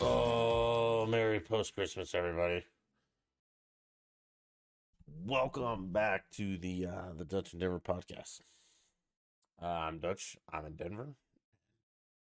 Oh, 0.00 1.06
Merry 1.06 1.40
post 1.40 1.74
Christmas, 1.74 2.14
everybody. 2.14 2.64
Welcome 5.26 5.92
back 5.92 6.30
to 6.36 6.56
the 6.56 6.86
uh, 6.86 7.12
the 7.14 7.26
Dutch 7.26 7.52
in 7.52 7.58
Denver 7.58 7.78
podcast. 7.78 8.40
Uh, 9.62 9.66
I'm 9.66 9.98
Dutch. 9.98 10.38
I'm 10.50 10.64
in 10.64 10.76
Denver. 10.76 11.08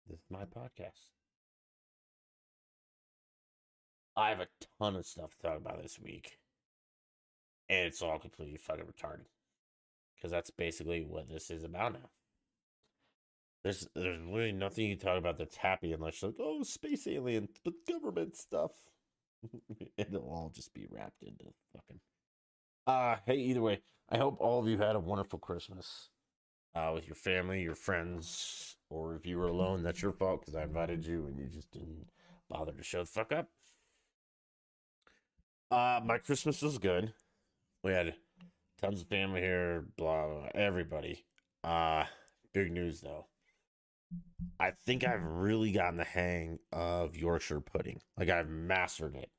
This 0.07 0.19
is 0.19 0.25
my 0.29 0.45
podcast. 0.45 1.07
I 4.15 4.29
have 4.29 4.41
a 4.41 4.47
ton 4.77 4.95
of 4.95 5.07
stuff 5.07 5.31
to 5.31 5.47
talk 5.47 5.57
about 5.57 5.81
this 5.81 5.97
week, 5.99 6.37
and 7.67 7.87
it's 7.87 8.03
all 8.03 8.19
completely 8.19 8.57
fucking 8.57 8.85
retarded. 8.85 9.25
Because 10.15 10.29
that's 10.29 10.51
basically 10.51 11.01
what 11.01 11.27
this 11.27 11.49
is 11.49 11.63
about 11.63 11.93
now. 11.93 12.09
There's 13.63 13.87
there's 13.95 14.19
really 14.19 14.51
nothing 14.51 14.87
you 14.87 14.95
talk 14.95 15.17
about 15.17 15.37
that's 15.37 15.57
happy 15.57 15.91
unless 15.91 16.21
you're 16.21 16.31
like, 16.31 16.39
oh, 16.39 16.63
space 16.63 17.07
aliens, 17.07 17.49
but 17.63 17.73
government 17.87 18.37
stuff. 18.37 18.71
It'll 19.97 20.21
all 20.21 20.51
just 20.53 20.73
be 20.73 20.87
wrapped 20.89 21.23
into 21.23 21.45
fucking. 21.73 21.99
Uh, 22.87 23.17
hey, 23.25 23.35
either 23.37 23.61
way, 23.61 23.81
I 24.09 24.17
hope 24.17 24.37
all 24.39 24.59
of 24.59 24.67
you 24.67 24.77
had 24.77 24.95
a 24.95 24.99
wonderful 24.99 25.39
Christmas 25.39 26.09
uh, 26.75 26.91
with 26.93 27.07
your 27.07 27.15
family, 27.15 27.61
your 27.61 27.75
friends, 27.75 28.77
or 28.89 29.15
if 29.15 29.25
you 29.25 29.37
were 29.37 29.47
alone, 29.47 29.83
that's 29.83 30.01
your 30.01 30.11
fault 30.11 30.41
because 30.41 30.55
I 30.55 30.63
invited 30.63 31.05
you 31.05 31.27
and 31.27 31.37
you 31.37 31.47
just 31.47 31.71
didn't 31.71 32.07
bother 32.49 32.71
to 32.71 32.83
show 32.83 33.01
the 33.01 33.05
fuck 33.05 33.31
up. 33.31 33.49
Uh, 35.71 36.01
my 36.03 36.17
Christmas 36.17 36.61
was 36.61 36.77
good. 36.77 37.13
We 37.83 37.91
had 37.91 38.15
tons 38.81 39.01
of 39.01 39.07
family 39.07 39.41
here, 39.41 39.85
blah, 39.97 40.27
blah, 40.27 40.39
blah 40.39 40.49
everybody. 40.55 41.25
Uh, 41.63 42.05
big 42.53 42.71
news 42.71 43.01
though. 43.01 43.28
I 44.59 44.71
think 44.71 45.05
I've 45.05 45.23
really 45.23 45.71
gotten 45.71 45.97
the 45.97 46.03
hang 46.03 46.59
of 46.71 47.15
Yorkshire 47.15 47.61
pudding. 47.61 48.01
Like 48.17 48.29
I've 48.29 48.49
mastered 48.49 49.15
it. 49.15 49.29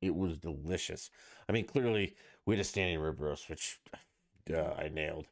It 0.00 0.14
was 0.14 0.38
delicious. 0.38 1.10
I 1.48 1.52
mean, 1.52 1.66
clearly 1.66 2.14
we 2.46 2.54
had 2.54 2.60
a 2.60 2.64
standing 2.64 2.98
rib 2.98 3.20
roast, 3.20 3.48
which 3.48 3.78
duh, 4.46 4.74
I 4.78 4.88
nailed. 4.88 5.26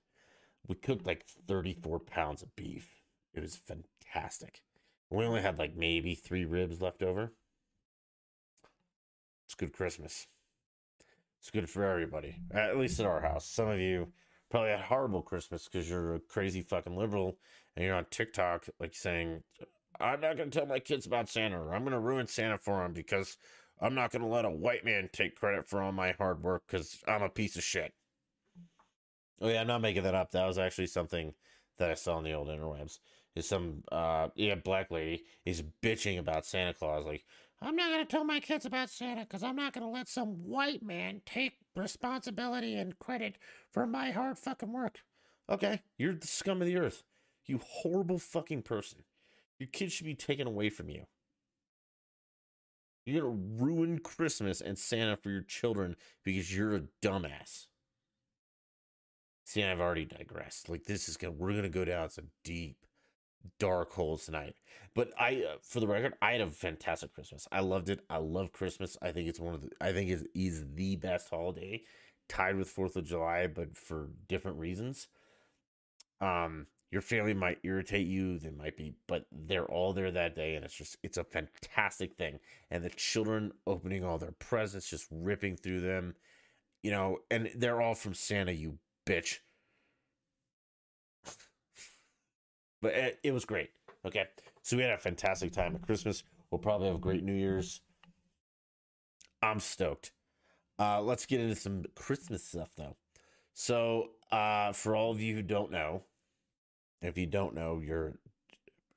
We 0.67 0.77
cooked 0.77 1.07
like 1.07 1.27
34 1.27 2.01
pounds 2.01 2.43
of 2.43 2.55
beef. 2.57 2.89
It 3.35 3.41
was 3.41 3.57
fantastic. 3.57 4.63
We 5.11 5.25
only 5.25 5.43
had 5.43 5.59
like 5.59 5.77
maybe 5.77 6.15
three 6.15 6.45
ribs 6.45 6.81
left 6.81 7.03
over. 7.03 7.33
It's 9.47 9.55
good 9.55 9.73
Christmas. 9.73 10.27
It's 11.41 11.51
good 11.51 11.69
for 11.69 11.85
everybody, 11.85 12.37
at 12.53 12.79
least 12.79 13.01
at 13.01 13.07
our 13.07 13.21
house. 13.21 13.47
Some 13.47 13.69
of 13.69 13.81
you 13.81 14.13
probably 14.53 14.71
had 14.71 14.81
horrible 14.81 15.23
Christmas 15.23 15.65
because 15.65 15.89
you're 15.89 16.15
a 16.15 16.21
crazy 16.21 16.61
fucking 16.61 16.95
liberal 16.95 17.39
and 17.75 17.85
you're 17.85 17.95
on 17.95 18.05
TikTok, 18.11 18.67
like 18.79 18.95
saying, 18.95 19.43
I'm 19.99 20.21
not 20.21 20.37
going 20.37 20.51
to 20.51 20.59
tell 20.59 20.69
my 20.69 20.79
kids 20.79 21.07
about 21.07 21.31
Santa 21.31 21.59
or 21.59 21.75
I'm 21.75 21.83
going 21.83 21.93
to 21.93 21.99
ruin 21.99 22.27
Santa 22.27 22.59
for 22.59 22.83
them 22.83 22.93
because 22.93 23.39
I'm 23.81 23.95
not 23.95 24.13
going 24.13 24.21
to 24.21 24.29
let 24.29 24.45
a 24.45 24.51
white 24.51 24.85
man 24.85 25.09
take 25.11 25.37
credit 25.37 25.67
for 25.67 25.83
all 25.83 25.91
my 25.91 26.13
hard 26.13 26.43
work 26.43 26.65
because 26.67 26.99
I'm 27.09 27.23
a 27.23 27.31
piece 27.31 27.57
of 27.57 27.63
shit. 27.63 27.95
Oh, 29.41 29.49
yeah, 29.49 29.63
I'm 29.63 29.67
not 29.67 29.81
making 29.81 30.03
that 30.03 30.15
up. 30.15 30.33
That 30.33 30.47
was 30.47 30.59
actually 30.59 30.87
something 30.87 31.33
that 31.79 31.91
I 31.91 31.95
saw 31.95 32.17
on 32.17 32.25
the 32.25 32.35
old 32.35 32.49
interwebs. 32.49 32.99
Is 33.35 33.49
some, 33.49 33.85
uh, 33.91 34.29
yeah, 34.35 34.57
black 34.57 34.91
lady 34.91 35.23
is 35.47 35.65
bitching 35.83 36.19
about 36.19 36.45
Santa 36.45 36.75
Claus. 36.75 37.07
Like, 37.07 37.25
I'm 37.63 37.75
not 37.75 37.91
going 37.91 38.05
to 38.05 38.11
tell 38.11 38.25
my 38.25 38.41
kids 38.41 38.67
about 38.67 38.91
Santa 38.91 39.23
because 39.23 39.43
I'm 39.43 39.57
not 39.57 39.73
going 39.73 39.87
to 39.87 39.91
let 39.91 40.11
some 40.11 40.45
white 40.45 40.83
man 40.83 41.23
take 41.25 41.55
responsibility 41.77 42.75
and 42.77 42.99
credit 42.99 43.37
for 43.71 43.87
my 43.87 44.11
hard 44.11 44.39
fucking 44.39 44.73
work. 44.73 45.01
Okay, 45.51 45.83
you're 45.99 46.15
the 46.15 46.27
scum 46.27 46.61
of 46.61 46.67
the 46.67 46.77
earth. 46.77 47.03
You 47.45 47.61
horrible 47.63 48.19
fucking 48.19 48.63
person. 48.63 49.01
Your 49.59 49.69
kids 49.69 49.93
should 49.93 50.07
be 50.07 50.15
taken 50.15 50.47
away 50.47 50.71
from 50.71 50.89
you. 50.89 51.07
You're 53.05 53.23
gonna 53.23 53.37
ruin 53.59 53.99
Christmas 53.99 54.61
and 54.61 54.79
Santa 54.79 55.17
for 55.17 55.31
your 55.31 55.43
children 55.43 55.97
because 56.25 56.55
you're 56.55 56.77
a 56.77 56.83
dumbass. 57.03 57.67
See, 59.45 59.63
I've 59.63 59.81
already 59.81 60.05
digressed. 60.05 60.69
Like 60.69 60.85
this 60.85 61.09
is 61.09 61.17
gonna, 61.17 61.33
we're 61.33 61.55
gonna 61.55 61.69
go 61.69 61.85
down 61.85 62.11
some 62.11 62.29
deep, 62.45 62.77
dark 63.59 63.93
holes 63.93 64.27
tonight. 64.27 64.55
But 64.95 65.11
I, 65.19 65.45
uh, 65.49 65.57
for 65.63 65.81
the 65.81 65.87
record, 65.87 66.15
I 66.21 66.33
had 66.33 66.41
a 66.41 66.51
fantastic 66.51 67.15
Christmas. 67.15 67.49
I 67.51 67.61
loved 67.61 67.89
it. 67.89 68.01
I 68.11 68.19
love 68.19 68.53
Christmas. 68.53 68.97
I 69.01 69.11
think 69.11 69.29
it's 69.29 69.41
one 69.41 69.55
of 69.55 69.63
the, 69.63 69.71
I 69.81 69.93
think 69.93 70.11
it 70.11 70.27
is 70.35 70.65
the 70.75 70.97
best 70.97 71.31
holiday, 71.31 71.83
tied 72.29 72.57
with 72.57 72.69
Fourth 72.69 72.97
of 72.97 73.05
July, 73.05 73.47
but 73.47 73.77
for 73.77 74.11
different 74.29 74.59
reasons. 74.59 75.09
Um, 76.21 76.67
your 76.93 77.03
family 77.03 77.33
might 77.33 77.59
irritate 77.65 78.07
you 78.07 78.39
they 78.39 78.51
might 78.51 78.77
be 78.77 78.93
but 79.09 79.27
they're 79.33 79.65
all 79.65 79.93
there 79.93 80.13
that 80.13 80.37
day 80.37 80.55
and 80.55 80.65
it's 80.65 80.75
just 80.75 80.97
it's 81.03 81.17
a 81.17 81.25
fantastic 81.25 82.15
thing 82.15 82.39
and 82.71 82.85
the 82.85 82.91
children 82.91 83.51
opening 83.67 84.05
all 84.05 84.19
their 84.19 84.33
presents 84.33 84.89
just 84.89 85.09
ripping 85.11 85.57
through 85.57 85.81
them 85.81 86.15
you 86.83 86.91
know 86.91 87.19
and 87.31 87.51
they're 87.57 87.81
all 87.81 87.95
from 87.95 88.15
santa 88.15 88.53
you 88.53 88.79
bitch 89.07 89.39
but 92.83 92.93
it, 92.93 93.19
it 93.23 93.33
was 93.33 93.47
great. 93.47 93.71
Okay. 94.05 94.25
So 94.63 94.77
we 94.77 94.83
had 94.83 94.93
a 94.93 94.99
fantastic 94.99 95.53
time 95.53 95.75
at 95.75 95.83
christmas. 95.83 96.25
We'll 96.51 96.59
probably 96.59 96.89
have 96.89 96.97
a 96.97 97.01
great 97.01 97.23
new 97.23 97.35
year's. 97.35 97.81
I'm 99.43 99.61
stoked. 99.61 100.13
Uh 100.79 101.01
let's 101.01 101.25
get 101.25 101.41
into 101.41 101.57
some 101.57 101.85
christmas 101.95 102.45
stuff 102.45 102.73
though. 102.77 102.97
So 103.55 104.11
uh 104.31 104.73
for 104.73 104.95
all 104.95 105.13
of 105.13 105.21
you 105.21 105.35
who 105.35 105.43
don't 105.43 105.71
know 105.71 106.03
if 107.01 107.17
you 107.17 107.27
don't 107.27 107.55
know, 107.55 107.81
you're 107.85 108.19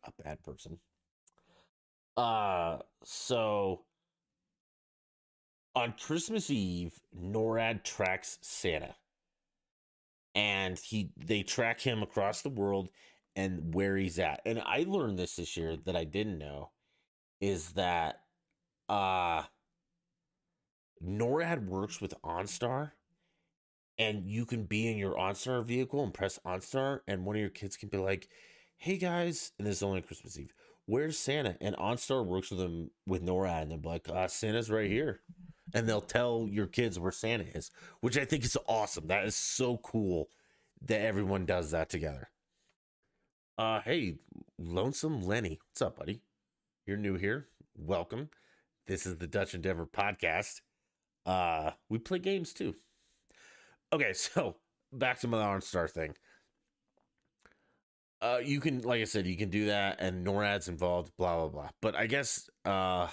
a 0.03 0.11
bad 0.23 0.43
person. 0.43 0.79
Uh 2.17 2.79
so 3.03 3.81
on 5.75 5.93
Christmas 5.99 6.49
Eve, 6.49 6.99
NORAD 7.19 7.83
tracks 7.83 8.39
Santa. 8.41 8.95
And 10.33 10.77
he 10.77 11.11
they 11.17 11.43
track 11.43 11.79
him 11.79 12.03
across 12.03 12.41
the 12.41 12.49
world 12.49 12.89
and 13.35 13.73
where 13.73 13.97
he's 13.97 14.19
at. 14.19 14.41
And 14.45 14.61
I 14.65 14.85
learned 14.87 15.19
this 15.19 15.35
this 15.35 15.57
year 15.57 15.75
that 15.85 15.95
I 15.95 16.03
didn't 16.03 16.37
know 16.37 16.71
is 17.41 17.71
that 17.73 18.21
uh 18.89 19.43
NORAD 21.03 21.65
works 21.67 21.99
with 21.99 22.13
OnStar 22.23 22.91
and 23.97 24.25
you 24.25 24.45
can 24.45 24.63
be 24.63 24.89
in 24.89 24.97
your 24.97 25.15
OnStar 25.15 25.63
vehicle 25.63 26.03
and 26.03 26.13
press 26.13 26.39
OnStar, 26.45 26.99
and 27.07 27.25
one 27.25 27.35
of 27.35 27.39
your 27.39 27.49
kids 27.49 27.77
can 27.77 27.89
be 27.89 27.97
like, 27.97 28.27
"Hey 28.77 28.97
guys," 28.97 29.51
and 29.57 29.67
this 29.67 29.77
is 29.77 29.83
only 29.83 30.01
Christmas 30.01 30.37
Eve. 30.37 30.53
Where's 30.85 31.17
Santa? 31.17 31.57
And 31.61 31.75
OnStar 31.77 32.25
works 32.25 32.51
with 32.51 32.59
them 32.59 32.91
with 33.07 33.23
NORAD, 33.23 33.63
and 33.63 33.71
they're 33.71 33.79
like, 33.91 34.09
uh, 34.09 34.27
"Santa's 34.27 34.69
right 34.69 34.89
here," 34.89 35.21
and 35.73 35.87
they'll 35.87 36.01
tell 36.01 36.47
your 36.49 36.67
kids 36.67 36.99
where 36.99 37.11
Santa 37.11 37.45
is, 37.45 37.71
which 38.01 38.17
I 38.17 38.25
think 38.25 38.43
is 38.43 38.57
awesome. 38.67 39.07
That 39.07 39.25
is 39.25 39.35
so 39.35 39.77
cool 39.77 40.29
that 40.81 41.01
everyone 41.01 41.45
does 41.45 41.71
that 41.71 41.89
together. 41.89 42.29
Uh, 43.57 43.81
hey, 43.81 44.17
Lonesome 44.57 45.21
Lenny, 45.21 45.59
what's 45.69 45.81
up, 45.81 45.97
buddy? 45.97 46.21
You're 46.85 46.97
new 46.97 47.15
here. 47.15 47.47
Welcome. 47.77 48.29
This 48.87 49.05
is 49.05 49.17
the 49.17 49.27
Dutch 49.27 49.53
in 49.53 49.61
Denver 49.61 49.87
podcast. 49.87 50.61
Uh, 51.25 51.71
we 51.89 51.97
play 51.97 52.19
games 52.19 52.53
too 52.53 52.75
okay, 53.95 54.13
so 54.13 54.57
back 54.91 55.19
to 55.19 55.27
my 55.27 55.37
OnStar 55.37 55.89
thing. 55.89 56.15
Uh, 58.21 58.39
you 58.43 58.59
can, 58.59 58.81
like 58.81 59.01
I 59.01 59.05
said, 59.05 59.27
you 59.27 59.37
can 59.37 59.49
do 59.49 59.67
that, 59.67 59.97
and 59.99 60.25
NORAD's 60.25 60.67
involved, 60.67 61.11
blah 61.17 61.35
blah 61.35 61.49
blah. 61.49 61.69
But 61.81 61.95
I 61.95 62.07
guess 62.07 62.49
uh, 62.63 63.07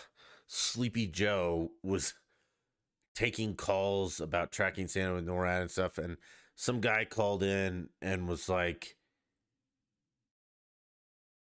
Sleepy 0.47 1.07
Joe 1.07 1.73
was 1.83 2.15
taking 3.15 3.55
calls 3.55 4.21
about 4.21 4.53
tracking 4.53 4.89
Santa 4.89 5.15
with 5.15 5.27
NORAD 5.27 5.63
and 5.63 5.71
stuff, 5.71 5.99
and 5.99 6.17
some 6.55 6.81
guy 6.81 7.05
called 7.05 7.43
in 7.43 7.89
and 8.01 8.29
was 8.29 8.49
like, 8.49 8.97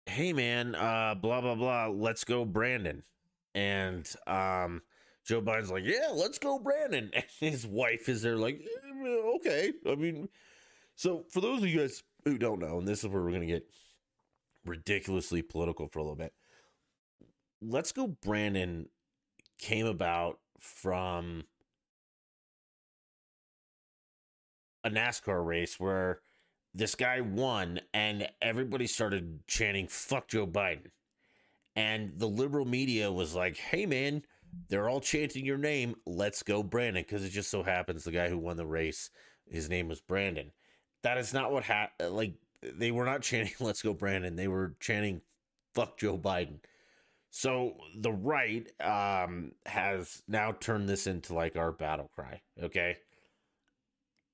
"Hey 0.08 0.32
man, 0.32 0.74
uh, 0.74 1.14
blah 1.14 1.40
blah 1.40 1.54
blah, 1.54 1.86
let's 1.86 2.24
go, 2.24 2.44
Brandon." 2.44 3.02
And 3.54 4.08
um, 4.26 4.82
Joe 5.24 5.40
Biden's 5.42 5.70
like, 5.70 5.84
"Yeah, 5.84 6.08
let's 6.12 6.38
go, 6.38 6.58
Brandon." 6.58 7.10
And 7.14 7.24
his 7.40 7.66
wife 7.66 8.08
is 8.08 8.22
there, 8.22 8.36
like, 8.36 8.60
okay. 9.36 9.72
I 9.86 9.94
mean, 9.94 10.28
so 10.96 11.24
for 11.30 11.40
those 11.40 11.62
of 11.62 11.68
you 11.68 11.80
guys 11.80 12.02
who 12.24 12.38
don't 12.38 12.60
know, 12.60 12.78
and 12.78 12.88
this 12.88 13.04
is 13.04 13.10
where 13.10 13.22
we're 13.22 13.30
to 13.38 13.46
get 13.46 13.66
ridiculously 14.64 15.42
political 15.42 15.88
for 15.88 15.98
a 15.98 16.02
little 16.02 16.16
bit. 16.16 16.32
Let's 17.60 17.92
go, 17.92 18.06
Brandon 18.06 18.88
came 19.58 19.86
about 19.86 20.38
from 20.60 21.44
a 24.84 24.90
NASCAR 24.90 25.44
race 25.44 25.78
where 25.80 26.20
this 26.74 26.94
guy 26.94 27.20
won 27.20 27.80
and 27.92 28.28
everybody 28.40 28.86
started 28.86 29.40
chanting, 29.46 29.88
fuck 29.88 30.28
Joe 30.28 30.46
Biden. 30.46 30.90
And 31.74 32.12
the 32.16 32.26
liberal 32.26 32.64
media 32.64 33.10
was 33.12 33.34
like, 33.34 33.56
hey, 33.56 33.86
man, 33.86 34.22
they're 34.68 34.88
all 34.88 35.00
chanting 35.00 35.44
your 35.44 35.58
name. 35.58 35.94
Let's 36.06 36.42
go, 36.42 36.62
Brandon. 36.62 37.02
Because 37.02 37.24
it 37.24 37.30
just 37.30 37.50
so 37.50 37.62
happens 37.62 38.04
the 38.04 38.10
guy 38.10 38.28
who 38.28 38.38
won 38.38 38.56
the 38.56 38.66
race, 38.66 39.10
his 39.46 39.68
name 39.68 39.88
was 39.88 40.00
Brandon. 40.00 40.52
That 41.02 41.18
is 41.18 41.32
not 41.32 41.52
what 41.52 41.64
happened. 41.64 42.14
Like, 42.14 42.34
they 42.62 42.90
were 42.90 43.04
not 43.04 43.22
chanting 43.22 43.54
"Let's 43.60 43.82
go, 43.82 43.94
Brandon." 43.94 44.36
They 44.36 44.48
were 44.48 44.74
chanting 44.80 45.22
"Fuck 45.74 45.98
Joe 45.98 46.18
Biden." 46.18 46.58
So 47.30 47.76
the 47.94 48.12
right 48.12 48.66
um, 48.80 49.52
has 49.66 50.22
now 50.26 50.52
turned 50.52 50.88
this 50.88 51.06
into 51.06 51.34
like 51.34 51.56
our 51.56 51.72
battle 51.72 52.10
cry. 52.14 52.42
Okay, 52.62 52.96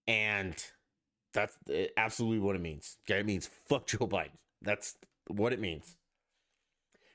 and 0.06 0.54
that's 1.34 1.58
uh, 1.68 1.86
absolutely 1.96 2.38
what 2.38 2.56
it 2.56 2.62
means. 2.62 2.96
Okay, 3.06 3.20
it 3.20 3.26
means 3.26 3.50
"Fuck 3.68 3.86
Joe 3.86 4.06
Biden." 4.08 4.38
That's 4.62 4.96
what 5.28 5.52
it 5.52 5.60
means. 5.60 5.96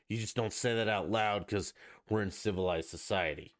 You 0.07 0.18
just 0.18 0.36
don't 0.36 0.54
say 0.54 0.75
that 0.75 0.88
out 0.88 1.10
loud 1.10 1.45
because 1.45 1.74
we're 2.10 2.21
in 2.21 2.31
civilized 2.31 2.89
society. 2.89 3.56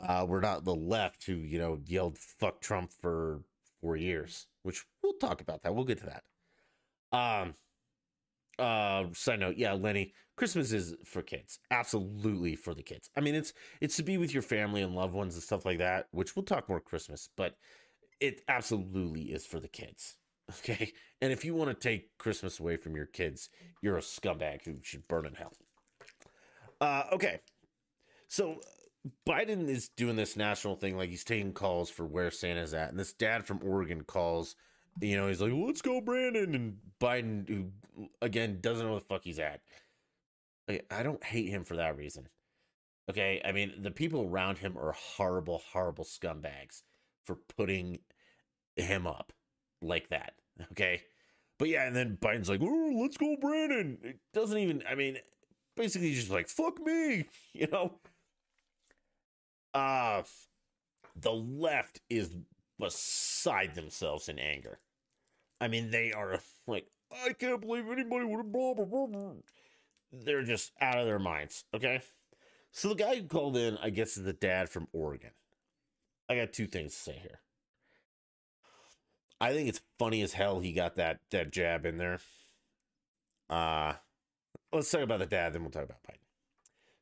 Uh, 0.00 0.26
we're 0.28 0.40
not 0.40 0.64
the 0.64 0.74
left 0.74 1.24
who, 1.24 1.34
you 1.34 1.58
know, 1.58 1.78
yelled 1.86 2.18
fuck 2.18 2.60
Trump 2.60 2.92
for 3.00 3.42
four 3.80 3.96
years, 3.96 4.46
which 4.64 4.84
we'll 5.02 5.12
talk 5.14 5.40
about 5.40 5.62
that. 5.62 5.74
We'll 5.74 5.84
get 5.84 5.98
to 5.98 6.06
that. 6.06 7.16
Um, 7.16 7.54
uh, 8.58 9.04
side 9.12 9.40
note, 9.40 9.56
yeah, 9.56 9.72
Lenny, 9.72 10.14
Christmas 10.36 10.72
is 10.72 10.96
for 11.04 11.22
kids. 11.22 11.60
Absolutely 11.70 12.56
for 12.56 12.74
the 12.74 12.82
kids. 12.82 13.08
I 13.16 13.20
mean, 13.20 13.36
it's 13.36 13.52
it's 13.80 13.96
to 13.96 14.02
be 14.02 14.18
with 14.18 14.32
your 14.32 14.42
family 14.42 14.82
and 14.82 14.94
loved 14.94 15.14
ones 15.14 15.34
and 15.34 15.42
stuff 15.42 15.64
like 15.64 15.78
that, 15.78 16.08
which 16.10 16.34
we'll 16.34 16.44
talk 16.44 16.68
more 16.68 16.80
Christmas, 16.80 17.28
but 17.36 17.56
it 18.24 18.40
absolutely 18.48 19.22
is 19.32 19.46
for 19.46 19.60
the 19.60 19.68
kids. 19.68 20.16
Okay. 20.58 20.92
And 21.22 21.32
if 21.32 21.42
you 21.42 21.54
want 21.54 21.70
to 21.70 21.88
take 21.88 22.18
Christmas 22.18 22.60
away 22.60 22.76
from 22.76 22.94
your 22.94 23.06
kids, 23.06 23.48
you're 23.80 23.96
a 23.96 24.02
scumbag 24.02 24.62
who 24.66 24.74
should 24.82 25.08
burn 25.08 25.24
in 25.24 25.32
hell. 25.32 25.54
Uh, 26.82 27.04
okay. 27.12 27.40
So 28.28 28.60
Biden 29.26 29.68
is 29.68 29.88
doing 29.88 30.16
this 30.16 30.36
national 30.36 30.76
thing, 30.76 30.98
like 30.98 31.08
he's 31.08 31.24
taking 31.24 31.54
calls 31.54 31.88
for 31.88 32.04
where 32.04 32.30
Santa's 32.30 32.74
at, 32.74 32.90
and 32.90 32.98
this 32.98 33.14
dad 33.14 33.46
from 33.46 33.60
Oregon 33.62 34.02
calls. 34.02 34.54
You 35.00 35.16
know, 35.16 35.28
he's 35.28 35.40
like, 35.40 35.52
"Let's 35.54 35.80
go, 35.80 36.02
Brandon," 36.02 36.54
and 36.54 36.76
Biden, 37.00 37.48
who 37.48 38.08
again 38.20 38.58
doesn't 38.60 38.84
know 38.84 38.92
where 38.92 39.00
the 39.00 39.06
fuck 39.06 39.24
he's 39.24 39.38
at. 39.38 39.62
I 40.68 41.02
don't 41.02 41.24
hate 41.24 41.48
him 41.48 41.64
for 41.64 41.76
that 41.76 41.96
reason. 41.96 42.28
Okay, 43.10 43.40
I 43.44 43.52
mean 43.52 43.82
the 43.82 43.90
people 43.90 44.26
around 44.28 44.58
him 44.58 44.78
are 44.78 44.92
horrible, 44.92 45.62
horrible 45.72 46.04
scumbags 46.04 46.82
for 47.24 47.36
putting 47.56 47.98
him 48.76 49.06
up 49.06 49.32
like 49.82 50.08
that. 50.08 50.34
Okay, 50.72 51.02
but 51.58 51.68
yeah, 51.68 51.86
and 51.86 51.96
then 51.96 52.18
Biden's 52.20 52.48
like, 52.48 52.60
"Oh, 52.62 52.98
let's 53.00 53.16
go, 53.16 53.36
Brandon." 53.40 53.98
It 54.02 54.18
doesn't 54.32 54.58
even. 54.58 54.82
I 54.88 54.94
mean, 54.94 55.18
basically, 55.76 56.08
he's 56.08 56.20
just 56.20 56.30
like, 56.30 56.48
"Fuck 56.48 56.80
me," 56.80 57.26
you 57.52 57.66
know 57.70 57.98
uh 59.74 60.22
the 61.16 61.32
left 61.32 62.00
is 62.08 62.30
beside 62.78 63.74
themselves 63.74 64.28
in 64.28 64.38
anger. 64.38 64.80
I 65.60 65.68
mean, 65.68 65.90
they 65.90 66.12
are 66.12 66.40
like, 66.66 66.88
I 67.12 67.32
can't 67.34 67.60
believe 67.60 67.84
anybody 67.88 68.24
would 68.24 68.38
have 68.38 68.52
blah, 68.52 68.74
blah, 68.74 69.06
blah. 69.06 69.32
They're 70.12 70.42
just 70.42 70.72
out 70.80 70.98
of 70.98 71.06
their 71.06 71.20
minds. 71.20 71.64
Okay. 71.72 72.00
So 72.72 72.88
the 72.88 72.96
guy 72.96 73.16
who 73.16 73.28
called 73.28 73.56
in, 73.56 73.78
I 73.80 73.90
guess, 73.90 74.16
is 74.16 74.24
the 74.24 74.32
dad 74.32 74.68
from 74.68 74.88
Oregon. 74.92 75.30
I 76.28 76.34
got 76.34 76.52
two 76.52 76.66
things 76.66 76.94
to 76.94 76.98
say 77.00 77.18
here. 77.22 77.40
I 79.40 79.52
think 79.52 79.68
it's 79.68 79.80
funny 79.98 80.22
as 80.22 80.32
hell 80.32 80.60
he 80.60 80.72
got 80.72 80.96
that 80.96 81.20
that 81.30 81.52
jab 81.52 81.84
in 81.86 81.98
there. 81.98 82.20
Uh 83.48 83.94
let's 84.72 84.90
talk 84.90 85.02
about 85.02 85.20
the 85.20 85.26
dad, 85.26 85.52
then 85.52 85.62
we'll 85.62 85.70
talk 85.70 85.84
about 85.84 86.02
Biden. 86.02 86.18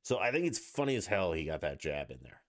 So 0.03 0.19
I 0.19 0.33
think 0.33 0.47
it's 0.47 0.59
funny 0.59 0.97
as 0.97 1.07
hell 1.07 1.33
he 1.33 1.45
got 1.45 1.61
that 1.61 1.81
jab 1.81 2.11
in 2.11 2.19
there. 2.23 2.43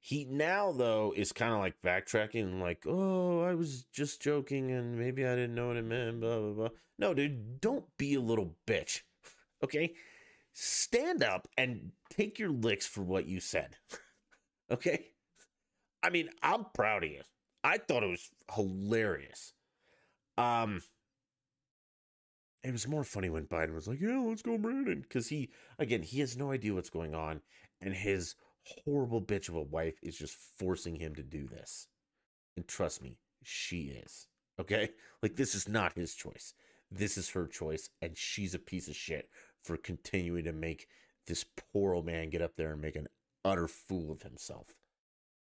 He 0.00 0.24
now 0.24 0.70
though 0.70 1.12
is 1.16 1.32
kind 1.32 1.52
of 1.52 1.58
like 1.58 1.82
backtracking, 1.82 2.60
like, 2.60 2.84
"Oh, 2.86 3.40
I 3.40 3.54
was 3.54 3.82
just 3.92 4.22
joking, 4.22 4.70
and 4.70 4.96
maybe 4.96 5.26
I 5.26 5.34
didn't 5.34 5.56
know 5.56 5.66
what 5.66 5.76
it 5.76 5.84
meant." 5.84 6.20
Blah 6.20 6.38
blah 6.38 6.52
blah. 6.52 6.68
No, 6.96 7.12
dude, 7.12 7.60
don't 7.60 7.84
be 7.98 8.14
a 8.14 8.20
little 8.20 8.56
bitch. 8.66 9.02
Okay, 9.64 9.94
stand 10.52 11.22
up 11.22 11.48
and 11.56 11.92
take 12.10 12.38
your 12.38 12.50
licks 12.50 12.86
for 12.86 13.00
what 13.00 13.26
you 13.26 13.40
said. 13.40 13.78
okay, 14.70 15.06
I 16.02 16.10
mean, 16.10 16.28
I'm 16.42 16.66
proud 16.74 17.04
of 17.04 17.10
you. 17.10 17.22
I 17.66 17.78
thought 17.78 18.02
it 18.02 18.10
was 18.10 18.30
hilarious. 18.54 19.52
Um, 20.38 20.82
it 22.62 22.72
was 22.72 22.86
more 22.86 23.04
funny 23.04 23.28
when 23.28 23.46
Biden 23.46 23.74
was 23.74 23.88
like, 23.88 24.00
"Yeah, 24.00 24.18
let's 24.18 24.42
go, 24.42 24.56
Brandon," 24.56 25.00
because 25.00 25.28
he, 25.28 25.50
again, 25.78 26.02
he 26.02 26.20
has 26.20 26.36
no 26.36 26.52
idea 26.52 26.74
what's 26.74 26.90
going 26.90 27.14
on, 27.14 27.40
and 27.80 27.94
his 27.94 28.36
horrible 28.84 29.20
bitch 29.20 29.48
of 29.48 29.54
a 29.54 29.62
wife 29.62 29.98
is 30.02 30.16
just 30.16 30.36
forcing 30.58 30.96
him 30.96 31.14
to 31.14 31.22
do 31.22 31.46
this. 31.46 31.88
And 32.56 32.66
trust 32.66 33.02
me, 33.02 33.18
she 33.42 34.00
is. 34.04 34.28
Okay? 34.58 34.90
Like, 35.22 35.36
this 35.36 35.54
is 35.54 35.68
not 35.68 35.96
his 35.96 36.14
choice. 36.14 36.54
This 36.90 37.18
is 37.18 37.30
her 37.30 37.46
choice. 37.46 37.90
And 38.00 38.16
she's 38.16 38.54
a 38.54 38.58
piece 38.58 38.88
of 38.88 38.96
shit 38.96 39.28
for 39.62 39.76
continuing 39.76 40.44
to 40.44 40.52
make 40.52 40.86
this 41.26 41.44
poor 41.72 41.94
old 41.94 42.06
man 42.06 42.30
get 42.30 42.42
up 42.42 42.56
there 42.56 42.72
and 42.72 42.80
make 42.80 42.96
an 42.96 43.08
utter 43.44 43.68
fool 43.68 44.10
of 44.10 44.22
himself. 44.22 44.74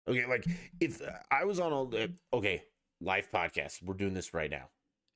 Okay? 0.08 0.26
Like, 0.26 0.46
if 0.80 1.00
uh, 1.02 1.10
I 1.30 1.44
was 1.44 1.60
on 1.60 1.72
a, 1.72 1.82
uh, 1.82 2.06
okay, 2.34 2.62
live 3.00 3.30
podcast, 3.30 3.82
we're 3.82 3.94
doing 3.94 4.14
this 4.14 4.34
right 4.34 4.50
now. 4.50 4.68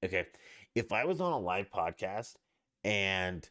Okay? 0.04 0.26
If 0.74 0.92
I 0.92 1.04
was 1.04 1.20
on 1.20 1.32
a 1.32 1.38
live 1.38 1.70
podcast 1.70 2.34
and 2.82 3.48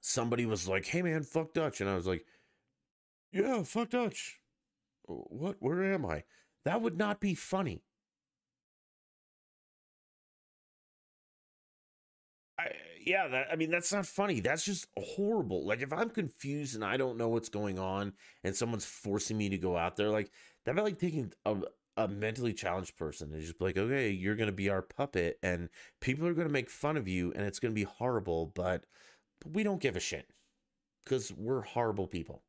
somebody 0.00 0.46
was 0.46 0.68
like, 0.68 0.86
hey 0.86 1.02
man, 1.02 1.22
fuck 1.22 1.54
Dutch. 1.54 1.80
And 1.80 1.88
I 1.88 1.94
was 1.94 2.06
like, 2.06 2.24
yeah, 3.32 3.62
fuck 3.62 3.90
Dutch. 3.90 4.38
What? 5.04 5.56
Where 5.60 5.82
am 5.92 6.04
I? 6.04 6.24
That 6.64 6.82
would 6.82 6.98
not 6.98 7.20
be 7.20 7.34
funny. 7.34 7.82
Yeah, 13.06 13.28
that, 13.28 13.48
I 13.52 13.56
mean, 13.56 13.70
that's 13.70 13.92
not 13.92 14.06
funny. 14.06 14.40
That's 14.40 14.64
just 14.64 14.86
horrible. 14.96 15.66
Like, 15.66 15.82
if 15.82 15.92
I'm 15.92 16.10
confused 16.10 16.74
and 16.74 16.84
I 16.84 16.96
don't 16.96 17.18
know 17.18 17.28
what's 17.28 17.48
going 17.48 17.78
on 17.78 18.12
and 18.44 18.54
someone's 18.54 18.84
forcing 18.84 19.38
me 19.38 19.48
to 19.50 19.58
go 19.58 19.76
out 19.76 19.96
there, 19.96 20.10
like, 20.10 20.30
that'd 20.64 20.76
be 20.76 20.82
like 20.82 20.98
taking 20.98 21.32
a, 21.44 21.56
a 21.96 22.08
mentally 22.08 22.52
challenged 22.52 22.96
person 22.96 23.32
and 23.32 23.42
just 23.42 23.60
like, 23.60 23.76
okay, 23.76 24.10
you're 24.10 24.36
going 24.36 24.48
to 24.48 24.52
be 24.52 24.68
our 24.68 24.82
puppet 24.82 25.38
and 25.42 25.68
people 26.00 26.26
are 26.26 26.34
going 26.34 26.46
to 26.46 26.52
make 26.52 26.70
fun 26.70 26.96
of 26.96 27.08
you 27.08 27.32
and 27.34 27.44
it's 27.44 27.58
going 27.58 27.72
to 27.72 27.80
be 27.80 27.84
horrible, 27.84 28.52
but, 28.54 28.84
but 29.40 29.52
we 29.52 29.62
don't 29.62 29.80
give 29.80 29.96
a 29.96 30.00
shit 30.00 30.28
because 31.04 31.32
we're 31.32 31.62
horrible 31.62 32.06
people. 32.06 32.42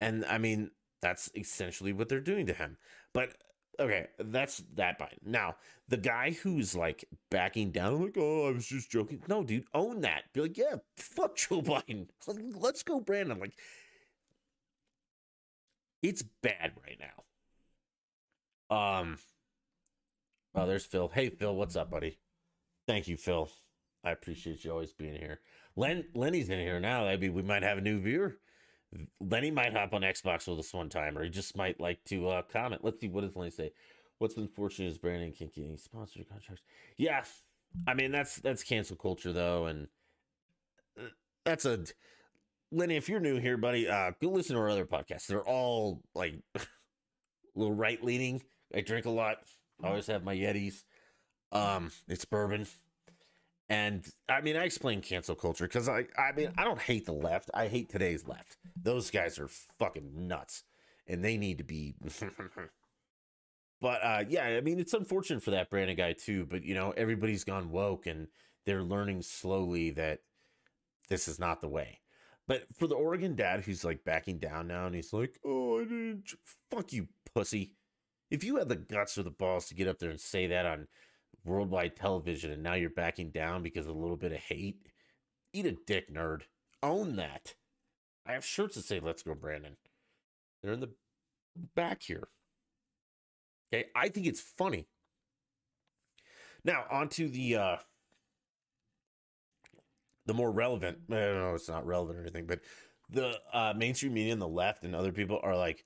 And 0.00 0.24
I 0.24 0.38
mean, 0.38 0.70
that's 1.00 1.30
essentially 1.36 1.92
what 1.92 2.08
they're 2.08 2.20
doing 2.20 2.46
to 2.46 2.54
him. 2.54 2.76
But 3.12 3.36
okay, 3.78 4.08
that's 4.18 4.62
that 4.74 4.98
Biden. 4.98 5.26
Now, 5.26 5.56
the 5.88 5.96
guy 5.96 6.32
who's 6.32 6.74
like 6.74 7.04
backing 7.30 7.70
down, 7.70 8.02
like, 8.02 8.16
oh, 8.18 8.48
I 8.48 8.52
was 8.52 8.66
just 8.66 8.90
joking. 8.90 9.22
No, 9.28 9.44
dude, 9.44 9.64
own 9.74 10.00
that. 10.02 10.32
Be 10.32 10.42
like, 10.42 10.58
yeah, 10.58 10.76
fuck 10.96 11.36
Joe 11.36 11.62
Biden. 11.62 12.08
Let's 12.26 12.82
go, 12.82 13.00
Brandon. 13.00 13.38
Like, 13.38 13.54
it's 16.02 16.22
bad 16.42 16.72
right 16.84 16.98
now. 16.98 17.22
Um, 18.76 19.18
oh, 20.54 20.66
there's 20.66 20.84
Phil. 20.84 21.08
Hey, 21.08 21.28
Phil, 21.28 21.54
what's 21.54 21.76
up, 21.76 21.90
buddy? 21.90 22.18
Thank 22.86 23.06
you, 23.08 23.16
Phil. 23.16 23.50
I 24.04 24.10
appreciate 24.10 24.64
you 24.64 24.72
always 24.72 24.92
being 24.92 25.14
here. 25.14 25.40
Len 25.76 26.04
Lenny's 26.14 26.48
in 26.48 26.58
here 26.58 26.80
now. 26.80 27.04
Maybe 27.04 27.28
we 27.28 27.42
might 27.42 27.62
have 27.62 27.78
a 27.78 27.82
new 27.82 28.00
viewer. 28.00 28.36
Lenny 29.20 29.50
might 29.50 29.72
hop 29.72 29.94
on 29.94 30.02
Xbox 30.02 30.46
with 30.46 30.58
us 30.58 30.74
one 30.74 30.88
time, 30.88 31.16
or 31.16 31.24
he 31.24 31.30
just 31.30 31.56
might 31.56 31.80
like 31.80 32.04
to 32.04 32.28
uh, 32.28 32.42
comment. 32.42 32.84
Let's 32.84 33.00
see 33.00 33.08
what 33.08 33.22
does 33.22 33.36
Lenny 33.36 33.50
say. 33.50 33.72
What's 34.18 34.36
unfortunate 34.36 34.88
is 34.88 34.98
Brandon 34.98 35.32
can't 35.32 35.52
get 35.52 35.64
any 35.64 35.76
sponsored 35.76 36.28
contracts. 36.28 36.62
Yeah, 36.96 37.24
I 37.86 37.94
mean 37.94 38.12
that's 38.12 38.36
that's 38.36 38.62
cancel 38.62 38.96
culture 38.96 39.32
though, 39.32 39.66
and 39.66 39.88
uh, 40.98 41.08
that's 41.44 41.64
a 41.64 41.84
Lenny. 42.70 42.96
If 42.96 43.08
you're 43.08 43.20
new 43.20 43.38
here, 43.38 43.56
buddy, 43.56 43.88
uh, 43.88 44.12
go 44.20 44.28
listen 44.28 44.56
to 44.56 44.62
our 44.62 44.70
other 44.70 44.86
podcasts. 44.86 45.26
They're 45.26 45.44
all 45.46 46.02
like 46.14 46.34
a 46.54 46.60
little 47.54 47.74
right 47.74 48.02
leaning. 48.04 48.42
I 48.74 48.80
drink 48.80 49.06
a 49.06 49.10
lot. 49.10 49.38
I 49.82 49.88
always 49.88 50.06
have 50.06 50.24
my 50.24 50.34
Yetis. 50.34 50.84
Um, 51.50 51.90
it's 52.08 52.24
bourbon. 52.24 52.66
And 53.72 54.06
I 54.28 54.42
mean, 54.42 54.54
I 54.54 54.64
explain 54.64 55.00
cancel 55.00 55.34
culture 55.34 55.64
because 55.64 55.88
I, 55.88 56.04
I 56.18 56.32
mean, 56.36 56.52
I 56.58 56.64
don't 56.64 56.78
hate 56.78 57.06
the 57.06 57.14
left. 57.14 57.50
I 57.54 57.68
hate 57.68 57.88
today's 57.88 58.28
left. 58.28 58.58
Those 58.76 59.10
guys 59.10 59.38
are 59.38 59.48
fucking 59.48 60.28
nuts, 60.28 60.64
and 61.06 61.24
they 61.24 61.38
need 61.38 61.56
to 61.56 61.64
be. 61.64 61.94
but 63.80 64.04
uh, 64.04 64.24
yeah, 64.28 64.44
I 64.44 64.60
mean, 64.60 64.78
it's 64.78 64.92
unfortunate 64.92 65.42
for 65.42 65.52
that 65.52 65.70
Brandon 65.70 65.96
guy 65.96 66.12
too. 66.12 66.44
But 66.44 66.64
you 66.64 66.74
know, 66.74 66.92
everybody's 66.98 67.44
gone 67.44 67.70
woke, 67.70 68.06
and 68.06 68.26
they're 68.66 68.82
learning 68.82 69.22
slowly 69.22 69.88
that 69.92 70.18
this 71.08 71.26
is 71.26 71.38
not 71.38 71.62
the 71.62 71.68
way. 71.68 72.00
But 72.46 72.64
for 72.78 72.86
the 72.86 72.94
Oregon 72.94 73.34
dad 73.34 73.64
who's 73.64 73.86
like 73.86 74.04
backing 74.04 74.38
down 74.38 74.66
now, 74.66 74.84
and 74.84 74.94
he's 74.94 75.14
like, 75.14 75.40
"Oh, 75.46 75.80
I 75.80 75.84
didn't." 75.84 76.24
Fuck 76.70 76.92
you, 76.92 77.08
pussy. 77.34 77.72
If 78.30 78.44
you 78.44 78.56
had 78.56 78.68
the 78.68 78.76
guts 78.76 79.16
or 79.16 79.22
the 79.22 79.30
balls 79.30 79.68
to 79.68 79.74
get 79.74 79.88
up 79.88 79.98
there 79.98 80.10
and 80.10 80.20
say 80.20 80.46
that 80.48 80.66
on 80.66 80.88
worldwide 81.44 81.96
television 81.96 82.50
and 82.50 82.62
now 82.62 82.74
you're 82.74 82.90
backing 82.90 83.30
down 83.30 83.62
because 83.62 83.86
of 83.86 83.94
a 83.94 83.98
little 83.98 84.16
bit 84.16 84.32
of 84.32 84.38
hate. 84.38 84.86
Eat 85.52 85.66
a 85.66 85.72
dick, 85.86 86.12
nerd. 86.12 86.42
Own 86.82 87.16
that. 87.16 87.54
I 88.26 88.32
have 88.32 88.44
shirts 88.44 88.76
that 88.76 88.84
say 88.84 89.00
"Let's 89.00 89.22
go, 89.22 89.34
Brandon." 89.34 89.76
They're 90.62 90.72
in 90.72 90.80
the 90.80 90.90
back 91.74 92.02
here. 92.02 92.28
Okay, 93.72 93.86
I 93.94 94.08
think 94.08 94.26
it's 94.26 94.40
funny. 94.40 94.86
Now 96.64 96.84
onto 96.90 97.28
the 97.28 97.56
uh 97.56 97.76
the 100.26 100.34
more 100.34 100.52
relevant. 100.52 100.98
I 101.10 101.14
don't 101.14 101.34
know, 101.34 101.54
it's 101.54 101.68
not 101.68 101.86
relevant 101.86 102.18
or 102.18 102.22
anything, 102.22 102.46
but 102.46 102.60
the 103.10 103.38
uh 103.52 103.74
mainstream 103.76 104.14
media 104.14 104.32
and 104.32 104.42
the 104.42 104.48
left 104.48 104.84
and 104.84 104.94
other 104.94 105.12
people 105.12 105.40
are 105.42 105.56
like 105.56 105.84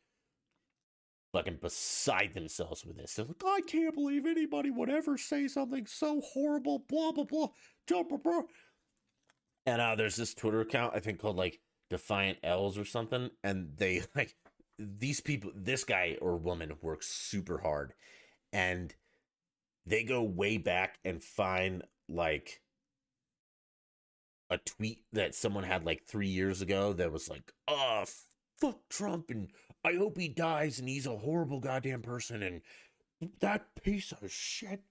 fucking 1.36 1.58
beside 1.60 2.32
themselves 2.32 2.84
with 2.84 2.96
this. 2.96 3.14
They're 3.14 3.26
like, 3.26 3.44
I 3.44 3.60
can't 3.66 3.94
believe 3.94 4.24
anybody 4.24 4.70
would 4.70 4.88
ever 4.88 5.18
say 5.18 5.48
something 5.48 5.86
so 5.86 6.20
horrible, 6.20 6.84
blah 6.88 7.12
blah 7.12 7.24
blah, 7.24 7.48
blah 7.86 8.02
blah 8.02 8.18
blah. 8.18 8.42
And 9.66 9.80
uh 9.80 9.96
there's 9.96 10.16
this 10.16 10.34
Twitter 10.34 10.60
account 10.60 10.94
I 10.94 11.00
think 11.00 11.20
called 11.20 11.36
like 11.36 11.60
Defiant 11.90 12.38
L's 12.42 12.78
or 12.78 12.84
something, 12.84 13.30
and 13.44 13.72
they 13.76 14.02
like 14.14 14.34
these 14.78 15.20
people 15.20 15.52
this 15.54 15.84
guy 15.84 16.16
or 16.20 16.36
woman 16.36 16.72
works 16.82 17.08
super 17.08 17.58
hard 17.58 17.94
and 18.52 18.94
they 19.86 20.04
go 20.04 20.22
way 20.22 20.58
back 20.58 20.98
and 21.04 21.22
find 21.22 21.82
like 22.08 22.60
a 24.50 24.58
tweet 24.58 25.00
that 25.12 25.34
someone 25.34 25.64
had 25.64 25.84
like 25.84 26.04
three 26.04 26.28
years 26.28 26.62
ago 26.62 26.92
that 26.92 27.12
was 27.12 27.28
like, 27.28 27.52
oh, 27.68 28.04
fuck 28.58 28.88
Trump 28.88 29.30
and 29.30 29.48
I 29.84 29.94
hope 29.94 30.18
he 30.18 30.28
dies 30.28 30.78
and 30.78 30.88
he's 30.88 31.06
a 31.06 31.16
horrible 31.16 31.60
goddamn 31.60 32.02
person 32.02 32.42
and 32.42 32.62
that 33.40 33.74
piece 33.82 34.12
of 34.12 34.30
shit. 34.30 34.82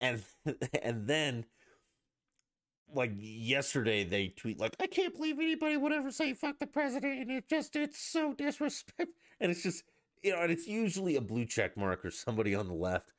And 0.00 0.22
and 0.82 1.06
then 1.06 1.46
like 2.92 3.12
yesterday 3.16 4.04
they 4.04 4.28
tweet 4.28 4.58
like 4.58 4.76
I 4.80 4.86
can't 4.86 5.14
believe 5.14 5.38
anybody 5.38 5.76
would 5.76 5.92
ever 5.92 6.10
say 6.10 6.34
fuck 6.34 6.58
the 6.58 6.66
president 6.66 7.20
and 7.20 7.30
it 7.30 7.48
just 7.48 7.76
it's 7.76 7.98
so 7.98 8.34
disrespectful 8.34 9.14
and 9.40 9.50
it's 9.50 9.62
just 9.62 9.84
you 10.22 10.32
know 10.32 10.42
and 10.42 10.52
it's 10.52 10.66
usually 10.66 11.16
a 11.16 11.20
blue 11.20 11.46
check 11.46 11.76
mark 11.76 12.04
or 12.04 12.10
somebody 12.10 12.54
on 12.54 12.68
the 12.68 12.74
left 12.74 13.12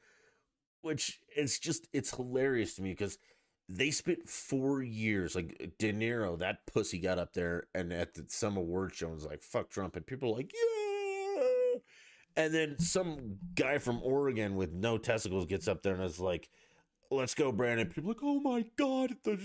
which 0.82 1.20
it's 1.36 1.58
just 1.60 1.88
it's 1.94 2.16
hilarious 2.16 2.76
to 2.76 2.84
me 2.84 2.92
because 2.92 3.18
they 3.68 3.92
spent 3.92 4.30
four 4.30 4.84
years 4.84 5.36
like 5.36 5.58
uh, 5.62 5.68
De 5.80 5.92
Niro 5.92 6.38
that 6.38 6.66
pussy 6.68 7.00
got 7.00 7.20
up 7.20 7.34
there 7.34 7.66
and 7.74 7.92
at 7.92 8.14
the, 8.14 8.26
some 8.28 8.58
award 8.58 8.94
show 8.94 9.08
and 9.08 9.16
was 9.16 9.26
like 9.26 9.42
fuck 9.42 9.70
Trump 9.70 9.96
and 9.96 10.06
people 10.06 10.32
are 10.32 10.38
like 10.38 10.54
yeah 10.54 11.80
and 12.38 12.54
then 12.54 12.78
some 12.78 13.38
guy 13.56 13.78
from 13.78 14.02
Oregon 14.04 14.56
with 14.56 14.72
no 14.72 14.98
testicles 14.98 15.46
gets 15.46 15.68
up 15.68 15.82
there 15.84 15.96
and 15.96 16.04
is 16.04 16.20
like 16.20 16.50
let's 17.12 17.36
go, 17.36 17.52
Brandon. 17.52 17.88
People 17.88 18.10
like, 18.10 18.24
oh 18.24 18.40
my 18.40 18.66
god, 18.78 19.18
the 19.24 19.40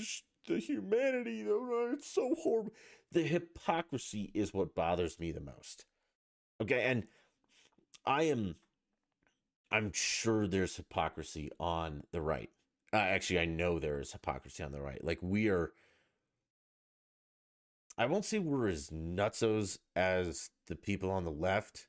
the 0.46 0.58
humanity, 0.58 1.44
it's 1.46 2.10
so 2.10 2.34
horrible. 2.42 2.72
The 3.12 3.22
hypocrisy 3.22 4.30
is 4.34 4.54
what 4.54 4.74
bothers 4.74 5.18
me 5.18 5.32
the 5.32 5.40
most. 5.40 5.84
Okay, 6.60 6.82
and 6.82 7.04
I 8.06 8.24
am, 8.24 8.56
I'm 9.70 9.92
sure 9.92 10.46
there's 10.46 10.76
hypocrisy 10.76 11.50
on 11.58 12.04
the 12.12 12.20
right. 12.20 12.50
Uh, 12.92 12.96
actually, 12.96 13.38
I 13.38 13.44
know 13.44 13.78
there 13.78 14.00
is 14.00 14.12
hypocrisy 14.12 14.62
on 14.62 14.72
the 14.72 14.80
right. 14.80 15.02
Like 15.04 15.18
we 15.22 15.48
are. 15.48 15.72
I 17.96 18.06
won't 18.06 18.24
say 18.24 18.38
we're 18.38 18.68
as 18.68 18.90
nutsos 18.90 19.78
as 19.94 20.50
the 20.68 20.76
people 20.76 21.10
on 21.10 21.24
the 21.24 21.30
left, 21.30 21.86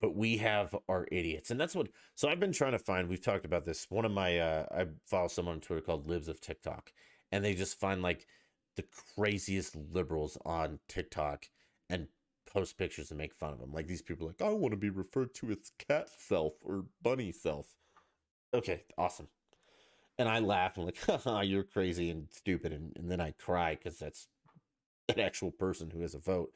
but 0.00 0.16
we 0.16 0.38
have 0.38 0.74
our 0.88 1.06
idiots 1.12 1.50
and 1.50 1.60
that's 1.60 1.74
what 1.74 1.88
so 2.14 2.28
i've 2.28 2.40
been 2.40 2.52
trying 2.52 2.72
to 2.72 2.78
find 2.78 3.08
we've 3.08 3.22
talked 3.22 3.44
about 3.44 3.64
this 3.64 3.86
one 3.90 4.04
of 4.04 4.12
my 4.12 4.38
uh 4.38 4.64
i 4.72 4.86
follow 5.06 5.28
someone 5.28 5.56
on 5.56 5.60
twitter 5.60 5.82
called 5.82 6.08
libs 6.08 6.28
of 6.28 6.40
tiktok 6.40 6.92
and 7.30 7.44
they 7.44 7.54
just 7.54 7.78
find 7.78 8.02
like 8.02 8.26
the 8.76 8.84
craziest 9.14 9.76
liberals 9.92 10.38
on 10.44 10.78
tiktok 10.88 11.46
and 11.88 12.08
post 12.50 12.78
pictures 12.78 13.10
and 13.10 13.18
make 13.18 13.34
fun 13.34 13.52
of 13.52 13.60
them 13.60 13.72
like 13.72 13.86
these 13.86 14.02
people 14.02 14.26
like 14.26 14.42
i 14.42 14.48
want 14.48 14.72
to 14.72 14.76
be 14.76 14.90
referred 14.90 15.34
to 15.34 15.50
as 15.50 15.72
cat 15.78 16.08
self 16.16 16.54
or 16.62 16.84
bunny 17.02 17.30
self 17.30 17.76
okay 18.54 18.84
awesome 18.98 19.28
and 20.20 20.28
i 20.28 20.38
laugh 20.38 20.78
and 20.78 20.82
I'm 20.82 20.86
like 20.86 21.22
haha 21.24 21.40
you're 21.40 21.64
crazy 21.64 22.10
and 22.10 22.28
stupid 22.30 22.72
and, 22.72 22.92
and 22.96 23.10
then 23.10 23.20
i 23.20 23.32
cry 23.32 23.74
because 23.74 23.98
that's 23.98 24.28
an 25.08 25.20
actual 25.20 25.50
person 25.50 25.90
who 25.90 26.02
has 26.02 26.14
a 26.14 26.20
vote 26.20 26.52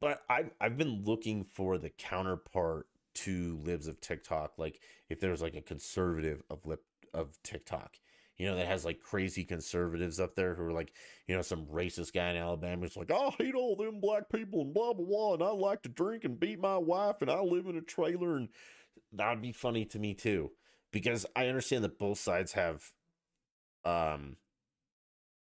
but 0.00 0.22
I've 0.28 0.50
I've 0.60 0.78
been 0.78 1.04
looking 1.04 1.44
for 1.44 1.78
the 1.78 1.90
counterpart 1.90 2.86
to 3.14 3.60
libs 3.62 3.86
of 3.86 4.00
TikTok. 4.00 4.54
Like 4.58 4.80
if 5.10 5.20
there's 5.20 5.42
like 5.42 5.54
a 5.56 5.62
conservative 5.62 6.42
of 6.50 6.66
lip 6.66 6.82
of 7.12 7.38
TikTok, 7.42 7.96
you 8.38 8.46
know, 8.46 8.56
that 8.56 8.66
has 8.66 8.84
like 8.84 9.00
crazy 9.00 9.44
conservatives 9.44 10.18
up 10.18 10.34
there 10.34 10.54
who 10.54 10.64
are 10.64 10.72
like, 10.72 10.94
you 11.26 11.36
know, 11.36 11.42
some 11.42 11.66
racist 11.66 12.12
guy 12.12 12.30
in 12.30 12.36
Alabama 12.36 12.82
who's 12.82 12.96
like, 12.96 13.10
I 13.10 13.30
hate 13.38 13.54
all 13.54 13.76
them 13.76 14.00
black 14.00 14.30
people 14.30 14.62
and 14.62 14.74
blah 14.74 14.94
blah 14.94 15.06
blah, 15.06 15.34
and 15.34 15.42
I 15.42 15.50
like 15.50 15.82
to 15.82 15.88
drink 15.88 16.24
and 16.24 16.40
beat 16.40 16.60
my 16.60 16.78
wife, 16.78 17.16
and 17.20 17.30
I 17.30 17.40
live 17.40 17.66
in 17.66 17.76
a 17.76 17.82
trailer, 17.82 18.36
and 18.36 18.48
that'd 19.12 19.42
be 19.42 19.52
funny 19.52 19.84
to 19.86 19.98
me 19.98 20.14
too, 20.14 20.52
because 20.92 21.26
I 21.34 21.48
understand 21.48 21.84
that 21.84 21.98
both 21.98 22.18
sides 22.18 22.52
have, 22.52 22.92
um, 23.84 24.36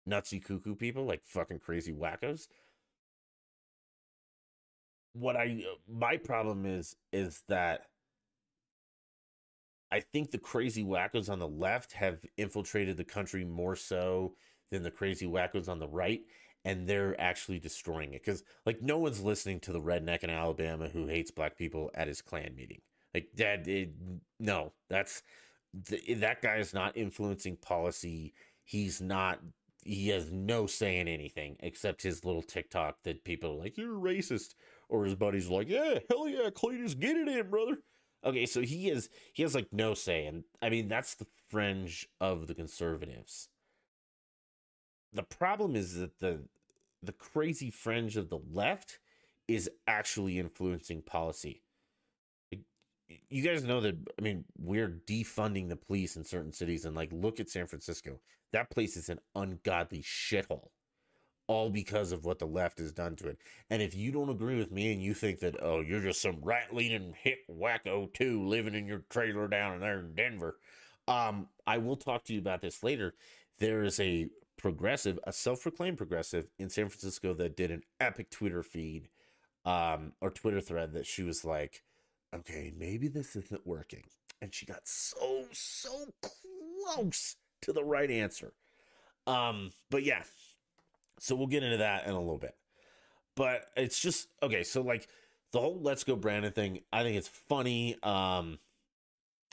nutsy 0.08 0.44
cuckoo 0.44 0.76
people 0.76 1.06
like 1.06 1.24
fucking 1.24 1.60
crazy 1.60 1.94
wackos 1.94 2.48
what 5.14 5.36
I 5.36 5.64
uh, 5.70 5.76
my 5.88 6.18
problem 6.18 6.66
is 6.66 6.96
is 7.12 7.44
that 7.48 7.88
I 9.92 10.02
think 10.02 10.32
the 10.32 10.38
crazy 10.38 10.84
wackos 10.84 11.30
on 11.30 11.40
the 11.40 11.48
left 11.48 11.94
have 11.94 12.26
infiltrated 12.38 12.98
the 12.98 13.04
country 13.04 13.44
more 13.44 13.76
so 13.76 14.36
than 14.72 14.84
the 14.84 14.92
crazy 14.92 15.26
wackos 15.26 15.68
on 15.68 15.80
the 15.80 15.88
right 15.88 16.22
and 16.66 16.88
they're 16.88 17.20
actually 17.20 17.60
destroying 17.60 18.14
it 18.14 18.24
cuz 18.24 18.44
like 18.66 18.82
no 18.82 18.98
one's 18.98 19.22
listening 19.24 19.60
to 19.62 19.72
the 19.72 19.82
redneck 19.82 20.24
in 20.24 20.30
Alabama 20.30 20.90
who 20.90 21.08
hates 21.08 21.32
black 21.32 21.58
people 21.58 21.92
at 21.94 22.08
his 22.08 22.22
Klan 22.22 22.56
meeting. 22.56 22.82
Like 23.14 23.30
that 23.38 23.68
it, 23.68 23.90
no, 24.40 24.74
that's 24.90 25.24
that 26.10 26.42
guy 26.42 26.58
is 26.58 26.74
not 26.74 26.98
influencing 26.98 27.58
policy. 27.58 28.34
He's 28.64 29.02
not 29.02 29.40
he 29.84 30.10
has 30.10 30.30
no 30.32 30.68
say 30.68 30.98
in 31.00 31.08
anything 31.08 31.56
except 31.62 32.04
his 32.04 32.26
little 32.26 32.42
TikTok 32.42 32.98
that 33.04 33.24
people 33.24 33.52
are 33.54 33.64
like, 33.64 33.78
you're 33.78 33.96
racist 33.96 34.54
or 34.90 35.06
his 35.06 35.16
buddies 35.16 35.50
are 35.50 35.54
like, 35.54 35.70
yeah, 35.70 36.00
hell 36.10 36.28
yeah, 36.28 36.50
Cletus, 36.50 37.00
get 37.00 37.16
it 37.16 37.28
in, 37.28 37.50
brother. 37.50 37.78
Okay, 38.26 38.46
so 38.46 38.62
he 38.62 38.90
is 38.90 39.10
he 39.34 39.44
has 39.44 39.56
like 39.56 39.68
no 39.72 39.94
say, 39.94 40.26
and 40.26 40.44
I 40.62 40.70
mean 40.70 40.88
that's 40.90 41.16
the 41.16 41.28
fringe 41.50 42.08
of 42.20 42.48
the 42.48 42.54
conservatives. 42.56 43.48
The 45.14 45.24
problem 45.24 45.76
is 45.76 45.96
that 45.96 46.20
the 46.20 46.48
the 47.02 47.14
crazy 47.14 47.70
fringe 47.70 48.18
of 48.18 48.30
the 48.30 48.40
left 48.52 49.00
is 49.48 49.70
actually 49.88 50.38
influencing 50.40 51.02
policy. 51.04 51.62
You 53.30 53.44
guys 53.44 53.64
know 53.64 53.82
that 53.82 53.96
I 54.18 54.22
mean 54.22 54.46
we're 54.58 55.02
defunding 55.08 55.70
the 55.70 55.76
police 55.76 56.16
in 56.16 56.24
certain 56.24 56.54
cities, 56.54 56.86
and 56.86 56.96
like 56.96 57.10
look 57.12 57.40
at 57.40 57.50
San 57.50 57.68
Francisco. 57.68 58.20
That 58.52 58.72
place 58.72 58.98
is 58.98 59.10
an 59.10 59.20
ungodly 59.36 60.02
shithole 60.02 60.70
all 61.50 61.72
because 61.72 62.12
of 62.12 62.26
what 62.26 62.38
the 62.38 62.46
left 62.46 62.78
has 62.78 62.94
done 62.94 63.16
to 63.16 63.28
it. 63.28 63.40
And 63.72 63.82
if 63.82 63.96
you 63.96 64.12
don't 64.12 64.30
agree 64.30 64.56
with 64.56 64.72
me 64.72 64.94
and 64.94 65.02
you 65.02 65.16
think 65.16 65.40
that, 65.40 65.56
oh, 65.60 65.82
you're 65.82 66.00
just 66.00 66.22
some 66.22 66.38
right 66.44 66.72
leaning 66.72 67.16
hip 67.24 67.40
wacko 67.50 68.14
too 68.14 68.48
living 68.48 68.76
in 68.76 68.86
your 68.86 69.04
trailer 69.10 69.48
down 69.48 69.74
in 69.74 69.82
there 69.82 70.00
in 70.00 70.14
Denver, 70.14 70.60
um, 71.08 71.48
I 71.66 71.80
will 71.80 71.96
talk 71.98 72.24
to 72.26 72.34
you 72.34 72.40
about 72.40 72.62
this 72.62 72.84
later. 72.84 73.16
There 73.58 73.84
is 73.84 74.00
a 74.00 74.28
progressive, 74.58 75.18
a 75.24 75.34
self 75.34 75.64
proclaimed 75.64 75.98
progressive 75.98 76.46
in 76.60 76.70
San 76.70 76.88
Francisco 76.88 77.34
that 77.34 77.58
did 77.58 77.72
an 77.72 77.82
epic 78.00 78.30
Twitter 78.30 78.62
feed 78.62 79.10
um, 79.66 80.14
or 80.22 80.30
Twitter 80.30 80.62
thread 80.62 80.94
that 80.94 81.08
she 81.08 81.24
was 81.24 81.44
like, 81.44 81.82
okay, 82.36 82.74
maybe 82.78 83.08
this 83.08 83.36
isn't 83.36 83.66
working. 83.66 84.04
And 84.42 84.54
she 84.54 84.66
got 84.66 84.88
so, 84.88 85.46
so 85.52 86.14
close 86.22 87.36
to 87.62 87.74
the 87.74 87.84
right 87.84 88.10
answer. 88.10 88.54
Um, 89.28 89.72
but 89.92 90.04
yeah, 90.04 90.24
so 91.20 91.36
we'll 91.36 91.48
get 91.48 91.64
into 91.64 91.78
that 91.78 92.06
in 92.06 92.12
a 92.12 92.20
little 92.20 92.38
bit. 92.38 92.56
But 93.36 93.66
it's 93.78 94.00
just 94.00 94.28
okay, 94.42 94.64
so 94.64 94.82
like 94.82 95.08
the 95.52 95.60
whole 95.60 95.80
let's 95.82 96.04
go 96.04 96.16
Brandon 96.16 96.52
thing, 96.52 96.80
I 96.92 97.04
think 97.04 97.18
it's 97.18 97.28
funny. 97.28 97.96
Um 98.04 98.60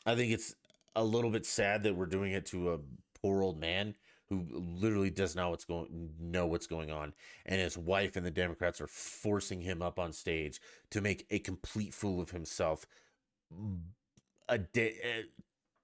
I 0.05 0.15
think 0.15 0.33
it's 0.33 0.55
a 0.95 1.05
little 1.05 1.31
bit 1.31 1.45
sad 1.45 1.83
that 1.83 1.95
we're 1.95 2.07
doing 2.07 2.33
it 2.33 2.47
to 2.47 2.73
a 2.73 2.79
poor 3.21 3.43
old 3.43 3.61
man 3.61 3.95
who 4.29 4.45
literally 4.53 5.11
does 5.11 5.37
not 5.37 5.51
what's 5.51 5.65
going 5.65 6.11
know 6.21 6.47
what's 6.47 6.67
going 6.67 6.91
on 6.91 7.15
and 7.45 7.61
his 7.61 7.79
wife 7.79 8.17
and 8.17 8.27
the 8.27 8.31
democrats 8.31 8.81
are 8.81 8.87
forcing 8.87 9.61
him 9.61 9.81
up 9.81 9.99
on 9.99 10.13
stage 10.13 10.61
to 10.91 11.01
make 11.01 11.27
a 11.31 11.39
complete 11.39 11.95
fool 11.95 12.21
of 12.21 12.31
himself 12.31 12.87
a 14.49 14.59
day 14.59 14.97
uh, 15.03 15.23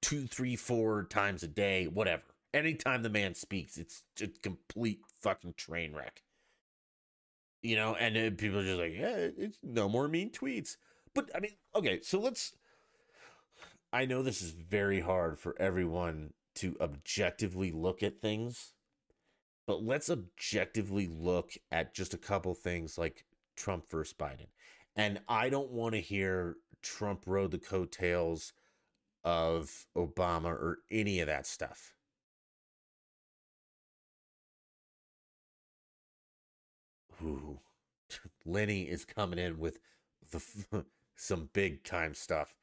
two 0.00 0.26
three 0.26 0.56
four 0.56 1.04
times 1.04 1.42
a 1.42 1.48
day 1.48 1.86
whatever 1.86 2.24
anytime 2.54 3.02
the 3.02 3.10
man 3.10 3.34
speaks, 3.34 3.76
it's 3.76 4.02
a 4.20 4.26
complete 4.26 5.00
fucking 5.20 5.54
train 5.56 5.94
wreck. 5.94 6.22
You 7.62 7.76
know, 7.76 7.94
and 7.94 8.16
uh, 8.16 8.30
people 8.36 8.58
are 8.58 8.64
just 8.64 8.80
like, 8.80 8.92
yeah, 8.92 9.16
it's 9.16 9.58
no 9.62 9.88
more 9.88 10.08
mean 10.08 10.30
tweets. 10.30 10.76
But 11.14 11.30
I 11.34 11.40
mean, 11.40 11.52
okay, 11.74 12.00
so 12.02 12.18
let's. 12.18 12.52
I 13.92 14.06
know 14.06 14.22
this 14.22 14.40
is 14.40 14.50
very 14.52 15.00
hard 15.00 15.38
for 15.38 15.54
everyone 15.60 16.32
to 16.56 16.76
objectively 16.80 17.70
look 17.72 18.02
at 18.02 18.20
things, 18.20 18.72
but 19.66 19.82
let's 19.82 20.10
objectively 20.10 21.06
look 21.08 21.52
at 21.70 21.94
just 21.94 22.14
a 22.14 22.18
couple 22.18 22.54
things 22.54 22.98
like 22.98 23.24
Trump 23.56 23.90
versus 23.90 24.14
Biden. 24.18 24.48
And 24.96 25.20
I 25.28 25.48
don't 25.48 25.70
want 25.70 25.94
to 25.94 26.00
hear 26.00 26.56
Trump 26.82 27.24
rode 27.26 27.52
the 27.52 27.58
coattails 27.58 28.52
of 29.24 29.86
Obama 29.96 30.46
or 30.46 30.78
any 30.90 31.20
of 31.20 31.28
that 31.28 31.46
stuff. 31.46 31.94
Ooh, 37.22 37.60
Lenny 38.44 38.82
is 38.82 39.04
coming 39.04 39.38
in 39.38 39.58
with 39.58 39.78
the 40.30 40.84
some 41.16 41.50
big 41.52 41.84
time 41.84 42.14
stuff. 42.14 42.54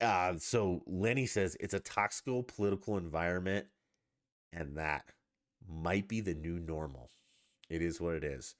Uh, 0.00 0.34
so 0.38 0.82
Lenny 0.86 1.26
says 1.26 1.56
it's 1.60 1.74
a 1.74 1.80
toxic 1.80 2.46
political 2.46 2.96
environment, 2.96 3.66
and 4.52 4.76
that 4.76 5.04
might 5.68 6.08
be 6.08 6.20
the 6.20 6.34
new 6.34 6.58
normal. 6.58 7.10
It 7.68 7.82
is 7.82 8.00
what 8.00 8.14
it 8.14 8.24
is. 8.24 8.56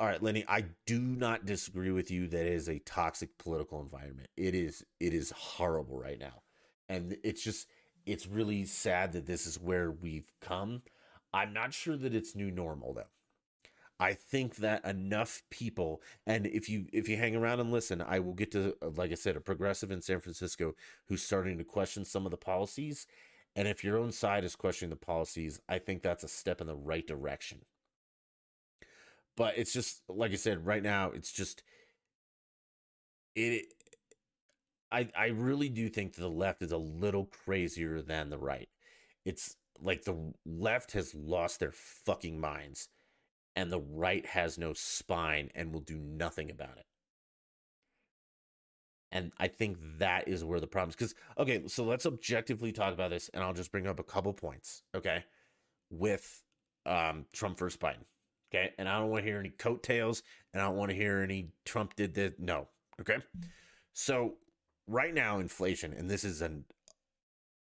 All 0.00 0.06
right, 0.06 0.22
Lenny, 0.22 0.44
I 0.48 0.64
do 0.86 1.00
not 1.00 1.44
disagree 1.44 1.90
with 1.90 2.10
you 2.10 2.28
that 2.28 2.46
it 2.46 2.52
is 2.52 2.68
a 2.68 2.78
toxic 2.80 3.36
political 3.38 3.80
environment. 3.80 4.28
It 4.36 4.54
is 4.54 4.84
it 5.00 5.12
is 5.12 5.30
horrible 5.32 5.98
right 5.98 6.18
now. 6.18 6.42
And 6.88 7.16
it's 7.24 7.42
just 7.42 7.66
it's 8.06 8.26
really 8.26 8.64
sad 8.64 9.12
that 9.12 9.26
this 9.26 9.46
is 9.46 9.60
where 9.60 9.90
we've 9.90 10.32
come. 10.40 10.82
I'm 11.32 11.52
not 11.52 11.74
sure 11.74 11.96
that 11.96 12.14
it's 12.14 12.36
new 12.36 12.50
normal 12.50 12.94
though. 12.94 13.10
I 14.00 14.14
think 14.14 14.56
that 14.56 14.84
enough 14.84 15.42
people, 15.50 16.02
and 16.26 16.46
if 16.46 16.68
you 16.68 16.86
if 16.92 17.08
you 17.08 17.16
hang 17.16 17.34
around 17.34 17.58
and 17.60 17.72
listen, 17.72 18.00
I 18.00 18.20
will 18.20 18.32
get 18.32 18.52
to 18.52 18.76
uh, 18.80 18.90
like 18.90 19.10
I 19.10 19.14
said, 19.14 19.36
a 19.36 19.40
progressive 19.40 19.90
in 19.90 20.02
San 20.02 20.20
Francisco 20.20 20.74
who's 21.08 21.22
starting 21.22 21.58
to 21.58 21.64
question 21.64 22.04
some 22.04 22.24
of 22.24 22.30
the 22.30 22.36
policies. 22.36 23.06
And 23.56 23.66
if 23.66 23.82
your 23.82 23.98
own 23.98 24.12
side 24.12 24.44
is 24.44 24.54
questioning 24.54 24.90
the 24.90 24.96
policies, 24.96 25.60
I 25.68 25.78
think 25.80 26.02
that's 26.02 26.22
a 26.22 26.28
step 26.28 26.60
in 26.60 26.68
the 26.68 26.76
right 26.76 27.06
direction. 27.06 27.62
But 29.36 29.58
it's 29.58 29.72
just 29.72 30.02
like 30.08 30.32
I 30.32 30.36
said, 30.36 30.64
right 30.66 30.82
now 30.82 31.10
it's 31.10 31.32
just 31.32 31.62
it. 33.34 33.66
I 34.92 35.08
I 35.16 35.26
really 35.28 35.68
do 35.68 35.88
think 35.88 36.14
that 36.14 36.20
the 36.20 36.30
left 36.30 36.62
is 36.62 36.72
a 36.72 36.78
little 36.78 37.26
crazier 37.26 38.00
than 38.02 38.30
the 38.30 38.38
right. 38.38 38.68
It's 39.24 39.56
like 39.80 40.04
the 40.04 40.34
left 40.46 40.92
has 40.92 41.14
lost 41.14 41.60
their 41.60 41.72
fucking 41.72 42.40
minds 42.40 42.88
and 43.58 43.72
the 43.72 43.80
right 43.80 44.24
has 44.24 44.56
no 44.56 44.72
spine 44.72 45.50
and 45.52 45.72
will 45.72 45.80
do 45.80 45.96
nothing 45.98 46.48
about 46.48 46.78
it. 46.78 46.86
And 49.10 49.32
I 49.36 49.48
think 49.48 49.78
that 49.98 50.28
is 50.28 50.44
where 50.44 50.60
the 50.60 50.68
problem 50.68 50.90
is. 50.90 50.94
Because, 50.94 51.14
okay, 51.36 51.66
so 51.66 51.82
let's 51.82 52.06
objectively 52.06 52.70
talk 52.70 52.94
about 52.94 53.10
this, 53.10 53.28
and 53.34 53.42
I'll 53.42 53.52
just 53.52 53.72
bring 53.72 53.88
up 53.88 53.98
a 53.98 54.04
couple 54.04 54.32
points, 54.32 54.84
okay, 54.94 55.24
with 55.90 56.44
um, 56.86 57.24
Trump 57.32 57.58
versus 57.58 57.76
Biden, 57.76 58.04
okay? 58.54 58.74
And 58.78 58.88
I 58.88 59.00
don't 59.00 59.10
want 59.10 59.24
to 59.24 59.28
hear 59.28 59.40
any 59.40 59.50
coattails, 59.50 60.22
and 60.54 60.62
I 60.62 60.66
don't 60.66 60.76
want 60.76 60.92
to 60.92 60.96
hear 60.96 61.18
any 61.18 61.48
Trump 61.64 61.96
did 61.96 62.14
this. 62.14 62.34
No, 62.38 62.68
okay? 63.00 63.16
So, 63.92 64.34
right 64.86 65.12
now, 65.12 65.40
inflation, 65.40 65.92
and 65.92 66.08
this 66.08 66.22
is 66.22 66.42
an 66.42 66.64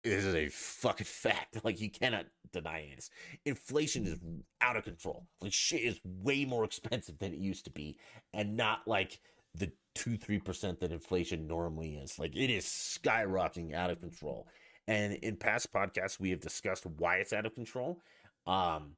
this 0.03 0.25
is 0.25 0.35
a 0.35 0.49
fucking 0.49 1.07
fact. 1.07 1.59
Like 1.65 1.81
you 1.81 1.91
cannot 1.91 2.27
deny 2.53 2.93
this. 2.95 3.11
Inflation 3.45 4.07
is 4.07 4.19
out 4.61 4.77
of 4.77 4.85
control. 4.85 5.27
Like 5.41 5.53
shit 5.53 5.83
is 5.83 6.01
way 6.05 6.45
more 6.45 6.65
expensive 6.65 7.19
than 7.19 7.33
it 7.33 7.39
used 7.39 7.65
to 7.65 7.71
be, 7.71 7.99
and 8.33 8.57
not 8.57 8.87
like 8.87 9.21
the 9.55 9.73
two 9.95 10.17
three 10.17 10.39
percent 10.39 10.81
that 10.81 10.93
inflation 10.93 11.47
normally 11.47 11.97
is. 11.97 12.19
Like 12.19 12.35
it 12.35 12.51
is 12.51 12.65
skyrocketing 12.65 13.75
out 13.75 13.91
of 13.91 14.01
control. 14.01 14.47
And 14.89 15.15
in 15.15 15.37
past 15.37 15.73
podcasts, 15.73 16.19
we 16.19 16.31
have 16.31 16.41
discussed 16.41 16.87
why 16.87 17.17
it's 17.17 17.33
out 17.33 17.47
of 17.47 17.55
control. 17.55 18.01
Um, 18.47 18.97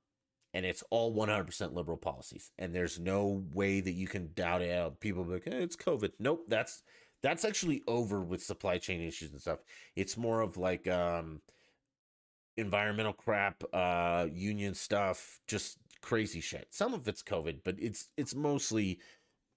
and 0.55 0.67
it's 0.67 0.85
all 0.91 1.15
100% 1.15 1.75
liberal 1.75 1.97
policies. 1.97 2.51
And 2.59 2.75
there's 2.75 2.99
no 2.99 3.45
way 3.53 3.81
that 3.81 3.93
you 3.93 4.07
can 4.07 4.31
doubt 4.35 4.63
it. 4.63 5.01
People 5.01 5.25
like, 5.25 5.45
hey, 5.45 5.63
it's 5.63 5.77
COVID. 5.77 6.13
Nope, 6.19 6.45
that's 6.49 6.83
that's 7.23 7.45
actually 7.45 7.83
over 7.87 8.21
with 8.21 8.43
supply 8.43 8.79
chain 8.79 9.01
issues 9.01 9.33
and 9.33 9.41
stuff. 9.41 9.61
It's 9.97 10.17
more 10.17 10.41
of 10.41 10.57
like 10.57 10.89
um 10.89 11.41
environmental 12.57 13.13
crap, 13.13 13.63
uh 13.73 14.27
union 14.33 14.75
stuff, 14.75 15.41
just 15.47 15.79
crazy 16.03 16.41
shit. 16.41 16.69
Some 16.71 16.95
of 16.95 17.07
it's 17.09 17.23
COVID, 17.23 17.61
but 17.65 17.77
it's 17.79 18.09
it's 18.17 18.35
mostly, 18.35 18.99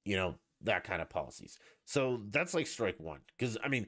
you 0.05 0.15
know, 0.15 0.35
that 0.61 0.83
kind 0.83 1.01
of 1.01 1.09
policies. 1.09 1.57
So 1.85 2.21
that's 2.29 2.53
like 2.53 2.67
strike 2.67 2.99
one. 2.99 3.19
Because 3.37 3.57
I 3.63 3.67
mean, 3.67 3.87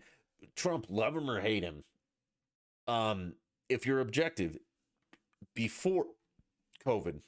Trump, 0.55 0.87
love 0.89 1.15
him 1.15 1.29
or 1.29 1.39
hate 1.39 1.63
him, 1.63 1.83
um, 2.87 3.33
if 3.69 3.85
you're 3.85 3.99
objective, 3.99 4.57
before 5.53 6.05
COVID, 6.85 7.21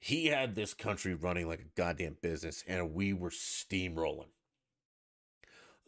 he 0.00 0.26
had 0.26 0.54
this 0.54 0.74
country 0.74 1.14
running 1.14 1.48
like 1.48 1.60
a 1.60 1.80
goddamn 1.80 2.16
business, 2.22 2.62
and 2.68 2.94
we 2.94 3.12
were 3.12 3.30
steamrolling 3.30 4.28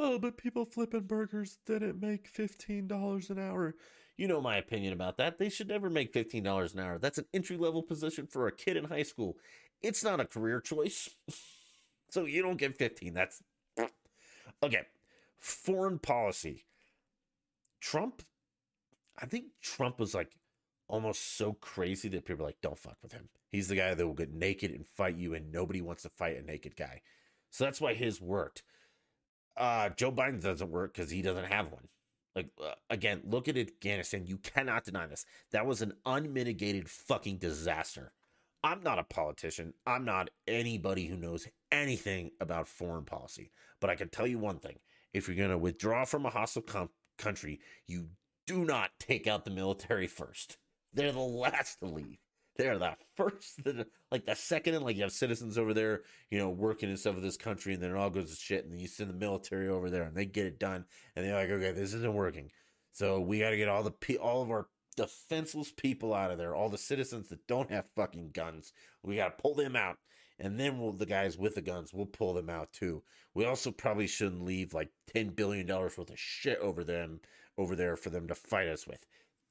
oh, 0.00 0.18
but 0.18 0.38
people 0.38 0.64
flipping 0.64 1.02
burgers 1.02 1.58
didn't 1.66 2.00
make 2.00 2.32
$15 2.32 3.30
an 3.30 3.38
hour. 3.38 3.74
You 4.16 4.26
know 4.26 4.40
my 4.40 4.56
opinion 4.56 4.92
about 4.92 5.18
that. 5.18 5.38
They 5.38 5.50
should 5.50 5.68
never 5.68 5.90
make 5.90 6.12
$15 6.12 6.74
an 6.74 6.80
hour. 6.80 6.98
That's 6.98 7.18
an 7.18 7.26
entry 7.32 7.56
level 7.56 7.82
position 7.82 8.26
for 8.26 8.46
a 8.46 8.52
kid 8.52 8.76
in 8.76 8.84
high 8.84 9.02
school. 9.02 9.36
It's 9.82 10.02
not 10.02 10.20
a 10.20 10.24
career 10.24 10.60
choice. 10.60 11.10
so 12.10 12.24
you 12.24 12.42
don't 12.42 12.58
get 12.58 12.76
15. 12.76 13.14
That's 13.14 13.42
okay. 14.62 14.82
Foreign 15.38 15.98
policy. 15.98 16.64
Trump, 17.80 18.22
I 19.20 19.26
think 19.26 19.46
Trump 19.62 19.98
was 19.98 20.14
like 20.14 20.32
almost 20.88 21.36
so 21.36 21.52
crazy 21.52 22.08
that 22.08 22.24
people 22.24 22.42
are 22.44 22.48
like, 22.48 22.60
don't 22.62 22.78
fuck 22.78 22.96
with 23.02 23.12
him. 23.12 23.28
He's 23.48 23.68
the 23.68 23.76
guy 23.76 23.94
that 23.94 24.06
will 24.06 24.14
get 24.14 24.32
naked 24.32 24.70
and 24.70 24.86
fight 24.86 25.16
you, 25.16 25.34
and 25.34 25.50
nobody 25.50 25.80
wants 25.80 26.02
to 26.02 26.08
fight 26.08 26.36
a 26.36 26.42
naked 26.42 26.76
guy. 26.76 27.02
So 27.50 27.64
that's 27.64 27.80
why 27.80 27.94
his 27.94 28.20
worked 28.20 28.62
uh, 29.56 29.90
Joe 29.90 30.12
Biden 30.12 30.42
doesn't 30.42 30.70
work 30.70 30.94
because 30.94 31.10
he 31.10 31.22
doesn't 31.22 31.46
have 31.46 31.70
one. 31.70 31.88
Like 32.34 32.50
uh, 32.62 32.72
again, 32.88 33.22
look 33.24 33.48
at 33.48 33.58
Afghanistan. 33.58 34.26
You 34.26 34.38
cannot 34.38 34.84
deny 34.84 35.06
this. 35.06 35.24
That 35.52 35.66
was 35.66 35.82
an 35.82 35.94
unmitigated 36.06 36.88
fucking 36.88 37.38
disaster. 37.38 38.12
I'm 38.62 38.82
not 38.82 38.98
a 38.98 39.04
politician. 39.04 39.74
I'm 39.86 40.04
not 40.04 40.30
anybody 40.46 41.06
who 41.06 41.16
knows 41.16 41.46
anything 41.72 42.30
about 42.40 42.68
foreign 42.68 43.04
policy. 43.04 43.52
But 43.80 43.90
I 43.90 43.96
can 43.96 44.10
tell 44.10 44.26
you 44.26 44.38
one 44.38 44.58
thing: 44.58 44.78
if 45.12 45.26
you're 45.26 45.36
going 45.36 45.50
to 45.50 45.58
withdraw 45.58 46.04
from 46.04 46.26
a 46.26 46.30
hostile 46.30 46.62
com- 46.62 46.90
country, 47.18 47.60
you 47.86 48.10
do 48.46 48.64
not 48.64 48.90
take 48.98 49.26
out 49.26 49.44
the 49.44 49.50
military 49.50 50.06
first. 50.08 50.56
They're 50.92 51.12
the 51.12 51.20
last 51.20 51.78
to 51.80 51.86
leave. 51.86 52.18
They're 52.60 52.78
the 52.78 52.94
first, 53.16 53.60
like 54.10 54.26
the 54.26 54.34
second, 54.34 54.74
and 54.74 54.84
like 54.84 54.96
you 54.96 55.02
have 55.02 55.12
citizens 55.12 55.56
over 55.56 55.72
there, 55.72 56.02
you 56.30 56.38
know, 56.38 56.50
working 56.50 56.90
and 56.90 56.98
stuff 56.98 57.16
of 57.16 57.22
this 57.22 57.38
country, 57.38 57.72
and 57.72 57.82
then 57.82 57.90
it 57.90 57.96
all 57.96 58.10
goes 58.10 58.30
to 58.30 58.36
shit, 58.36 58.64
and 58.64 58.72
then 58.72 58.80
you 58.80 58.86
send 58.86 59.08
the 59.08 59.14
military 59.14 59.68
over 59.68 59.88
there, 59.88 60.02
and 60.02 60.14
they 60.14 60.26
get 60.26 60.44
it 60.44 60.58
done, 60.58 60.84
and 61.16 61.24
they're 61.24 61.34
like, 61.34 61.48
okay, 61.48 61.72
this 61.72 61.94
isn't 61.94 62.12
working, 62.12 62.50
so 62.92 63.18
we 63.18 63.38
got 63.38 63.50
to 63.50 63.56
get 63.56 63.68
all 63.68 63.82
the 63.82 64.18
all 64.18 64.42
of 64.42 64.50
our 64.50 64.66
defenseless 64.94 65.72
people 65.72 66.12
out 66.12 66.30
of 66.30 66.36
there, 66.36 66.54
all 66.54 66.68
the 66.68 66.76
citizens 66.76 67.30
that 67.30 67.46
don't 67.46 67.70
have 67.70 67.86
fucking 67.96 68.30
guns, 68.34 68.74
we 69.02 69.16
got 69.16 69.38
to 69.38 69.42
pull 69.42 69.54
them 69.54 69.74
out, 69.74 69.96
and 70.38 70.60
then 70.60 70.78
we'll, 70.78 70.92
the 70.92 71.06
guys 71.06 71.38
with 71.38 71.54
the 71.54 71.62
guns, 71.62 71.94
we'll 71.94 72.04
pull 72.04 72.34
them 72.34 72.50
out 72.50 72.74
too. 72.74 73.02
We 73.32 73.46
also 73.46 73.70
probably 73.70 74.06
shouldn't 74.06 74.44
leave 74.44 74.74
like 74.74 74.90
ten 75.14 75.28
billion 75.30 75.64
dollars 75.66 75.96
worth 75.96 76.10
of 76.10 76.18
shit 76.18 76.58
over 76.58 76.84
them 76.84 77.20
over 77.56 77.74
there 77.74 77.96
for 77.96 78.10
them 78.10 78.28
to 78.28 78.34
fight 78.34 78.68
us 78.68 78.86
with. 78.86 79.06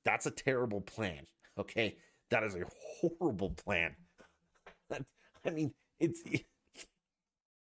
That's 0.05 0.27
a 0.27 0.31
terrible 0.31 0.81
plan. 0.81 1.25
Okay, 1.57 1.97
that 2.31 2.43
is 2.43 2.55
a 2.55 2.63
horrible 3.01 3.51
plan. 3.51 3.95
I 5.45 5.49
mean, 5.49 5.73
it's 5.99 6.21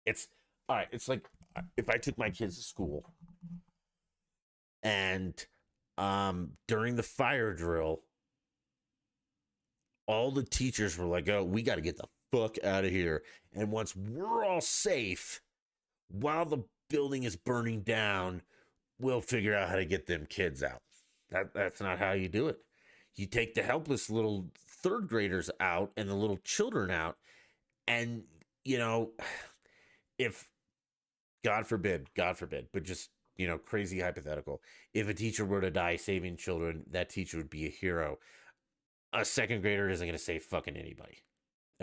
it's 0.05 0.27
all 0.69 0.77
right. 0.77 0.87
It's 0.91 1.07
like 1.07 1.27
if 1.77 1.89
I 1.89 1.97
took 1.97 2.17
my 2.17 2.29
kids 2.29 2.57
to 2.57 2.63
school 2.63 3.05
and 4.81 5.33
um 5.97 6.51
during 6.67 6.95
the 6.95 7.03
fire 7.03 7.53
drill, 7.53 8.01
all 10.07 10.31
the 10.31 10.43
teachers 10.43 10.97
were 10.97 11.05
like, 11.05 11.29
"Oh, 11.29 11.43
we 11.43 11.61
got 11.61 11.75
to 11.75 11.81
get 11.81 11.97
the 11.97 12.07
fuck 12.31 12.57
out 12.63 12.85
of 12.85 12.91
here." 12.91 13.23
And 13.53 13.71
once 13.71 13.95
we're 13.95 14.43
all 14.45 14.61
safe, 14.61 15.41
while 16.09 16.45
the 16.45 16.63
building 16.89 17.23
is 17.23 17.35
burning 17.35 17.81
down, 17.81 18.41
we'll 18.99 19.21
figure 19.21 19.55
out 19.55 19.69
how 19.69 19.75
to 19.75 19.85
get 19.85 20.07
them 20.07 20.25
kids 20.25 20.63
out. 20.63 20.81
That 21.29 21.53
that's 21.53 21.81
not 21.81 21.99
how 21.99 22.11
you 22.11 22.27
do 22.27 22.47
it 22.47 22.59
you 23.15 23.25
take 23.25 23.53
the 23.53 23.63
helpless 23.63 24.09
little 24.09 24.47
third 24.57 25.07
graders 25.07 25.49
out 25.59 25.91
and 25.97 26.09
the 26.09 26.15
little 26.15 26.39
children 26.43 26.91
out 26.91 27.17
and 27.87 28.23
you 28.63 28.77
know 28.77 29.11
if 30.19 30.49
god 31.43 31.65
forbid 31.65 32.07
god 32.15 32.37
forbid 32.37 32.67
but 32.71 32.83
just 32.83 33.09
you 33.35 33.47
know 33.47 33.57
crazy 33.57 33.99
hypothetical 33.99 34.61
if 34.93 35.07
a 35.07 35.13
teacher 35.13 35.43
were 35.43 35.61
to 35.61 35.71
die 35.71 35.95
saving 35.95 36.37
children 36.37 36.83
that 36.89 37.09
teacher 37.09 37.37
would 37.37 37.49
be 37.49 37.65
a 37.65 37.69
hero. 37.69 38.17
A 39.15 39.23
second 39.23 39.61
grader 39.61 39.89
isn't 39.89 40.07
going 40.07 40.17
to 40.17 40.23
save 40.23 40.41
fucking 40.41 40.75
anybody 40.75 41.19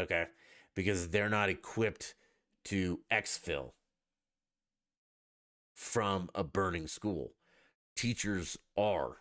okay? 0.00 0.26
Because 0.74 1.08
they're 1.08 1.28
not 1.28 1.48
equipped 1.48 2.14
to 2.66 3.00
exfil 3.12 3.72
from 5.74 6.30
a 6.34 6.44
burning 6.44 6.86
school. 6.86 7.32
Teachers 7.96 8.56
are 8.76 9.18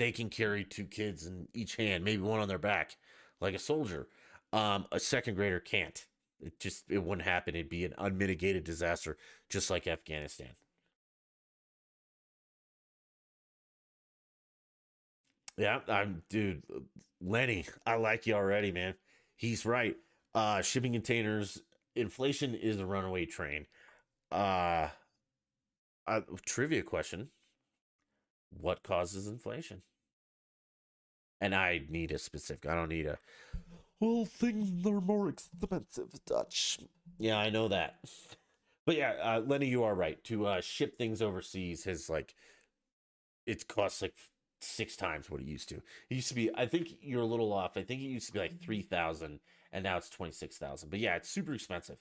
they 0.00 0.12
can 0.12 0.30
carry 0.30 0.64
two 0.64 0.84
kids 0.86 1.26
in 1.26 1.46
each 1.52 1.76
hand, 1.76 2.02
maybe 2.02 2.22
one 2.22 2.40
on 2.40 2.48
their 2.48 2.58
back, 2.58 2.96
like 3.38 3.54
a 3.54 3.58
soldier. 3.58 4.08
Um, 4.50 4.86
a 4.90 4.98
second 4.98 5.34
grader 5.34 5.60
can't. 5.60 6.06
It 6.40 6.58
just 6.58 6.84
it 6.88 7.04
wouldn't 7.04 7.28
happen. 7.28 7.54
It'd 7.54 7.68
be 7.68 7.84
an 7.84 7.92
unmitigated 7.98 8.64
disaster, 8.64 9.18
just 9.50 9.68
like 9.68 9.86
Afghanistan. 9.86 10.52
Yeah, 15.58 15.80
I'm 15.88 16.22
dude, 16.30 16.62
uh, 16.74 16.80
Lenny, 17.20 17.66
I 17.86 17.96
like 17.96 18.26
you 18.26 18.34
already, 18.34 18.72
man. 18.72 18.94
He's 19.36 19.66
right. 19.66 19.96
Uh 20.34 20.62
shipping 20.62 20.92
containers, 20.92 21.60
inflation 21.94 22.54
is 22.54 22.78
a 22.80 22.86
runaway 22.86 23.26
train. 23.26 23.66
Uh, 24.32 24.88
uh 26.06 26.20
trivia 26.44 26.82
question. 26.82 27.30
What 28.50 28.82
causes 28.82 29.26
inflation? 29.28 29.82
And 31.40 31.54
I 31.54 31.82
need 31.88 32.12
a 32.12 32.18
specific. 32.18 32.70
I 32.70 32.74
don't 32.74 32.90
need 32.90 33.06
a 33.06 33.18
well, 34.00 34.24
things 34.24 34.86
are 34.86 35.00
more 35.00 35.28
expensive, 35.28 36.08
Dutch. 36.24 36.78
Yeah, 37.18 37.38
I 37.38 37.50
know 37.50 37.68
that. 37.68 37.96
But 38.86 38.96
yeah, 38.96 39.12
uh, 39.22 39.42
Lenny, 39.46 39.66
you 39.66 39.84
are 39.84 39.94
right. 39.94 40.24
To 40.24 40.46
uh, 40.46 40.60
ship 40.62 40.96
things 40.96 41.20
overseas 41.22 41.84
has 41.84 42.08
like 42.10 42.34
it 43.46 43.68
costs 43.68 44.02
like 44.02 44.14
six 44.60 44.96
times 44.96 45.30
what 45.30 45.40
it 45.40 45.46
used 45.46 45.68
to. 45.68 45.76
It 45.76 46.14
used 46.14 46.28
to 46.28 46.34
be, 46.34 46.50
I 46.54 46.66
think 46.66 46.94
you're 47.00 47.22
a 47.22 47.26
little 47.26 47.52
off. 47.52 47.76
I 47.76 47.82
think 47.82 48.00
it 48.00 48.06
used 48.06 48.26
to 48.28 48.32
be 48.32 48.38
like 48.38 48.60
three 48.60 48.82
thousand, 48.82 49.40
and 49.70 49.84
now 49.84 49.98
it's 49.98 50.08
twenty 50.08 50.32
six 50.32 50.56
thousand. 50.56 50.88
But 50.90 50.98
yeah, 50.98 51.14
it's 51.16 51.28
super 51.28 51.52
expensive. 51.52 51.98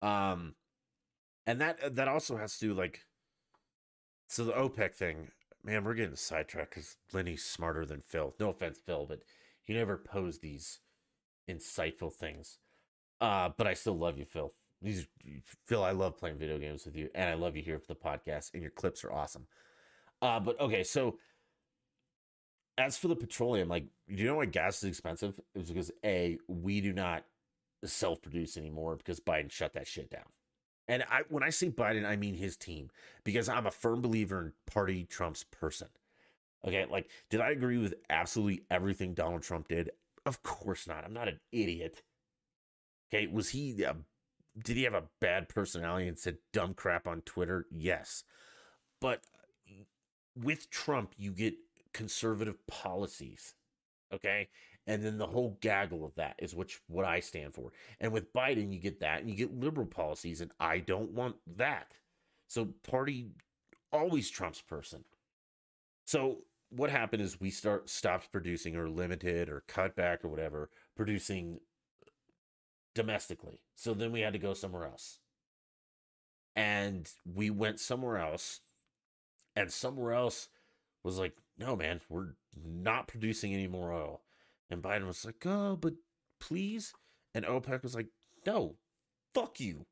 Um, 0.00 0.54
and 1.46 1.60
that 1.60 1.96
that 1.96 2.08
also 2.08 2.36
has 2.36 2.56
to 2.58 2.72
like, 2.72 3.00
so 4.28 4.44
the 4.44 4.52
OPEC 4.52 4.94
thing. 4.94 5.28
Man, 5.64 5.84
we're 5.84 5.94
getting 5.94 6.16
sidetracked 6.16 6.70
because 6.70 6.96
Lenny's 7.12 7.44
smarter 7.44 7.86
than 7.86 8.00
Phil. 8.00 8.34
No 8.40 8.48
offense, 8.48 8.78
Phil, 8.84 9.06
but 9.08 9.20
you 9.66 9.76
never 9.76 9.96
pose 9.96 10.40
these 10.40 10.80
insightful 11.48 12.12
things. 12.12 12.58
Uh, 13.20 13.50
but 13.56 13.66
I 13.68 13.74
still 13.74 13.96
love 13.96 14.18
you, 14.18 14.24
Phil. 14.24 14.52
These 14.80 15.06
Phil, 15.64 15.84
I 15.84 15.92
love 15.92 16.18
playing 16.18 16.38
video 16.38 16.58
games 16.58 16.84
with 16.84 16.96
you, 16.96 17.08
and 17.14 17.30
I 17.30 17.34
love 17.34 17.56
you 17.56 17.62
here 17.62 17.78
for 17.78 17.86
the 17.86 17.94
podcast, 17.94 18.52
and 18.52 18.62
your 18.62 18.72
clips 18.72 19.04
are 19.04 19.12
awesome. 19.12 19.46
Uh, 20.20 20.40
but 20.40 20.58
okay, 20.60 20.82
so 20.82 21.18
as 22.76 22.98
for 22.98 23.06
the 23.06 23.14
petroleum, 23.14 23.68
like, 23.68 23.86
you 24.08 24.26
know 24.26 24.36
why 24.36 24.46
gas 24.46 24.78
is 24.78 24.88
expensive? 24.88 25.38
It's 25.54 25.70
because 25.70 25.92
a 26.04 26.38
we 26.48 26.80
do 26.80 26.92
not 26.92 27.24
self-produce 27.84 28.56
anymore 28.56 28.96
because 28.96 29.20
Biden 29.20 29.50
shut 29.50 29.74
that 29.74 29.86
shit 29.86 30.10
down. 30.10 30.24
And 30.88 31.04
I 31.10 31.22
when 31.28 31.42
I 31.42 31.50
say 31.50 31.70
Biden, 31.70 32.04
I 32.04 32.16
mean 32.16 32.34
his 32.34 32.56
team 32.56 32.90
because 33.24 33.48
I'm 33.48 33.66
a 33.66 33.70
firm 33.70 34.02
believer 34.02 34.40
in 34.40 34.52
party 34.66 35.04
Trump's 35.04 35.44
person. 35.44 35.88
Okay, 36.66 36.86
like 36.90 37.08
did 37.30 37.40
I 37.40 37.50
agree 37.50 37.78
with 37.78 37.94
absolutely 38.10 38.64
everything 38.70 39.14
Donald 39.14 39.42
Trump 39.42 39.68
did? 39.68 39.90
Of 40.26 40.42
course 40.42 40.86
not. 40.86 41.04
I'm 41.04 41.12
not 41.12 41.28
an 41.28 41.40
idiot. 41.50 42.02
Okay, 43.12 43.26
was 43.26 43.50
he 43.50 43.84
uh, 43.84 43.94
did 44.62 44.76
he 44.76 44.82
have 44.84 44.94
a 44.94 45.04
bad 45.20 45.48
personality 45.48 46.08
and 46.08 46.18
said 46.18 46.38
dumb 46.52 46.74
crap 46.74 47.06
on 47.06 47.22
Twitter? 47.22 47.66
Yes. 47.70 48.24
But 49.00 49.22
with 50.36 50.70
Trump, 50.70 51.14
you 51.16 51.32
get 51.32 51.54
conservative 51.92 52.66
policies. 52.66 53.54
Okay? 54.12 54.48
And 54.86 55.04
then 55.04 55.18
the 55.18 55.28
whole 55.28 55.58
gaggle 55.60 56.04
of 56.04 56.14
that 56.16 56.34
is 56.38 56.54
which 56.54 56.80
what 56.88 57.04
I 57.04 57.20
stand 57.20 57.54
for. 57.54 57.72
And 58.00 58.12
with 58.12 58.32
Biden, 58.32 58.72
you 58.72 58.80
get 58.80 59.00
that 59.00 59.20
and 59.20 59.30
you 59.30 59.36
get 59.36 59.58
liberal 59.58 59.86
policies, 59.86 60.40
and 60.40 60.50
I 60.58 60.78
don't 60.78 61.12
want 61.12 61.36
that. 61.56 61.92
So 62.48 62.70
party 62.88 63.30
always 63.92 64.28
Trump's 64.28 64.60
person. 64.60 65.04
So 66.04 66.38
what 66.70 66.90
happened 66.90 67.22
is 67.22 67.40
we 67.40 67.50
start 67.50 67.88
stopped 67.88 68.32
producing 68.32 68.76
or 68.76 68.88
limited 68.88 69.48
or 69.48 69.62
cut 69.68 69.94
back 69.94 70.24
or 70.24 70.28
whatever 70.28 70.70
producing 70.96 71.60
domestically. 72.94 73.60
So 73.76 73.94
then 73.94 74.10
we 74.10 74.20
had 74.20 74.32
to 74.32 74.38
go 74.38 74.54
somewhere 74.54 74.86
else. 74.86 75.18
And 76.56 77.08
we 77.24 77.50
went 77.50 77.78
somewhere 77.78 78.18
else. 78.18 78.60
And 79.54 79.70
somewhere 79.70 80.12
else 80.12 80.48
was 81.04 81.18
like, 81.18 81.36
no, 81.58 81.76
man, 81.76 82.00
we're 82.08 82.34
not 82.56 83.06
producing 83.06 83.52
any 83.52 83.68
more 83.68 83.92
oil. 83.92 84.22
And 84.72 84.82
Biden 84.82 85.06
was 85.06 85.24
like, 85.24 85.44
oh, 85.44 85.76
but 85.76 85.94
please. 86.40 86.92
And 87.34 87.44
OPEC 87.44 87.82
was 87.82 87.94
like, 87.94 88.08
no, 88.46 88.76
fuck 89.34 89.60
you. 89.60 89.86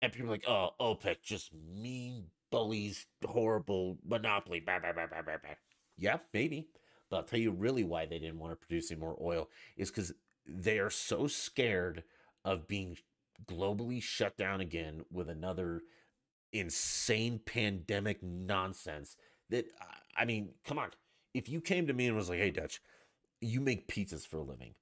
And 0.00 0.12
people 0.12 0.28
were 0.28 0.34
like, 0.34 0.48
oh, 0.48 0.70
OPEC 0.80 1.16
just 1.22 1.50
mean 1.52 2.26
bullies, 2.50 3.06
horrible 3.24 3.98
monopoly. 4.06 4.60
Bah, 4.60 4.78
bah, 4.80 4.92
bah, 4.94 5.06
bah, 5.10 5.22
bah, 5.26 5.36
bah. 5.42 5.54
Yeah, 5.98 6.18
maybe. 6.32 6.68
But 7.10 7.16
I'll 7.16 7.22
tell 7.24 7.40
you 7.40 7.50
really 7.50 7.84
why 7.84 8.06
they 8.06 8.18
didn't 8.18 8.38
want 8.38 8.52
to 8.52 8.66
produce 8.66 8.90
any 8.90 9.00
more 9.00 9.18
oil 9.20 9.48
is 9.76 9.90
because 9.90 10.12
they 10.46 10.78
are 10.78 10.90
so 10.90 11.26
scared 11.26 12.04
of 12.44 12.68
being 12.68 12.96
globally 13.46 14.02
shut 14.02 14.36
down 14.36 14.60
again 14.60 15.02
with 15.10 15.28
another 15.28 15.82
insane 16.52 17.40
pandemic 17.44 18.22
nonsense 18.22 19.16
that 19.50 19.66
I 20.16 20.24
mean, 20.24 20.50
come 20.64 20.78
on. 20.78 20.90
If 21.34 21.48
you 21.48 21.60
came 21.60 21.86
to 21.86 21.92
me 21.92 22.06
and 22.06 22.16
was 22.16 22.28
like, 22.28 22.38
"Hey 22.38 22.50
Dutch, 22.50 22.80
you 23.40 23.60
make 23.60 23.88
pizzas 23.88 24.26
for 24.26 24.38
a 24.38 24.42
living 24.42 24.74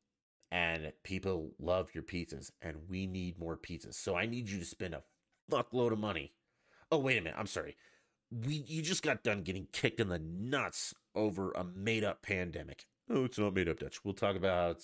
and 0.50 0.92
people 1.04 1.52
love 1.58 1.94
your 1.94 2.02
pizzas 2.02 2.50
and 2.62 2.88
we 2.88 3.06
need 3.06 3.38
more 3.38 3.56
pizzas. 3.56 3.94
So 3.94 4.16
I 4.16 4.26
need 4.26 4.48
you 4.48 4.58
to 4.58 4.64
spend 4.64 4.94
a 4.94 5.02
fuckload 5.50 5.92
of 5.92 5.98
money." 5.98 6.32
Oh, 6.90 6.98
wait 6.98 7.18
a 7.18 7.20
minute. 7.20 7.38
I'm 7.38 7.46
sorry. 7.46 7.76
We 8.30 8.54
you 8.66 8.82
just 8.82 9.02
got 9.02 9.22
done 9.22 9.42
getting 9.42 9.68
kicked 9.72 10.00
in 10.00 10.08
the 10.08 10.18
nuts 10.18 10.94
over 11.14 11.52
a 11.52 11.64
made 11.64 12.04
up 12.04 12.22
pandemic. 12.22 12.86
Oh, 13.10 13.24
it's 13.24 13.38
not 13.38 13.54
made 13.54 13.68
up, 13.68 13.78
Dutch. 13.78 14.04
We'll 14.04 14.14
talk 14.14 14.36
about 14.36 14.82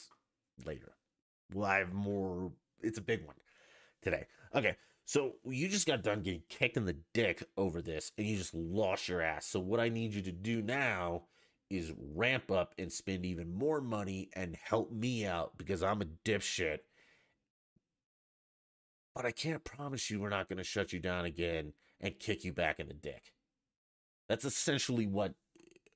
later. 0.64 0.96
We'll 1.52 1.66
have 1.66 1.92
more. 1.92 2.52
It's 2.82 2.98
a 2.98 3.02
big 3.02 3.26
one 3.26 3.36
today. 4.02 4.26
Okay. 4.54 4.76
So 5.06 5.34
you 5.44 5.68
just 5.68 5.86
got 5.86 6.02
done 6.02 6.22
getting 6.22 6.42
kicked 6.48 6.78
in 6.78 6.86
the 6.86 6.96
dick 7.12 7.44
over 7.58 7.82
this 7.82 8.12
and 8.16 8.26
you 8.26 8.38
just 8.38 8.54
lost 8.54 9.08
your 9.08 9.20
ass. 9.20 9.46
So 9.46 9.60
what 9.60 9.80
I 9.80 9.90
need 9.90 10.14
you 10.14 10.22
to 10.22 10.32
do 10.32 10.62
now 10.62 11.24
is 11.76 11.92
ramp 12.14 12.50
up 12.50 12.74
and 12.78 12.92
spend 12.92 13.24
even 13.24 13.52
more 13.52 13.80
money 13.80 14.30
and 14.34 14.56
help 14.62 14.92
me 14.92 15.26
out 15.26 15.56
because 15.56 15.82
I'm 15.82 16.02
a 16.02 16.06
dipshit. 16.24 16.78
But 19.14 19.26
I 19.26 19.30
can't 19.30 19.64
promise 19.64 20.10
you 20.10 20.20
we're 20.20 20.28
not 20.28 20.48
going 20.48 20.58
to 20.58 20.64
shut 20.64 20.92
you 20.92 21.00
down 21.00 21.24
again 21.24 21.72
and 22.00 22.18
kick 22.18 22.44
you 22.44 22.52
back 22.52 22.80
in 22.80 22.88
the 22.88 22.94
dick. 22.94 23.32
That's 24.28 24.44
essentially 24.44 25.06
what 25.06 25.34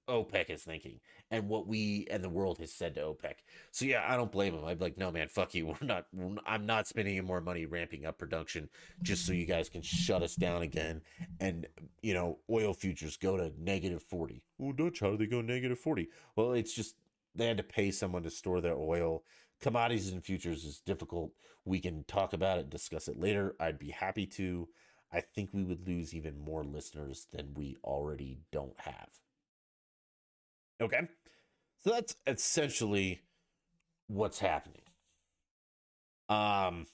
OPEC 0.09 0.51
is 0.51 0.63
thinking 0.63 1.01
and 1.31 1.49
what 1.49 1.67
we 1.67 2.07
and 2.11 2.25
the 2.25 2.29
world 2.29 2.59
has 2.59 2.73
said 2.73 2.95
to 2.95 3.03
OPEC. 3.03 3.35
So 3.71 3.85
yeah, 3.85 4.05
I 4.07 4.17
don't 4.17 4.33
blame 4.33 4.55
them. 4.55 4.65
I'd 4.65 4.79
be 4.79 4.87
like, 4.87 4.99
no 4.99 5.11
man, 5.11 5.29
fuck 5.29 5.55
you. 5.55 5.67
We're 5.81 5.87
not. 5.87 6.07
I'm 6.47 6.67
not 6.67 6.87
spending 6.87 7.17
any 7.17 7.27
more 7.27 7.41
money 7.41 7.67
ramping 7.67 8.07
up 8.07 8.19
production 8.19 8.69
just 9.03 9.27
so 9.27 9.33
you 9.33 9.47
guys 9.47 9.69
can 9.69 9.83
shut 9.83 10.23
us 10.23 10.35
down 10.35 10.63
again. 10.63 11.03
And 11.41 11.67
you 12.03 12.15
know, 12.15 12.39
oil 12.51 12.75
futures 12.75 13.17
go 13.17 13.37
to 13.37 13.53
negative 13.59 14.03
forty. 14.03 14.43
Well, 14.57 14.73
Dutch, 14.73 15.01
how 15.01 15.11
do 15.11 15.17
they 15.17 15.27
go 15.27 15.41
negative 15.41 15.79
forty? 15.79 16.09
Well, 16.37 16.53
it's 16.53 16.73
just 16.73 16.97
they 17.35 17.47
had 17.47 17.59
to 17.59 17.63
pay 17.63 17.91
someone 17.91 18.23
to 18.23 18.31
store 18.31 18.61
their 18.61 18.77
oil. 18.77 19.23
Commodities 19.61 20.13
and 20.13 20.25
futures 20.25 20.65
is 20.65 20.81
difficult. 20.81 21.33
We 21.65 21.81
can 21.81 22.05
talk 22.05 22.33
about 22.33 22.59
it, 22.59 22.71
discuss 22.71 23.09
it 23.09 23.19
later. 23.19 23.55
I'd 23.61 23.79
be 23.79 23.91
happy 23.91 24.27
to. 24.27 24.69
I 25.13 25.21
think 25.21 25.51
we 25.53 25.65
would 25.65 25.87
lose 25.87 26.15
even 26.15 26.39
more 26.39 26.65
listeners 26.65 27.29
than 27.33 27.55
we 27.55 27.77
already 27.83 28.41
don't 28.53 28.79
have. 28.79 29.09
Okay. 30.81 31.09
So 31.81 31.91
that's 31.91 32.17
essentially 32.27 33.23
what's 34.09 34.41
happening. 34.41 34.83
Um 36.29 36.87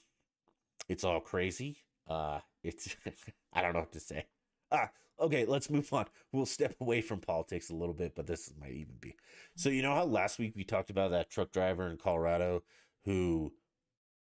it's 0.89 1.03
all 1.03 1.19
crazy. 1.19 1.77
Uh 2.09 2.39
it's 2.63 2.95
I 3.53 3.61
don't 3.61 3.73
know 3.73 3.81
what 3.81 3.93
to 3.93 3.99
say. 3.99 4.25
Ah, 4.71 4.91
okay, 5.19 5.45
let's 5.45 5.69
move 5.69 5.91
on. 5.93 6.05
We'll 6.31 6.45
step 6.45 6.75
away 6.81 7.01
from 7.01 7.19
politics 7.21 7.69
a 7.69 7.75
little 7.75 7.93
bit, 7.95 8.15
but 8.15 8.27
this 8.27 8.51
might 8.59 8.73
even 8.73 8.95
be. 9.01 9.15
So 9.55 9.69
you 9.69 9.81
know 9.83 9.95
how 9.95 10.05
last 10.05 10.39
week 10.39 10.53
we 10.55 10.63
talked 10.63 10.89
about 10.89 11.11
that 11.11 11.29
truck 11.29 11.51
driver 11.51 11.89
in 11.89 11.97
Colorado 11.97 12.63
who 13.05 13.53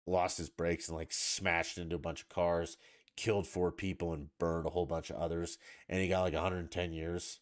lost 0.07 0.39
his 0.39 0.51
brakes 0.51 0.89
and 0.89 0.97
like 0.97 1.13
smashed 1.13 1.79
into 1.79 1.97
a 1.97 2.01
bunch 2.01 2.23
of 2.23 2.29
cars, 2.29 2.77
killed 3.17 3.47
four 3.47 3.73
people 3.73 4.13
and 4.13 4.29
burned 4.39 4.67
a 4.67 4.71
whole 4.71 4.87
bunch 4.87 5.11
of 5.11 5.17
others, 5.17 5.59
and 5.89 6.01
he 6.01 6.09
got 6.09 6.23
like 6.23 6.35
110 6.35 6.93
years. 6.93 7.41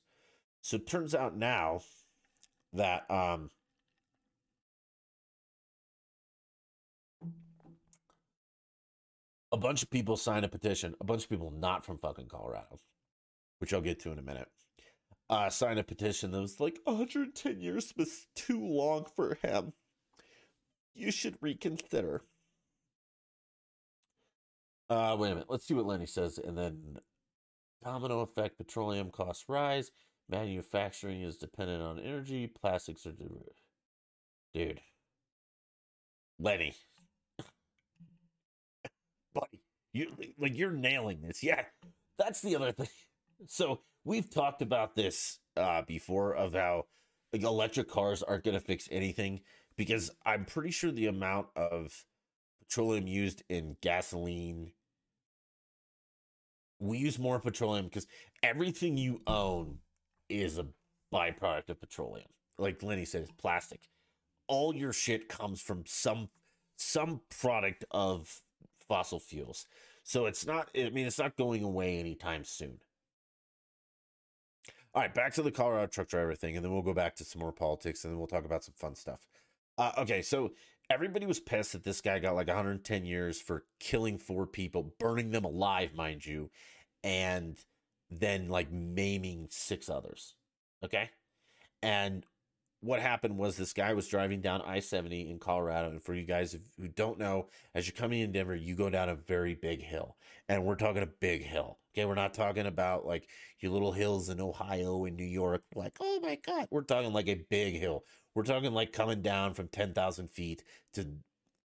So 0.63 0.77
it 0.77 0.87
turns 0.87 1.15
out 1.15 1.37
now 1.37 1.83
that 2.73 3.11
um 3.11 3.51
a 9.53 9.57
bunch 9.57 9.83
of 9.83 9.91
people 9.91 10.17
signed 10.17 10.45
a 10.45 10.49
petition, 10.49 10.95
a 11.01 11.05
bunch 11.05 11.25
of 11.25 11.29
people 11.29 11.51
not 11.51 11.85
from 11.85 11.99
fucking 11.99 12.29
Colorado, 12.29 12.81
which 13.59 13.73
I'll 13.75 13.83
get 13.83 14.01
to 14.01 14.13
in 14.13 14.19
a 14.19 14.23
minute, 14.23 14.49
uh, 15.29 15.51
a 15.63 15.83
petition 15.83 16.31
that 16.33 16.41
was 16.41 16.61
like 16.61 16.79
110 16.85 17.61
years 17.61 17.93
was 17.97 18.27
too 18.35 18.61
long 18.61 19.07
for 19.17 19.39
him. 19.43 19.73
You 20.95 21.11
should 21.11 21.39
reconsider. 21.41 22.23
Uh, 24.91 25.17
wait 25.19 25.31
a 25.31 25.35
minute. 25.35 25.49
Let's 25.49 25.67
see 25.67 25.73
what 25.73 25.87
Lenny 25.87 26.05
says, 26.05 26.39
and 26.39 26.57
then 26.57 26.99
domino 27.83 28.21
effect: 28.21 28.59
petroleum 28.59 29.11
costs 29.11 29.47
rise. 29.49 29.91
Manufacturing 30.33 31.21
is 31.21 31.37
dependent 31.37 31.83
on 31.83 32.01
energy. 32.01 32.47
Plastics 32.47 33.05
are. 33.07 33.13
Dude. 34.55 34.81
Lenny. 36.39 36.75
Buddy. 39.35 39.61
You 39.93 40.07
like 40.39 40.57
you're 40.57 40.71
nailing 40.71 41.21
this. 41.21 41.43
Yeah. 41.43 41.65
That's 42.19 42.41
the 42.41 42.57
other 42.57 42.73
thing. 42.73 42.89
So 43.47 43.81
we've 44.05 44.31
talked 44.31 44.63
about 44.63 44.97
this 44.97 45.39
uh 45.57 45.83
before 45.83 46.35
of 46.35 46.55
how 46.55 46.87
like, 47.33 47.43
electric 47.43 47.91
cars 47.91 48.23
aren't 48.23 48.45
going 48.45 48.59
to 48.59 48.65
fix 48.65 48.89
anything 48.91 49.41
because 49.77 50.11
I'm 50.25 50.47
pretty 50.47 50.71
sure 50.71 50.91
the 50.91 51.09
amount 51.09 51.49
of 51.57 52.05
petroleum 52.61 53.07
used 53.07 53.43
in 53.51 53.77
gasoline 53.83 54.73
we 56.79 56.99
use 56.99 57.19
more 57.19 57.39
petroleum 57.39 57.85
because 57.85 58.07
everything 58.43 58.97
you 58.97 59.21
own 59.27 59.79
is 60.33 60.59
a 60.59 60.67
byproduct 61.13 61.71
of 61.71 61.81
petroleum. 61.81 62.29
Like 62.59 62.83
Lenny 62.83 63.05
said, 63.05 63.23
it's 63.23 63.33
plastic. 63.33 63.89
All 64.49 64.75
your 64.75 64.93
shit 64.93 65.29
comes 65.29 65.61
from 65.61 65.85
some 65.87 66.29
some 66.77 67.21
product 67.41 67.85
of 67.91 68.43
fossil 68.89 69.21
fuels. 69.21 69.67
So 70.03 70.27
it's 70.27 70.47
not 70.47 70.71
I 70.77 70.91
mean 70.91 71.07
it's 71.07 71.19
not 71.19 71.37
going 71.37 71.63
away 71.63 71.99
anytime 71.99 72.45
soon. 72.45 72.79
All 74.95 75.01
right, 75.01 75.15
back 75.15 75.33
to 75.35 75.43
the 75.43 75.51
Colorado 75.51 75.87
truck 75.87 76.09
driver 76.09 76.35
thing, 76.35 76.55
and 76.55 76.65
then 76.65 76.71
we'll 76.73 76.83
go 76.83 76.93
back 76.93 77.17
to 77.17 77.25
some 77.25 77.41
more 77.41 77.53
politics, 77.53 78.05
and 78.05 78.13
then 78.13 78.19
we'll 78.19 78.27
talk 78.27 78.45
about 78.45 78.63
some 78.63 78.75
fun 78.77 78.95
stuff. 78.95 79.27
Uh, 79.79 79.93
okay, 79.97 80.21
so 80.21 80.51
everybody 80.91 81.25
was 81.25 81.41
pissed 81.41 81.73
that 81.73 81.83
this 81.83 82.03
guy 82.03 82.19
got 82.19 82.35
like 82.35 82.49
110 82.49 83.07
years 83.07 83.41
for 83.41 83.65
killing 83.81 84.19
four 84.19 84.47
people, 84.47 84.93
burning 84.99 85.31
them 85.31 85.47
alive, 85.47 85.95
mind 85.95 86.27
you, 86.27 86.51
and 87.03 87.57
then 88.21 88.49
like 88.49 88.71
maiming 88.71 89.49
six 89.51 89.89
others. 89.89 90.35
Okay. 90.85 91.11
And 91.83 92.25
what 92.81 93.01
happened 93.01 93.39
was 93.39 93.57
this 93.57 93.73
guy 93.73 93.95
was 93.95 94.09
driving 94.09 94.41
down 94.41 94.61
I 94.63 94.81
70 94.81 95.31
in 95.31 95.39
Colorado. 95.39 95.91
And 95.91 96.03
for 96.03 96.15
you 96.15 96.25
guys 96.25 96.57
who 96.79 96.89
don't 96.89 97.19
know, 97.19 97.49
as 97.75 97.87
you're 97.87 97.95
coming 97.95 98.21
in 98.21 98.33
Denver, 98.33 98.57
you 98.57 98.75
go 98.75 98.91
down 98.91 99.09
a 99.09 99.15
very 99.15 99.55
big 99.55 99.83
hill. 99.83 100.17
And 100.49 100.65
we're 100.65 100.75
talking 100.75 101.03
a 101.03 101.07
big 101.07 101.45
hill. 101.45 101.79
Okay. 101.95 102.05
We're 102.07 102.15
not 102.15 102.35
talking 102.35 102.67
about 102.67 103.07
like 103.07 103.29
your 103.61 103.71
little 103.71 103.93
hills 103.93 104.29
in 104.29 104.41
Ohio 104.41 105.05
and 105.05 105.17
New 105.17 105.25
York. 105.25 105.63
Like, 105.77 105.97
oh 106.01 106.21
my 106.21 106.39
God. 106.45 106.67
We're 106.71 106.83
talking 106.83 107.13
like 107.13 107.29
a 107.29 107.45
big 107.51 107.79
hill. 107.79 108.05
We're 108.35 108.43
talking 108.43 108.73
like 108.73 108.93
coming 108.93 109.23
down 109.23 109.55
from 109.55 109.69
10,000 109.69 110.29
feet 110.29 110.65
to, 110.95 111.07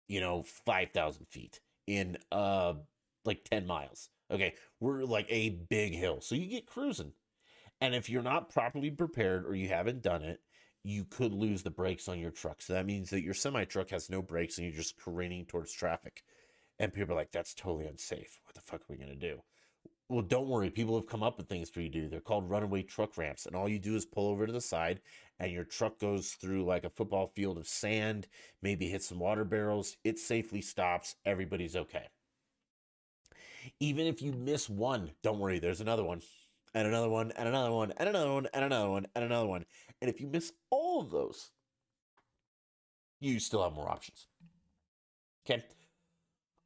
you 0.06 0.20
know, 0.20 0.44
5,000 0.64 1.26
feet 1.30 1.60
in 1.88 2.16
uh 2.30 2.74
like 3.24 3.44
10 3.44 3.66
miles. 3.66 4.10
Okay. 4.30 4.54
We're 4.80 5.04
like 5.04 5.26
a 5.28 5.50
big 5.50 5.94
hill. 5.94 6.20
So 6.20 6.34
you 6.34 6.46
get 6.46 6.66
cruising. 6.66 7.12
And 7.80 7.94
if 7.94 8.10
you're 8.10 8.22
not 8.22 8.50
properly 8.50 8.90
prepared 8.90 9.46
or 9.46 9.54
you 9.54 9.68
haven't 9.68 10.02
done 10.02 10.22
it, 10.22 10.40
you 10.84 11.04
could 11.04 11.32
lose 11.32 11.62
the 11.62 11.70
brakes 11.70 12.08
on 12.08 12.18
your 12.18 12.30
truck. 12.30 12.62
So 12.62 12.72
that 12.72 12.86
means 12.86 13.10
that 13.10 13.22
your 13.22 13.34
semi 13.34 13.64
truck 13.64 13.90
has 13.90 14.10
no 14.10 14.22
brakes 14.22 14.58
and 14.58 14.66
you're 14.66 14.76
just 14.76 14.98
careening 14.98 15.44
towards 15.46 15.72
traffic. 15.72 16.22
And 16.78 16.92
people 16.92 17.12
are 17.12 17.16
like, 17.16 17.32
that's 17.32 17.54
totally 17.54 17.86
unsafe. 17.86 18.40
What 18.44 18.54
the 18.54 18.60
fuck 18.60 18.82
are 18.82 18.86
we 18.88 18.96
going 18.96 19.10
to 19.10 19.16
do? 19.16 19.40
Well, 20.08 20.22
don't 20.22 20.48
worry. 20.48 20.70
People 20.70 20.96
have 20.96 21.08
come 21.08 21.22
up 21.22 21.36
with 21.36 21.48
things 21.48 21.68
for 21.68 21.80
you 21.80 21.90
to 21.90 22.00
do. 22.00 22.08
They're 22.08 22.20
called 22.20 22.48
runaway 22.48 22.82
truck 22.82 23.18
ramps. 23.18 23.44
And 23.44 23.54
all 23.54 23.68
you 23.68 23.78
do 23.78 23.94
is 23.94 24.06
pull 24.06 24.28
over 24.28 24.46
to 24.46 24.52
the 24.52 24.60
side 24.60 25.00
and 25.38 25.52
your 25.52 25.64
truck 25.64 25.98
goes 25.98 26.30
through 26.30 26.64
like 26.64 26.84
a 26.84 26.90
football 26.90 27.26
field 27.26 27.58
of 27.58 27.68
sand, 27.68 28.26
maybe 28.62 28.88
hits 28.88 29.08
some 29.08 29.18
water 29.18 29.44
barrels. 29.44 29.96
It 30.04 30.18
safely 30.18 30.62
stops. 30.62 31.16
Everybody's 31.26 31.76
okay. 31.76 32.06
Even 33.80 34.06
if 34.06 34.22
you 34.22 34.32
miss 34.32 34.68
one, 34.68 35.10
don't 35.22 35.38
worry. 35.38 35.58
There's 35.58 35.80
another 35.80 36.04
one 36.04 36.22
and 36.74 36.86
another 36.86 37.08
one 37.08 37.32
and 37.32 37.48
another 37.48 37.72
one 37.72 37.92
and 37.96 38.08
another 38.08 38.30
one 38.32 38.48
and 38.52 38.64
another 38.64 38.90
one 38.90 39.06
and 39.14 39.24
another 39.24 39.46
one. 39.46 39.64
And 40.00 40.10
if 40.10 40.20
you 40.20 40.26
miss 40.26 40.52
all 40.70 41.00
of 41.00 41.10
those, 41.10 41.50
you 43.20 43.40
still 43.40 43.62
have 43.62 43.72
more 43.72 43.90
options. 43.90 44.26
Okay. 45.44 45.64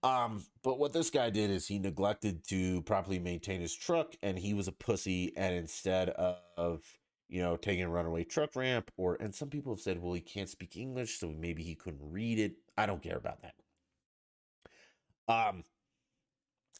Um, 0.02 0.44
but 0.64 0.78
what 0.78 0.92
this 0.92 1.10
guy 1.10 1.30
did 1.30 1.50
is 1.50 1.68
he 1.68 1.78
neglected 1.78 2.46
to 2.48 2.82
properly 2.82 3.20
maintain 3.20 3.60
his 3.60 3.74
truck 3.74 4.16
and 4.22 4.38
he 4.38 4.52
was 4.52 4.68
a 4.68 4.72
pussy. 4.72 5.32
And 5.36 5.54
instead 5.54 6.10
of, 6.10 6.82
you 7.28 7.40
know, 7.40 7.56
taking 7.56 7.84
a 7.84 7.88
runaway 7.88 8.24
truck 8.24 8.56
ramp, 8.56 8.90
or, 8.96 9.16
and 9.20 9.34
some 9.34 9.48
people 9.48 9.72
have 9.72 9.80
said, 9.80 10.02
well, 10.02 10.12
he 10.12 10.20
can't 10.20 10.48
speak 10.48 10.76
English, 10.76 11.20
so 11.20 11.30
maybe 11.30 11.62
he 11.62 11.74
couldn't 11.74 12.00
read 12.02 12.38
it. 12.38 12.54
I 12.76 12.86
don't 12.86 13.02
care 13.02 13.16
about 13.16 13.42
that. 13.42 13.54
Um, 15.32 15.62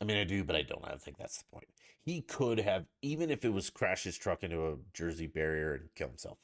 I 0.02 0.04
mean, 0.04 0.16
I 0.16 0.24
do, 0.24 0.42
but 0.42 0.56
I 0.56 0.62
don't. 0.62 0.84
I 0.84 0.88
don't 0.88 1.00
think 1.00 1.16
that's 1.16 1.38
the 1.38 1.44
point. 1.52 1.68
He 2.04 2.22
could 2.22 2.58
have, 2.58 2.86
even 3.02 3.30
if 3.30 3.44
it 3.44 3.52
was 3.52 3.70
crash 3.70 4.02
his 4.02 4.18
truck 4.18 4.42
into 4.42 4.66
a 4.66 4.74
Jersey 4.92 5.28
barrier 5.28 5.74
and 5.74 5.94
kill 5.94 6.08
himself. 6.08 6.38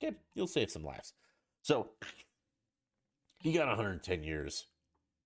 Okay, 0.00 0.14
you'll 0.36 0.46
save 0.46 0.70
some 0.70 0.84
lives. 0.84 1.12
So 1.62 1.90
he 3.40 3.52
got 3.52 3.66
110 3.66 4.22
years. 4.22 4.66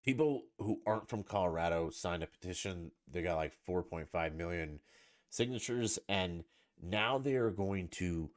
People 0.03 0.44
who 0.59 0.81
aren't 0.87 1.11
from 1.11 1.25
Colorado 1.25 1.90
signed 1.90 2.22
a 2.22 2.27
petition. 2.27 2.90
They 3.07 3.20
got 3.20 3.37
like 3.37 3.53
4.5 3.68 4.35
million 4.35 4.81
signatures, 5.29 5.99
and 6.09 6.42
now 6.83 7.18
they 7.18 7.35
are 7.35 7.51
going 7.51 7.88
to 7.88 8.31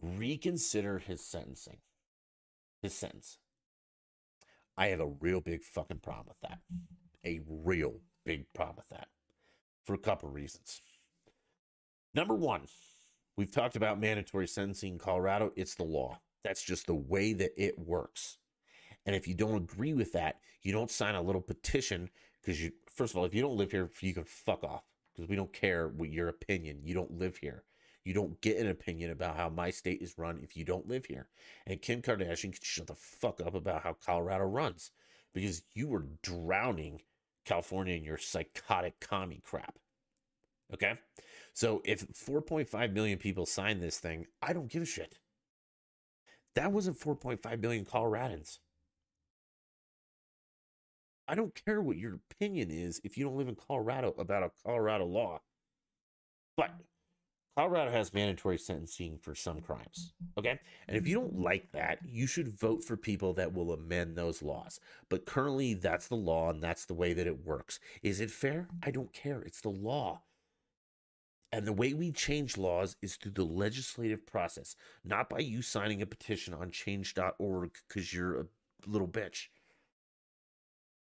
reconsider 0.00 1.00
his 1.00 1.22
sentencing. 1.22 1.80
His 2.80 2.94
sentence. 2.94 3.36
I 4.74 4.86
have 4.86 5.00
a 5.00 5.06
real 5.20 5.42
big 5.42 5.62
fucking 5.62 5.98
problem 5.98 6.28
with 6.28 6.40
that. 6.48 6.60
A 7.26 7.40
real 7.46 8.00
big 8.24 8.52
problem 8.54 8.76
with 8.76 8.88
that 8.88 9.08
for 9.84 9.94
a 9.94 9.98
couple 9.98 10.28
of 10.28 10.34
reasons. 10.34 10.80
Number 12.14 12.34
one, 12.34 12.62
we've 13.36 13.50
talked 13.50 13.76
about 13.76 14.00
mandatory 14.00 14.46
sentencing 14.46 14.94
in 14.94 14.98
Colorado. 14.98 15.52
It's 15.56 15.74
the 15.74 15.84
law. 15.84 16.20
That's 16.44 16.62
just 16.62 16.86
the 16.86 16.94
way 16.94 17.32
that 17.34 17.52
it 17.56 17.78
works. 17.78 18.38
And 19.06 19.16
if 19.16 19.26
you 19.26 19.34
don't 19.34 19.56
agree 19.56 19.94
with 19.94 20.12
that, 20.12 20.40
you 20.62 20.72
don't 20.72 20.90
sign 20.90 21.14
a 21.14 21.22
little 21.22 21.40
petition 21.40 22.10
because 22.40 22.62
you, 22.62 22.72
first 22.88 23.14
of 23.14 23.18
all, 23.18 23.24
if 23.24 23.34
you 23.34 23.42
don't 23.42 23.56
live 23.56 23.72
here, 23.72 23.90
you 24.00 24.14
can 24.14 24.24
fuck 24.24 24.64
off 24.64 24.84
because 25.14 25.28
we 25.28 25.36
don't 25.36 25.52
care 25.52 25.88
what 25.88 26.10
your 26.10 26.28
opinion. 26.28 26.80
You 26.84 26.94
don't 26.94 27.18
live 27.18 27.36
here. 27.36 27.64
You 28.04 28.14
don't 28.14 28.40
get 28.40 28.58
an 28.58 28.68
opinion 28.68 29.10
about 29.10 29.36
how 29.36 29.48
my 29.48 29.70
state 29.70 30.02
is 30.02 30.18
run 30.18 30.40
if 30.42 30.56
you 30.56 30.64
don't 30.64 30.88
live 30.88 31.06
here. 31.06 31.28
And 31.66 31.80
Kim 31.80 32.02
Kardashian 32.02 32.52
can 32.52 32.58
shut 32.62 32.88
the 32.88 32.94
fuck 32.94 33.40
up 33.40 33.54
about 33.54 33.82
how 33.82 33.92
Colorado 33.92 34.44
runs 34.44 34.90
because 35.32 35.62
you 35.74 35.88
were 35.88 36.06
drowning 36.22 37.00
California 37.44 37.94
and 37.94 38.04
your 38.04 38.18
psychotic 38.18 39.00
commie 39.00 39.42
crap. 39.44 39.78
Okay? 40.72 40.94
So 41.52 41.82
if 41.84 42.06
4.5 42.08 42.92
million 42.92 43.18
people 43.18 43.46
sign 43.46 43.80
this 43.80 43.98
thing, 43.98 44.26
I 44.40 44.52
don't 44.52 44.70
give 44.70 44.82
a 44.82 44.86
shit. 44.86 45.18
That 46.54 46.72
wasn't 46.72 46.98
4.5 46.98 47.60
million 47.60 47.84
Coloradans. 47.84 48.58
I 51.28 51.34
don't 51.34 51.54
care 51.64 51.80
what 51.80 51.96
your 51.96 52.18
opinion 52.30 52.70
is 52.70 53.00
if 53.04 53.16
you 53.16 53.24
don't 53.24 53.36
live 53.36 53.48
in 53.48 53.54
Colorado 53.54 54.14
about 54.18 54.42
a 54.42 54.50
Colorado 54.64 55.06
law. 55.06 55.40
But 56.56 56.72
Colorado 57.56 57.90
has 57.90 58.14
mandatory 58.14 58.56
sentencing 58.56 59.18
for 59.18 59.34
some 59.34 59.60
crimes. 59.60 60.14
Okay. 60.38 60.58
And 60.88 60.96
if 60.96 61.06
you 61.06 61.16
don't 61.16 61.38
like 61.38 61.70
that, 61.72 61.98
you 62.02 62.26
should 62.26 62.58
vote 62.58 62.82
for 62.82 62.96
people 62.96 63.34
that 63.34 63.52
will 63.52 63.72
amend 63.72 64.16
those 64.16 64.42
laws. 64.42 64.80
But 65.10 65.26
currently, 65.26 65.74
that's 65.74 66.08
the 66.08 66.14
law 66.14 66.48
and 66.48 66.62
that's 66.62 66.86
the 66.86 66.94
way 66.94 67.12
that 67.12 67.26
it 67.26 67.44
works. 67.44 67.78
Is 68.02 68.20
it 68.20 68.30
fair? 68.30 68.68
I 68.82 68.90
don't 68.90 69.12
care. 69.12 69.42
It's 69.42 69.60
the 69.60 69.68
law. 69.68 70.22
And 71.54 71.66
the 71.66 71.74
way 71.74 71.92
we 71.92 72.10
change 72.10 72.56
laws 72.56 72.96
is 73.02 73.16
through 73.16 73.32
the 73.32 73.44
legislative 73.44 74.26
process, 74.26 74.74
not 75.04 75.28
by 75.28 75.40
you 75.40 75.60
signing 75.60 76.00
a 76.00 76.06
petition 76.06 76.54
on 76.54 76.70
change.org 76.70 77.70
because 77.86 78.14
you're 78.14 78.40
a 78.40 78.46
little 78.86 79.08
bitch. 79.08 79.48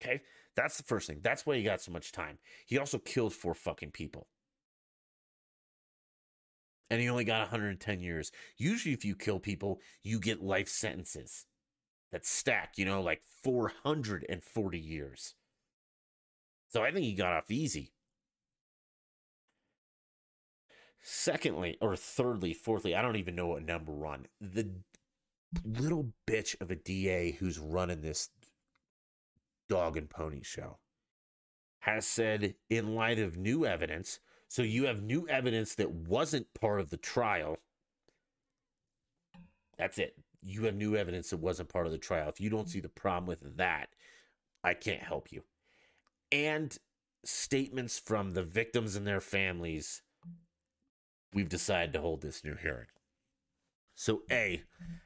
Okay. 0.03 0.20
That's 0.55 0.77
the 0.77 0.83
first 0.83 1.07
thing. 1.07 1.20
That's 1.22 1.46
why 1.46 1.57
he 1.57 1.62
got 1.62 1.81
so 1.81 1.92
much 1.92 2.12
time. 2.12 2.37
He 2.66 2.77
also 2.77 2.99
killed 2.99 3.33
four 3.33 3.55
fucking 3.55 3.92
people 3.92 4.27
and 6.90 7.01
he 7.01 7.09
only 7.09 7.25
got 7.25 7.40
110 7.40 8.01
years. 8.01 8.31
Usually, 8.57 8.94
if 8.94 9.05
you 9.05 9.14
kill 9.14 9.38
people, 9.38 9.81
you 10.03 10.20
get 10.20 10.42
life 10.42 10.68
sentences 10.68 11.46
that 12.12 12.25
stack, 12.25 12.75
you 12.77 12.85
know, 12.85 13.03
like 13.03 13.22
440 13.42 14.79
years. 14.79 15.35
So 16.68 16.83
I 16.83 16.90
think 16.90 17.05
he 17.05 17.14
got 17.14 17.33
off 17.33 17.51
easy. 17.51 17.92
Secondly, 21.03 21.79
or 21.81 21.94
thirdly, 21.94 22.53
fourthly, 22.53 22.94
I 22.94 23.03
don't 23.03 23.16
even 23.16 23.37
know 23.37 23.46
what 23.46 23.64
number 23.64 23.92
one. 23.92 24.27
The 24.40 24.70
little 25.64 26.12
bitch 26.29 26.61
of 26.61 26.70
a 26.70 26.77
DA 26.77 27.33
who's 27.33 27.59
running 27.59 28.01
this 28.03 28.31
dog 29.68 29.96
and 29.96 30.11
pony 30.11 30.42
show 30.42 30.79
has 31.81 32.07
said, 32.07 32.55
in 32.68 32.96
light 32.96 33.20
of 33.20 33.37
new 33.37 33.64
evidence, 33.64 34.18
so 34.49 34.63
you 34.63 34.87
have 34.87 35.03
new 35.03 35.29
evidence 35.29 35.75
that 35.77 35.91
wasn't 35.91 36.53
part 36.55 36.81
of 36.81 36.91
the 36.91 36.97
trial. 36.97 37.57
That's 39.79 39.99
it. 39.99 40.15
You 40.43 40.65
have 40.65 40.75
new 40.75 40.97
evidence 40.97 41.31
that 41.31 41.39
wasn't 41.39 41.69
part 41.69 41.87
of 41.87 41.93
the 41.93 41.99
trial. 41.99 42.29
If 42.29 42.41
you 42.41 42.51
don't 42.51 42.69
see 42.69 42.81
the 42.81 42.89
problem 42.89 43.27
with 43.27 43.57
that, 43.57 43.89
I 44.63 44.75
can't 44.75 45.03
help 45.03 45.33
you. 45.33 45.43
And 46.31 46.77
statements 47.25 47.99
from 47.99 48.33
the 48.33 48.43
victims 48.43 48.97
and 48.97 49.07
their 49.07 49.21
families, 49.21 50.03
we've 51.33 51.49
decided 51.49 51.93
to 51.95 52.01
hold 52.01 52.23
this 52.23 52.45
new 52.45 52.55
hearing. 52.55 52.87
So, 53.95 54.23
A, 54.31 54.63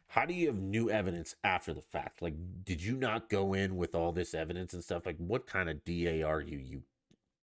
how 0.09 0.27
do 0.27 0.35
you 0.35 0.49
have 0.49 0.59
new 0.59 0.91
evidence 0.91 1.37
after 1.45 1.73
the 1.73 1.81
fact? 1.81 2.21
Like, 2.21 2.35
did 2.65 2.83
you 2.83 2.97
not 2.97 3.29
go 3.29 3.55
in 3.55 3.77
with 3.77 3.95
all 3.95 4.11
this 4.11 4.35
evidence 4.35 4.75
and 4.75 4.83
stuff? 4.83 5.07
Like, 5.07 5.19
what 5.19 5.47
kind 5.47 5.71
of 5.71 5.85
DA 5.85 6.23
are 6.23 6.41
you, 6.41 6.59
you 6.59 6.83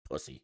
pussy? 0.09 0.43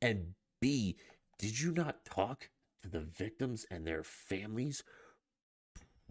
And 0.00 0.34
B, 0.60 0.96
did 1.38 1.60
you 1.60 1.72
not 1.72 2.04
talk 2.04 2.50
to 2.82 2.88
the 2.88 3.00
victims 3.00 3.66
and 3.70 3.86
their 3.86 4.02
families 4.02 4.82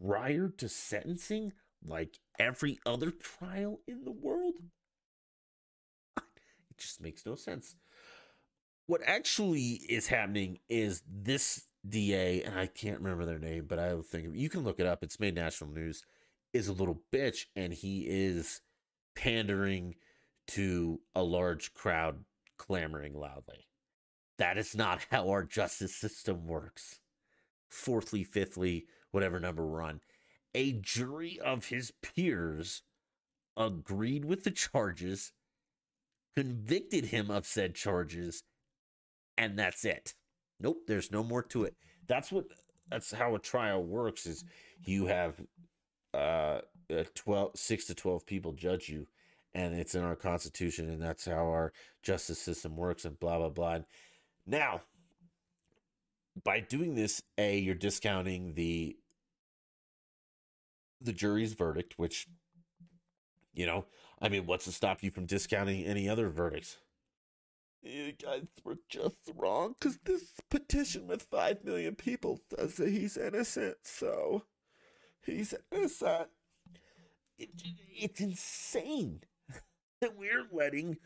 prior 0.03 0.49
to 0.57 0.69
sentencing 0.69 1.53
like 1.85 2.19
every 2.39 2.79
other 2.85 3.11
trial 3.11 3.81
in 3.87 4.03
the 4.03 4.11
world? 4.11 4.55
It 6.17 6.77
just 6.77 7.01
makes 7.01 7.25
no 7.25 7.35
sense. 7.35 7.75
What 8.87 9.01
actually 9.05 9.81
is 9.87 10.07
happening 10.07 10.59
is 10.67 11.03
this 11.07 11.67
DA, 11.87 12.43
and 12.43 12.57
I 12.57 12.67
can't 12.67 12.99
remember 12.99 13.25
their 13.25 13.39
name, 13.39 13.65
but 13.67 13.79
I 13.79 13.95
think 14.01 14.29
you 14.33 14.49
can 14.49 14.63
look 14.63 14.79
it 14.79 14.87
up. 14.87 15.03
It's 15.03 15.19
made 15.19 15.35
national 15.35 15.71
news. 15.71 16.03
Is 16.51 16.67
a 16.67 16.73
little 16.73 17.03
bitch, 17.13 17.45
and 17.55 17.71
he 17.71 18.07
is 18.07 18.61
pandering 19.15 19.95
to 20.47 20.99
a 21.13 21.21
large 21.21 21.75
crowd 21.75 22.25
clamoring 22.57 23.13
loudly. 23.13 23.68
That 24.39 24.57
is 24.57 24.75
not 24.75 25.05
how 25.11 25.29
our 25.29 25.43
justice 25.43 25.95
system 25.95 26.47
works. 26.47 26.99
Fourthly, 27.69 28.23
fifthly, 28.23 28.85
whatever 29.11 29.39
number 29.39 29.63
we're 29.63 29.83
on, 29.83 30.01
a 30.55 30.71
jury 30.71 31.39
of 31.39 31.65
his 31.65 31.93
peers 32.01 32.81
agreed 33.55 34.25
with 34.25 34.43
the 34.43 34.51
charges, 34.51 35.33
convicted 36.35 37.05
him 37.07 37.29
of 37.29 37.45
said 37.45 37.75
charges, 37.75 38.43
and 39.37 39.59
that's 39.59 39.85
it. 39.85 40.15
Nope, 40.59 40.79
there's 40.87 41.11
no 41.11 41.23
more 41.23 41.43
to 41.43 41.63
it. 41.65 41.75
That's 42.07 42.31
what 42.31 42.45
that's 42.89 43.11
how 43.11 43.35
a 43.35 43.39
trial 43.39 43.83
works 43.83 44.25
is 44.25 44.43
you 44.83 45.05
have 45.05 45.39
uh 46.13 46.61
12 47.13 47.51
6 47.55 47.85
to 47.85 47.93
12 47.93 48.25
people 48.25 48.51
judge 48.53 48.89
you 48.89 49.05
and 49.53 49.75
it's 49.75 49.93
in 49.93 50.01
our 50.01 50.15
constitution 50.15 50.89
and 50.89 50.99
that's 50.99 51.25
how 51.25 51.45
our 51.45 51.71
justice 52.01 52.41
system 52.41 52.75
works 52.75 53.05
and 53.05 53.19
blah 53.19 53.37
blah 53.37 53.49
blah. 53.49 53.79
Now, 54.49 54.81
by 56.43 56.59
doing 56.59 56.95
this, 56.95 57.21
a 57.37 57.59
you're 57.59 57.75
discounting 57.75 58.55
the 58.55 58.97
the 60.99 61.13
jury's 61.13 61.53
verdict, 61.53 61.93
which 61.97 62.27
you 63.53 63.67
know, 63.67 63.85
I 64.19 64.29
mean, 64.29 64.47
what's 64.47 64.65
to 64.65 64.71
stop 64.71 65.03
you 65.03 65.11
from 65.11 65.27
discounting 65.27 65.83
any 65.85 66.09
other 66.09 66.29
verdicts? 66.29 66.77
You 67.83 68.13
guys 68.13 68.47
were 68.63 68.79
just 68.89 69.17
wrong 69.35 69.75
because 69.79 69.99
this 70.03 70.33
petition 70.49 71.07
with 71.07 71.21
5 71.23 71.63
million 71.63 71.95
people 71.95 72.41
says 72.49 72.75
that 72.75 72.89
he's 72.89 73.17
innocent, 73.17 73.77
so 73.83 74.43
he's 75.21 75.53
innocent. 75.71 76.27
It, 77.37 77.49
it's 77.95 78.19
insane 78.19 79.21
that 80.01 80.17
we're 80.17 80.45
letting, 80.51 80.97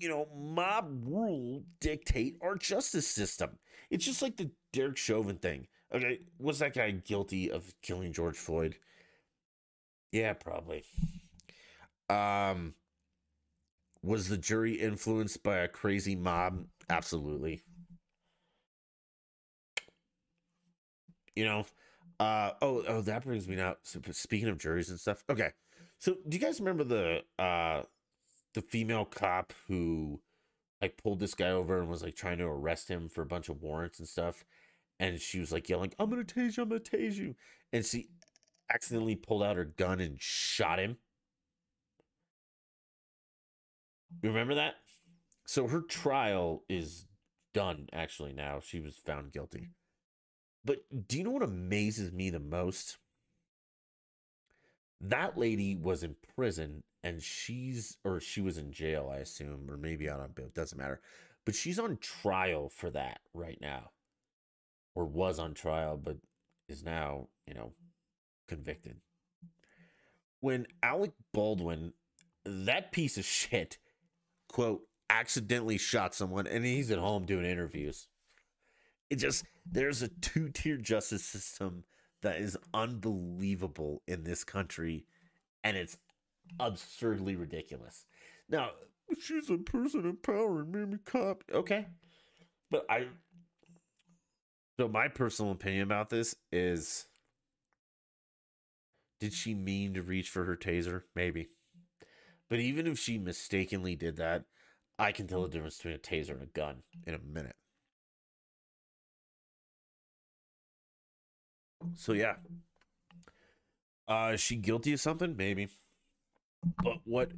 you 0.00 0.08
know, 0.08 0.26
mob 0.34 0.90
rule 1.04 1.62
dictate 1.80 2.36
our 2.42 2.56
justice 2.56 3.06
system. 3.06 3.58
It's 3.90 4.04
just 4.04 4.22
like 4.22 4.36
the 4.36 4.50
Derek 4.72 4.96
Chauvin 4.96 5.36
thing. 5.36 5.68
Okay, 5.94 6.20
was 6.38 6.60
that 6.60 6.74
guy 6.74 6.90
guilty 6.92 7.50
of 7.50 7.74
killing 7.82 8.12
George 8.12 8.36
Floyd? 8.36 8.76
Yeah, 10.12 10.32
probably. 10.34 10.84
Um, 12.08 12.74
was 14.02 14.28
the 14.28 14.36
jury 14.38 14.74
influenced 14.74 15.42
by 15.42 15.58
a 15.58 15.68
crazy 15.68 16.16
mob? 16.16 16.64
Absolutely. 16.88 17.62
You 21.36 21.44
know, 21.44 21.66
uh, 22.18 22.52
oh, 22.60 22.82
oh, 22.86 23.00
that 23.02 23.24
brings 23.24 23.48
me 23.48 23.56
now. 23.56 23.76
Speaking 23.82 24.48
of 24.48 24.58
juries 24.58 24.90
and 24.90 24.98
stuff, 24.98 25.24
okay. 25.30 25.50
So, 25.98 26.16
do 26.28 26.36
you 26.36 26.42
guys 26.42 26.60
remember 26.60 26.84
the 26.84 27.22
uh 27.42 27.82
the 28.54 28.62
female 28.62 29.04
cop 29.04 29.52
who 29.68 30.20
like 30.80 30.96
pulled 30.96 31.20
this 31.20 31.34
guy 31.34 31.50
over 31.50 31.78
and 31.78 31.88
was 31.88 32.02
like 32.02 32.16
trying 32.16 32.38
to 32.38 32.44
arrest 32.46 32.88
him 32.88 33.08
for 33.08 33.22
a 33.22 33.26
bunch 33.26 33.48
of 33.48 33.62
warrants 33.62 33.98
and 33.98 34.08
stuff? 34.08 34.44
And 34.98 35.20
she 35.20 35.40
was 35.40 35.52
like 35.52 35.68
yelling, 35.68 35.92
"I'm 35.98 36.10
gonna 36.10 36.24
tase 36.24 36.56
you! 36.56 36.62
I'm 36.62 36.68
gonna 36.68 36.80
tase 36.80 37.16
you!" 37.16 37.34
And 37.72 37.84
she 37.84 38.10
accidentally 38.72 39.16
pulled 39.16 39.42
out 39.42 39.56
her 39.56 39.64
gun 39.64 40.00
and 40.00 40.20
shot 40.20 40.78
him. 40.78 40.98
You 44.22 44.28
remember 44.30 44.54
that? 44.56 44.74
So 45.46 45.66
her 45.68 45.80
trial 45.80 46.64
is 46.68 47.06
done 47.54 47.88
actually 47.92 48.32
now. 48.32 48.60
She 48.60 48.80
was 48.80 48.96
found 48.96 49.32
guilty. 49.32 49.58
Mm-hmm. 49.58 49.70
But 50.64 51.08
do 51.08 51.18
you 51.18 51.24
know 51.24 51.30
what 51.30 51.42
amazes 51.42 52.12
me 52.12 52.30
the 52.30 52.38
most? 52.38 52.98
That 55.00 55.38
lady 55.38 55.74
was 55.74 56.02
in 56.02 56.16
prison 56.36 56.82
and 57.02 57.22
she's 57.22 57.96
or 58.04 58.20
she 58.20 58.40
was 58.40 58.58
in 58.58 58.72
jail, 58.72 59.10
I 59.12 59.18
assume, 59.18 59.70
or 59.70 59.76
maybe 59.76 60.08
out 60.08 60.20
on 60.20 60.32
bail, 60.32 60.50
doesn't 60.54 60.78
matter. 60.78 61.00
But 61.44 61.54
she's 61.54 61.78
on 61.78 61.96
trial 61.98 62.68
for 62.68 62.90
that 62.90 63.20
right 63.32 63.58
now. 63.60 63.90
Or 64.94 65.04
was 65.06 65.38
on 65.38 65.54
trial, 65.54 65.96
but 65.96 66.18
is 66.68 66.84
now, 66.84 67.28
you 67.46 67.54
know, 67.54 67.72
convicted. 68.48 68.96
When 70.40 70.66
Alec 70.82 71.12
Baldwin, 71.32 71.92
that 72.44 72.92
piece 72.92 73.16
of 73.16 73.24
shit, 73.24 73.78
quote, 74.48 74.82
accidentally 75.08 75.78
shot 75.78 76.14
someone 76.14 76.46
and 76.46 76.64
he's 76.64 76.90
at 76.90 76.98
home 76.98 77.24
doing 77.24 77.44
interviews. 77.44 78.08
It 79.08 79.16
just, 79.16 79.44
there's 79.70 80.02
a 80.02 80.08
two 80.08 80.48
tier 80.48 80.76
justice 80.76 81.24
system 81.24 81.84
that 82.22 82.40
is 82.40 82.56
unbelievable 82.72 84.02
in 84.06 84.24
this 84.24 84.44
country 84.44 85.06
and 85.64 85.76
it's 85.76 85.96
absurdly 86.58 87.36
ridiculous. 87.36 88.06
Now, 88.48 88.70
she's 89.20 89.50
a 89.50 89.58
person 89.58 90.04
in 90.04 90.16
power 90.16 90.60
and 90.60 90.72
made 90.72 90.90
me 90.90 90.98
cop. 91.04 91.44
Okay. 91.52 91.86
But 92.70 92.86
I, 92.88 93.06
so 94.78 94.88
my 94.88 95.08
personal 95.08 95.52
opinion 95.52 95.82
about 95.82 96.10
this 96.10 96.34
is 96.52 97.06
did 99.20 99.34
she 99.34 99.54
mean 99.54 99.94
to 99.94 100.02
reach 100.02 100.30
for 100.30 100.44
her 100.44 100.56
taser? 100.56 101.02
Maybe. 101.14 101.48
But 102.48 102.60
even 102.60 102.86
if 102.86 102.98
she 102.98 103.18
mistakenly 103.18 103.94
did 103.94 104.16
that, 104.16 104.44
I 104.98 105.12
can 105.12 105.26
tell 105.26 105.42
the 105.42 105.48
difference 105.48 105.76
between 105.76 105.94
a 105.94 105.98
taser 105.98 106.30
and 106.30 106.42
a 106.42 106.46
gun 106.46 106.82
in 107.06 107.14
a 107.14 107.18
minute. 107.18 107.56
So 111.94 112.12
yeah. 112.12 112.36
Uh 114.08 114.32
is 114.34 114.40
she 114.40 114.56
guilty 114.56 114.92
of 114.92 115.00
something? 115.00 115.36
Maybe. 115.36 115.68
But 116.82 116.98
what 117.04 117.32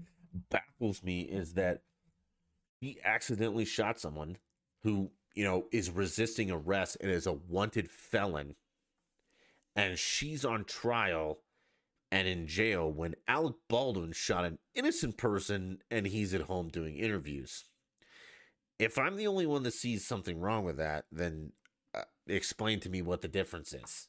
baffles 0.51 1.03
me 1.03 1.23
is 1.23 1.55
that 1.55 1.83
he 2.81 2.99
accidentally 3.05 3.65
shot 3.65 4.01
someone 4.01 4.39
who, 4.83 5.11
you 5.35 5.45
know, 5.45 5.67
is 5.71 5.91
resisting 5.91 6.51
arrest 6.51 6.97
and 7.01 7.11
is 7.11 7.27
a 7.27 7.33
wanted 7.33 7.91
felon. 7.91 8.57
And 9.77 9.99
she's 9.99 10.45
on 10.45 10.65
trial 10.65 11.39
and 12.11 12.29
in 12.29 12.47
jail 12.47 12.93
when 12.93 13.15
Alec 13.27 13.55
Baldwin 13.69 14.13
shot 14.13 14.45
an 14.45 14.59
innocent 14.75 15.17
person 15.17 15.79
and 15.91 16.07
he's 16.07 16.35
at 16.35 16.43
home 16.43 16.69
doing 16.69 16.99
interviews. 16.99 17.65
If 18.79 18.99
I'm 18.99 19.17
the 19.17 19.29
only 19.29 19.47
one 19.47 19.63
that 19.63 19.75
sees 19.75 20.07
something 20.07 20.41
wrong 20.41 20.65
with 20.65 20.77
that, 20.77 21.05
then 21.11 21.53
uh, 21.95 22.03
explain 22.27 22.81
to 22.81 22.91
me 22.91 23.01
what 23.01 23.23
the 23.23 23.29
difference 23.29 23.73
is. 23.73 24.09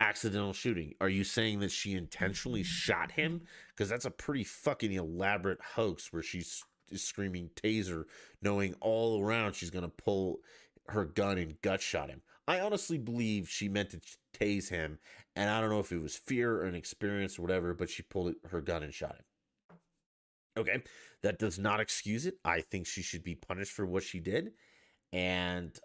Accidental 0.00 0.52
shooting. 0.52 0.94
Are 1.00 1.08
you 1.08 1.24
saying 1.24 1.60
that 1.60 1.70
she 1.70 1.92
intentionally 1.94 2.62
shot 2.62 3.12
him? 3.12 3.42
Because 3.68 3.88
that's 3.88 4.06
a 4.06 4.10
pretty 4.10 4.44
fucking 4.44 4.92
elaborate 4.92 5.60
hoax 5.74 6.12
where 6.12 6.22
she's 6.22 6.64
screaming 6.94 7.50
taser, 7.54 8.04
knowing 8.42 8.74
all 8.80 9.22
around 9.22 9.54
she's 9.54 9.70
going 9.70 9.84
to 9.84 9.88
pull 9.88 10.40
her 10.88 11.04
gun 11.04 11.38
and 11.38 11.60
gut 11.62 11.80
shot 11.80 12.08
him. 12.08 12.22
I 12.48 12.60
honestly 12.60 12.98
believe 12.98 13.48
she 13.48 13.68
meant 13.68 13.90
to 13.90 14.00
tase 14.36 14.70
him 14.70 14.98
and 15.36 15.48
I 15.48 15.60
don't 15.60 15.70
know 15.70 15.80
if 15.80 15.92
it 15.92 16.02
was 16.02 16.16
fear 16.16 16.56
or 16.56 16.64
an 16.64 16.74
experience 16.74 17.38
or 17.38 17.42
whatever, 17.42 17.74
but 17.74 17.90
she 17.90 18.02
pulled 18.02 18.34
her 18.50 18.60
gun 18.60 18.82
and 18.82 18.92
shot 18.92 19.16
him. 19.16 19.76
Okay. 20.58 20.82
That 21.22 21.38
does 21.38 21.58
not 21.58 21.80
excuse 21.80 22.26
it. 22.26 22.38
I 22.44 22.62
think 22.62 22.86
she 22.86 23.02
should 23.02 23.22
be 23.22 23.34
punished 23.34 23.72
for 23.72 23.86
what 23.86 24.02
she 24.02 24.20
did. 24.20 24.52
And 25.12 25.78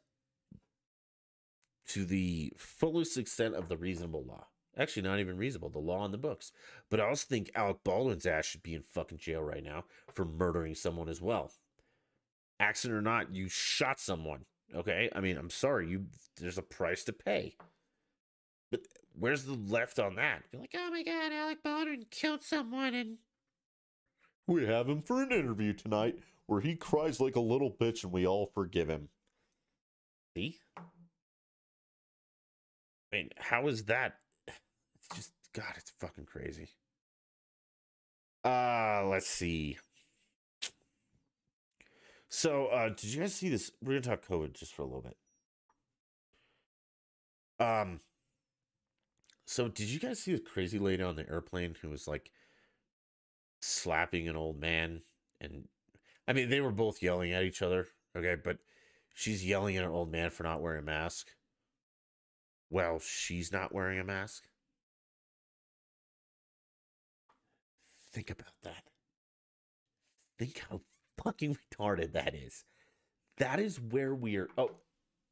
to 1.87 2.05
the 2.05 2.53
fullest 2.57 3.17
extent 3.17 3.55
of 3.55 3.69
the 3.69 3.77
reasonable 3.77 4.23
law. 4.23 4.47
Actually, 4.77 5.03
not 5.03 5.19
even 5.19 5.37
reasonable, 5.37 5.69
the 5.69 5.79
law 5.79 6.03
in 6.05 6.11
the 6.11 6.17
books. 6.17 6.51
But 6.89 6.99
I 6.99 7.07
also 7.07 7.25
think 7.27 7.49
Alec 7.55 7.77
Baldwin's 7.83 8.25
ass 8.25 8.45
should 8.45 8.63
be 8.63 8.73
in 8.73 8.81
fucking 8.81 9.19
jail 9.19 9.41
right 9.41 9.63
now 9.63 9.85
for 10.13 10.25
murdering 10.25 10.75
someone 10.75 11.07
as 11.07 11.21
well. 11.21 11.51
Accident 12.59 12.97
or 12.97 13.01
not, 13.01 13.33
you 13.33 13.47
shot 13.47 13.99
someone. 13.99 14.45
Okay? 14.75 15.09
I 15.15 15.21
mean, 15.21 15.37
I'm 15.37 15.49
sorry, 15.49 15.89
you 15.89 16.07
there's 16.39 16.57
a 16.57 16.63
price 16.63 17.03
to 17.05 17.13
pay. 17.13 17.55
But 18.71 18.81
where's 19.17 19.43
the 19.43 19.53
left 19.53 19.99
on 19.99 20.15
that? 20.15 20.43
You're 20.51 20.61
like, 20.61 20.75
oh 20.75 20.89
my 20.91 21.03
god, 21.03 21.31
Alec 21.31 21.63
Baldwin 21.63 22.05
killed 22.11 22.43
someone 22.43 22.93
and 22.93 23.17
we 24.47 24.65
have 24.65 24.87
him 24.87 25.01
for 25.01 25.23
an 25.23 25.31
interview 25.31 25.73
tonight 25.73 26.19
where 26.45 26.61
he 26.61 26.75
cries 26.75 27.19
like 27.19 27.35
a 27.35 27.41
little 27.41 27.71
bitch 27.71 28.03
and 28.03 28.11
we 28.11 28.27
all 28.27 28.45
forgive 28.45 28.89
him. 28.89 29.09
See? 30.35 30.59
Mean, 33.15 33.29
how 33.37 33.67
is 33.67 33.85
that? 33.85 34.15
It's 34.47 35.07
just 35.15 35.31
God, 35.53 35.73
it's 35.77 35.91
fucking 35.99 36.25
crazy. 36.25 36.69
Uh, 38.43 39.05
let's 39.07 39.27
see. 39.27 39.77
So, 42.27 42.67
uh, 42.67 42.89
did 42.89 43.05
you 43.05 43.21
guys 43.21 43.33
see 43.33 43.49
this? 43.49 43.71
We're 43.81 43.99
gonna 43.99 44.17
talk 44.17 44.27
COVID 44.27 44.53
just 44.53 44.73
for 44.73 44.81
a 44.81 44.85
little 44.85 45.01
bit. 45.01 45.17
Um, 47.59 48.01
So, 49.45 49.67
did 49.67 49.89
you 49.89 49.99
guys 49.99 50.19
see 50.19 50.33
the 50.33 50.39
crazy 50.39 50.79
lady 50.79 51.03
on 51.03 51.15
the 51.15 51.29
airplane 51.29 51.75
who 51.81 51.89
was 51.89 52.07
like 52.07 52.31
slapping 53.61 54.27
an 54.27 54.35
old 54.35 54.59
man? 54.59 55.01
And 55.39 55.67
I 56.27 56.33
mean, 56.33 56.49
they 56.49 56.61
were 56.61 56.71
both 56.71 57.01
yelling 57.01 57.31
at 57.31 57.43
each 57.43 57.61
other. 57.61 57.87
Okay. 58.17 58.35
But 58.43 58.57
she's 59.13 59.45
yelling 59.45 59.77
at 59.77 59.83
an 59.85 59.91
old 59.91 60.11
man 60.11 60.31
for 60.31 60.43
not 60.43 60.61
wearing 60.61 60.79
a 60.79 60.85
mask. 60.85 61.29
Well, 62.69 62.99
she's 62.99 63.51
not 63.51 63.73
wearing 63.73 63.99
a 63.99 64.03
mask. 64.03 64.47
Think 68.11 68.29
about 68.29 68.53
that. 68.63 68.83
Think 70.39 70.63
how 70.69 70.81
fucking 71.21 71.57
retarded 71.71 72.13
that 72.13 72.33
is. 72.33 72.63
That 73.37 73.59
is 73.59 73.79
where 73.79 74.15
we're. 74.15 74.49
Oh, 74.57 74.71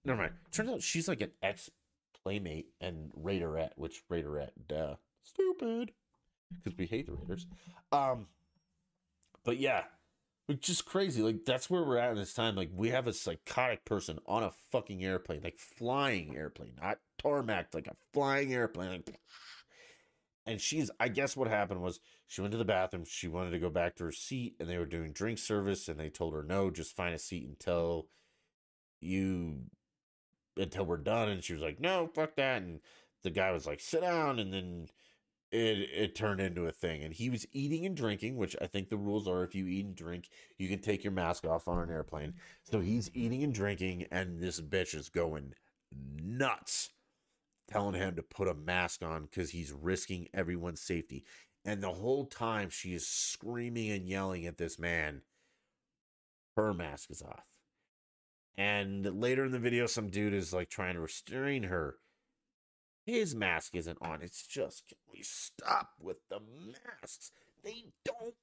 never 0.04 0.22
mind. 0.22 0.34
Turns 0.52 0.70
out 0.70 0.82
she's 0.82 1.08
like 1.08 1.22
an 1.22 1.32
ex 1.42 1.70
playmate 2.24 2.68
and 2.82 3.12
Raiderette, 3.22 3.72
which 3.76 4.04
Raiderette, 4.10 4.52
duh, 4.68 4.96
stupid, 5.24 5.92
because 6.64 6.78
we 6.78 6.86
hate 6.86 7.06
the 7.06 7.14
Raiders. 7.14 7.48
Um, 7.92 8.28
but 9.44 9.58
yeah, 9.58 9.84
just 10.60 10.86
crazy. 10.86 11.22
Like 11.22 11.46
that's 11.46 11.70
where 11.70 11.84
we're 11.84 11.98
at 11.98 12.12
in 12.12 12.18
this 12.18 12.34
time. 12.34 12.56
Like 12.56 12.70
we 12.74 12.90
have 12.90 13.08
a 13.08 13.14
psychotic 13.14 13.86
person 13.86 14.20
on 14.26 14.44
a 14.44 14.52
fucking 14.72 15.04
airplane, 15.04 15.42
like 15.44 15.58
flying 15.58 16.36
airplane, 16.36 16.74
not 16.82 17.00
tarmac, 17.18 17.74
like 17.74 17.88
a 17.88 17.96
flying 18.14 18.54
airplane. 18.54 18.90
Like, 18.92 19.20
and 20.46 20.60
she's, 20.60 20.92
I 21.00 21.08
guess 21.08 21.38
what 21.38 21.48
happened 21.48 21.82
was 21.82 22.00
she 22.28 22.42
went 22.42 22.52
to 22.52 22.58
the 22.58 22.66
bathroom. 22.66 23.06
She 23.08 23.28
wanted 23.28 23.52
to 23.52 23.60
go 23.60 23.70
back 23.70 23.96
to 23.96 24.06
her 24.06 24.12
seat, 24.12 24.56
and 24.60 24.70
they 24.70 24.78
were 24.78 24.86
doing 24.86 25.14
drink 25.14 25.38
service, 25.38 25.88
and 25.88 26.00
they 26.00 26.10
told 26.10 26.34
her 26.34 26.44
no, 26.44 26.70
just 26.70 26.96
find 26.96 27.16
a 27.16 27.20
seat 27.20 27.48
until 27.48 28.08
you 29.00 29.62
until 30.58 30.86
we're 30.86 30.98
done. 30.98 31.30
And 31.30 31.44
she 31.44 31.54
was 31.54 31.62
like, 31.62 31.80
no, 31.80 32.08
fuck 32.14 32.36
that. 32.36 32.62
And 32.62 32.80
the 33.24 33.30
guy 33.30 33.52
was 33.52 33.66
like, 33.66 33.80
sit 33.80 34.02
down. 34.02 34.40
And 34.40 34.54
then 34.54 34.88
it 35.54 35.90
it 35.94 36.16
turned 36.16 36.42
into 36.42 36.66
a 36.66 36.72
thing. 36.72 37.04
And 37.04 37.14
he 37.14 37.30
was 37.30 37.46
eating 37.54 37.86
and 37.86 37.96
drinking, 37.96 38.36
which 38.36 38.56
I 38.62 38.68
think 38.68 38.90
the 38.90 38.98
rules 38.98 39.28
are 39.28 39.44
if 39.44 39.56
you 39.56 39.68
eat 39.68 39.86
and 39.86 39.96
drink, 39.96 40.30
you 40.58 40.68
can 40.68 40.80
take 40.80 41.04
your 41.04 41.14
mask 41.14 41.46
off 41.46 41.68
on 41.68 41.80
an 41.80 41.90
airplane. 41.90 42.34
So 42.64 42.80
he's 42.80 43.12
eating 43.14 43.44
and 43.44 43.54
drinking, 43.54 44.08
and 44.12 44.42
this 44.42 44.60
bitch 44.60 44.96
is 44.96 45.10
going 45.10 45.54
nuts, 46.22 46.90
telling 47.70 47.96
him 47.96 48.16
to 48.16 48.24
put 48.24 48.48
a 48.48 48.54
mask 48.54 49.04
on 49.04 49.24
because 49.24 49.52
he's 49.52 49.72
risking 49.72 50.28
everyone's 50.34 50.82
safety. 50.82 51.24
And 51.66 51.82
the 51.82 51.92
whole 51.92 52.26
time 52.26 52.70
she 52.70 52.94
is 52.94 53.08
screaming 53.08 53.92
and 53.92 54.08
yelling 54.08 54.46
at 54.46 54.58
this 54.58 54.78
man, 54.78 55.22
her 56.58 56.74
mask 56.74 57.10
is 57.10 57.22
off. 57.22 57.54
And 58.58 59.20
later 59.20 59.46
in 59.46 59.52
the 59.52 59.60
video, 59.60 59.88
some 59.88 60.10
dude 60.10 60.34
is 60.34 60.54
like 60.54 60.70
trying 60.70 60.96
to 60.96 61.00
restrain 61.00 61.64
her. 61.64 61.98
His 63.06 63.36
mask 63.36 63.76
isn't 63.76 63.98
on. 64.02 64.22
It's 64.22 64.48
just, 64.48 64.88
can 64.88 64.98
we 65.12 65.22
stop 65.22 65.92
with 66.00 66.18
the 66.30 66.40
masks? 66.40 67.32
They 67.64 67.86
don't 68.06 68.36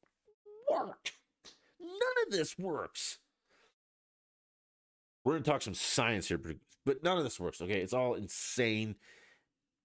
work. 0.71 1.13
None 1.81 2.27
of 2.27 2.33
this 2.33 2.59
works. 2.59 3.19
We're 5.25 5.33
going 5.33 5.43
to 5.43 5.51
talk 5.51 5.63
some 5.63 5.75
science 5.75 6.29
here, 6.29 6.41
but 6.85 7.03
none 7.03 7.19
of 7.19 7.25
this 7.25 7.41
works. 7.41 7.61
Okay. 7.61 7.81
It's 7.81 7.95
all 7.95 8.15
insane. 8.15 8.97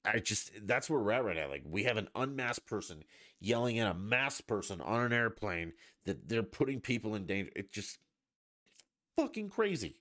I 0.04 0.20
just, 0.20 0.52
that's 0.68 0.90
where 0.90 1.00
we're 1.00 1.12
at 1.14 1.26
right 1.26 1.36
now. 1.36 1.50
Like, 1.50 1.64
we 1.66 1.84
have 1.84 1.98
an 1.98 2.10
unmasked 2.16 2.68
person 2.68 3.04
yelling 3.40 3.80
at 3.80 3.90
a 3.90 3.94
masked 3.94 4.48
person 4.48 4.82
on 4.82 5.04
an 5.04 5.14
airplane 5.14 5.74
that 6.06 6.28
they're 6.28 6.44
putting 6.44 6.80
people 6.80 7.16
in 7.16 7.26
danger. 7.26 7.52
It 7.56 7.72
just, 7.72 7.98
fucking 9.18 9.50
crazy. 9.50 9.96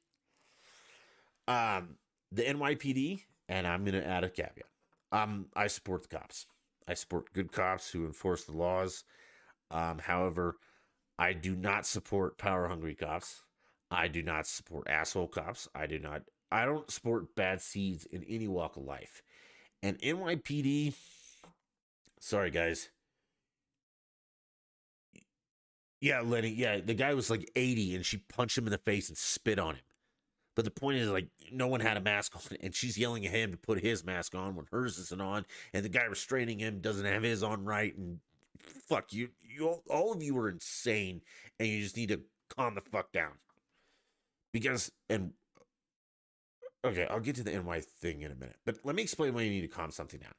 Um, 1.47 1.97
the 2.33 2.43
NYPD, 2.43 3.23
and 3.49 3.67
I'm 3.67 3.85
going 3.85 4.01
to 4.01 4.07
add 4.07 4.25
a 4.25 4.29
caveat. 4.29 4.65
Um, 5.13 5.47
I 5.55 5.67
support 5.69 6.03
the 6.03 6.17
cops. 6.17 6.47
I 6.89 6.95
support 6.95 7.33
good 7.33 7.53
cops 7.53 7.91
who 7.91 8.07
enforce 8.07 8.45
the 8.45 8.53
laws. 8.57 9.05
Um, 9.71 9.99
however, 9.99 10.57
I 11.19 11.33
do 11.33 11.55
not 11.55 11.87
support 11.87 12.39
power 12.39 12.69
hungry 12.69 12.95
cops. 12.95 13.43
I 13.91 14.09
do 14.09 14.23
not 14.23 14.47
support 14.47 14.89
asshole 14.89 15.29
cops. 15.29 15.69
I 15.75 15.87
do 15.87 15.99
not. 15.99 16.23
I 16.51 16.65
don't 16.65 16.91
support 16.91 17.35
bad 17.35 17.61
seeds 17.61 18.07
in 18.07 18.25
any 18.25 18.49
walk 18.49 18.77
of 18.77 18.85
life. 18.85 19.23
And 19.83 19.99
NYPD, 20.01 20.95
sorry 22.21 22.51
guys. 22.51 22.91
Yeah, 26.01 26.21
Lenny. 26.21 26.51
Yeah, 26.51 26.81
the 26.81 26.95
guy 26.95 27.15
was 27.15 27.31
like 27.31 27.51
80 27.57 27.97
and 27.97 28.05
she 28.05 28.19
punched 28.19 28.59
him 28.59 28.67
in 28.67 28.73
the 28.73 28.79
face 28.79 29.09
and 29.09 29.17
spit 29.17 29.59
on 29.59 29.77
him. 29.77 29.83
But 30.55 30.65
the 30.65 30.71
point 30.71 30.99
is, 30.99 31.09
like, 31.09 31.29
no 31.51 31.67
one 31.67 31.81
had 31.81 31.97
a 31.97 32.01
mask 32.01 32.37
on, 32.37 32.57
and 32.61 32.75
she's 32.75 32.97
yelling 32.97 33.27
at 33.27 33.33
him 33.33 33.51
to 33.51 33.57
put 33.57 33.81
his 33.81 34.05
mask 34.05 34.35
on 34.35 34.55
when 34.55 34.67
hers 34.71 34.99
isn't 34.99 35.21
on, 35.21 35.47
and 35.73 35.85
the 35.85 35.89
guy 35.89 36.05
restraining 36.05 36.61
him 36.61 36.81
doesn't 36.81 37.07
have 37.07 37.23
his 37.23 37.43
on 37.43 37.65
right. 37.65 37.97
And 37.97 38.21
fuck 38.89 39.13
you, 39.13 39.31
you, 39.43 39.83
all 39.91 40.13
of 40.13 40.23
you 40.23 40.37
are 40.39 40.49
insane, 40.49 41.23
and 41.59 41.69
you 41.69 41.83
just 41.83 41.97
need 41.97 42.11
to 42.11 42.21
calm 42.57 42.75
the 42.77 42.81
fuck 42.81 43.13
down. 43.13 43.33
Because, 44.53 44.93
and 45.11 45.33
okay, 46.85 47.09
I'll 47.11 47.19
get 47.19 47.35
to 47.37 47.43
the 47.43 47.61
NY 47.61 47.81
thing 47.81 48.23
in 48.23 48.31
a 48.31 48.37
minute, 48.37 48.59
but 48.65 48.79
let 48.85 48.95
me 48.95 49.03
explain 49.03 49.35
why 49.35 49.43
you 49.43 49.51
need 49.51 49.63
to 49.63 49.69
calm 49.69 49.91
something 49.91 50.21
down. 50.21 50.35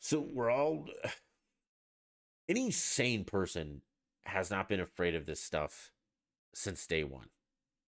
So 0.00 0.26
we're 0.32 0.50
all, 0.50 0.86
any 2.48 2.70
sane 2.70 3.24
person 3.24 3.82
has 4.24 4.50
not 4.50 4.70
been 4.70 4.80
afraid 4.80 5.14
of 5.14 5.26
this 5.26 5.40
stuff 5.40 5.90
since 6.54 6.86
day 6.86 7.04
one. 7.04 7.28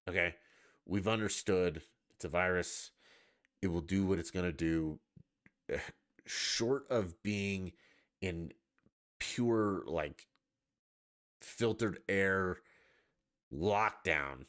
Okay 0.06 0.34
we've 0.86 1.08
understood 1.08 1.82
it's 2.14 2.24
a 2.24 2.28
virus. 2.28 2.90
It 3.60 3.68
will 3.68 3.80
do 3.80 4.06
what 4.06 4.18
it's 4.18 4.30
going 4.30 4.46
to 4.46 4.52
do. 4.52 4.98
Short 6.24 6.86
of 6.90 7.22
being 7.22 7.72
in 8.20 8.52
pure, 9.18 9.82
like, 9.86 10.26
filtered 11.40 11.98
air 12.08 12.58
lockdown, 13.52 14.46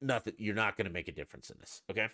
nothing, 0.00 0.34
you're 0.38 0.54
not 0.54 0.76
going 0.76 0.86
to 0.86 0.92
make 0.92 1.08
a 1.08 1.12
difference 1.12 1.50
in 1.50 1.56
this. 1.60 1.82
Okay. 1.90 2.08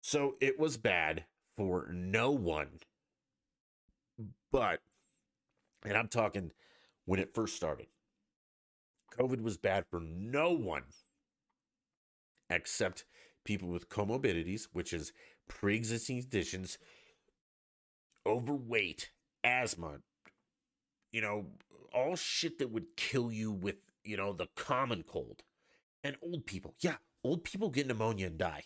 So 0.00 0.36
it 0.40 0.58
was 0.58 0.76
bad 0.76 1.24
for 1.56 1.88
no 1.92 2.30
one. 2.30 2.80
But, 4.52 4.80
and 5.84 5.96
I'm 5.96 6.08
talking 6.08 6.52
when 7.04 7.20
it 7.20 7.34
first 7.34 7.56
started, 7.56 7.86
COVID 9.18 9.42
was 9.42 9.56
bad 9.56 9.84
for 9.90 10.00
no 10.00 10.52
one 10.52 10.84
except 12.50 13.04
people 13.44 13.68
with 13.68 13.88
comorbidities, 13.88 14.68
which 14.72 14.92
is 14.92 15.12
pre 15.48 15.76
existing 15.76 16.20
conditions, 16.22 16.78
overweight, 18.26 19.10
asthma, 19.42 19.98
you 21.12 21.20
know, 21.20 21.46
all 21.94 22.16
shit 22.16 22.58
that 22.58 22.70
would 22.70 22.96
kill 22.96 23.32
you 23.32 23.50
with, 23.50 23.76
you 24.04 24.16
know, 24.16 24.32
the 24.32 24.48
common 24.56 25.02
cold. 25.02 25.42
And 26.04 26.16
old 26.22 26.46
people. 26.46 26.74
Yeah, 26.80 26.96
old 27.24 27.42
people 27.42 27.70
get 27.70 27.86
pneumonia 27.86 28.26
and 28.26 28.38
die. 28.38 28.64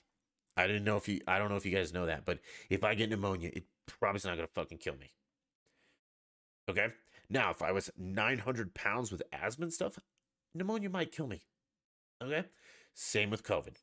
I 0.57 0.67
didn't 0.67 0.85
know 0.85 0.97
if 0.97 1.09
you, 1.09 1.21
I 1.27 1.39
don't 1.39 1.49
know 1.49 1.57
if 1.57 1.65
you 1.65 1.75
guys 1.75 1.95
know 1.95 2.07
that, 2.07 2.27
but 2.27 2.41
if 2.69 2.85
I 2.85 2.95
get 2.95 3.09
pneumonia, 3.09 3.51
it 3.55 3.65
probably 3.87 4.21
not 4.25 4.35
to 4.35 4.47
fucking 4.49 4.79
kill 4.79 4.97
me. 4.97 5.13
Okay. 6.69 6.89
Now, 7.31 7.51
if 7.51 7.63
I 7.63 7.73
was 7.73 7.91
900 7.97 8.75
pounds 8.75 9.11
with 9.11 9.23
asthma 9.33 9.65
and 9.65 9.73
stuff, 9.73 9.99
pneumonia 10.55 10.91
might 10.91 11.13
kill 11.13 11.27
me. 11.27 11.43
Okay? 12.23 12.45
Same 12.95 13.31
with 13.31 13.43
COVID. 13.43 13.77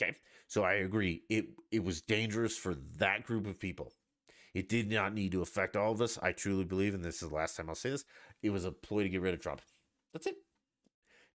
Okay? 0.00 0.16
So 0.46 0.64
I 0.64 0.74
agree. 0.74 1.22
It 1.28 1.46
it 1.70 1.84
was 1.84 2.00
dangerous 2.00 2.56
for 2.56 2.74
that 2.98 3.24
group 3.24 3.46
of 3.46 3.60
people. 3.60 3.92
It 4.52 4.68
did 4.68 4.90
not 4.90 5.14
need 5.14 5.32
to 5.32 5.42
affect 5.42 5.76
all 5.76 5.92
of 5.92 6.00
us. 6.00 6.18
I 6.20 6.32
truly 6.32 6.64
believe, 6.64 6.94
and 6.94 7.04
this 7.04 7.22
is 7.22 7.28
the 7.28 7.34
last 7.34 7.56
time 7.56 7.68
I'll 7.68 7.76
say 7.76 7.90
this, 7.90 8.04
it 8.42 8.50
was 8.50 8.64
a 8.64 8.72
ploy 8.72 9.04
to 9.04 9.08
get 9.08 9.20
rid 9.20 9.34
of 9.34 9.40
Trump. 9.40 9.62
That's 10.12 10.26
it. 10.26 10.36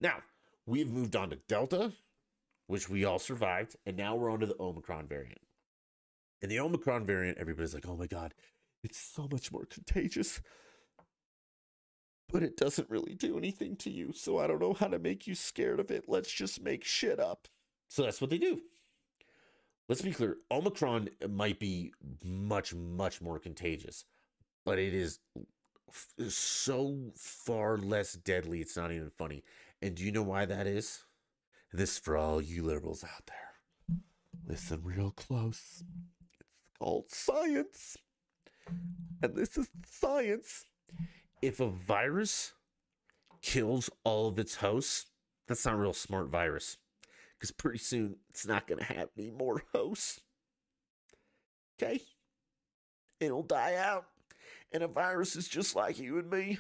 Now, 0.01 0.17
we've 0.65 0.89
moved 0.89 1.15
on 1.15 1.29
to 1.29 1.35
Delta, 1.47 1.93
which 2.65 2.89
we 2.89 3.05
all 3.05 3.19
survived, 3.19 3.75
and 3.85 3.95
now 3.95 4.15
we're 4.15 4.31
on 4.31 4.39
to 4.39 4.47
the 4.47 4.59
Omicron 4.59 5.07
variant. 5.07 5.41
And 6.41 6.49
the 6.49 6.59
Omicron 6.59 7.05
variant, 7.05 7.37
everybody's 7.37 7.73
like, 7.73 7.87
oh 7.87 7.95
my 7.95 8.07
God, 8.07 8.33
it's 8.83 8.97
so 8.97 9.27
much 9.31 9.51
more 9.51 9.65
contagious 9.65 10.41
but 12.33 12.41
it 12.41 12.57
doesn't 12.57 12.89
really 12.89 13.13
do 13.13 13.37
anything 13.37 13.75
to 13.75 13.91
you. 13.91 14.11
So 14.11 14.39
I 14.39 14.47
don't 14.47 14.59
know 14.59 14.73
how 14.73 14.87
to 14.87 14.97
make 14.97 15.27
you 15.27 15.35
scared 15.35 15.79
of 15.79 15.91
it. 15.91 16.05
Let's 16.07 16.31
just 16.31 16.63
make 16.63 16.83
shit 16.83 17.19
up. 17.19 17.47
So 17.87 18.01
that's 18.01 18.19
what 18.19 18.31
they 18.31 18.39
do. 18.39 18.59
Let's 19.87 20.01
be 20.01 20.11
clear 20.11 20.37
Omicron 20.49 21.09
might 21.29 21.59
be 21.59 21.93
much, 22.23 22.73
much 22.73 23.21
more 23.21 23.37
contagious, 23.37 24.05
but 24.65 24.79
it 24.79 24.95
is 24.95 25.19
so 26.27 27.11
far 27.15 27.77
less 27.77 28.13
deadly. 28.13 28.61
It's 28.61 28.75
not 28.75 28.91
even 28.91 29.11
funny. 29.11 29.43
And 29.81 29.93
do 29.93 30.03
you 30.03 30.11
know 30.11 30.23
why 30.23 30.45
that 30.45 30.65
is? 30.65 31.03
This 31.71 31.99
for 31.99 32.17
all 32.17 32.41
you 32.41 32.63
liberals 32.63 33.03
out 33.03 33.27
there. 33.27 33.99
Listen 34.47 34.81
real 34.83 35.11
close. 35.11 35.83
It's 36.39 36.77
called 36.79 37.09
science. 37.09 37.97
And 39.21 39.35
this 39.35 39.55
is 39.55 39.67
science 39.85 40.65
if 41.43 41.59
a 41.59 41.67
virus 41.67 42.53
kills 43.41 43.89
all 44.05 44.29
of 44.29 44.39
its 44.39 44.55
hosts, 44.55 45.07
that's 45.45 45.65
not 45.65 45.75
a 45.75 45.77
real 45.77 45.93
smart 45.93 46.29
virus. 46.29 46.77
Because 47.37 47.51
pretty 47.51 47.79
soon 47.79 48.15
it's 48.29 48.47
not 48.47 48.65
going 48.65 48.79
to 48.79 48.85
have 48.85 49.09
any 49.17 49.29
more 49.29 49.63
hosts. 49.73 50.21
Okay? 51.77 51.99
It'll 53.19 53.43
die 53.43 53.75
out. 53.75 54.05
And 54.71 54.83
a 54.83 54.87
virus 54.87 55.35
is 55.35 55.49
just 55.49 55.75
like 55.75 55.99
you 55.99 56.17
and 56.17 56.31
me. 56.31 56.59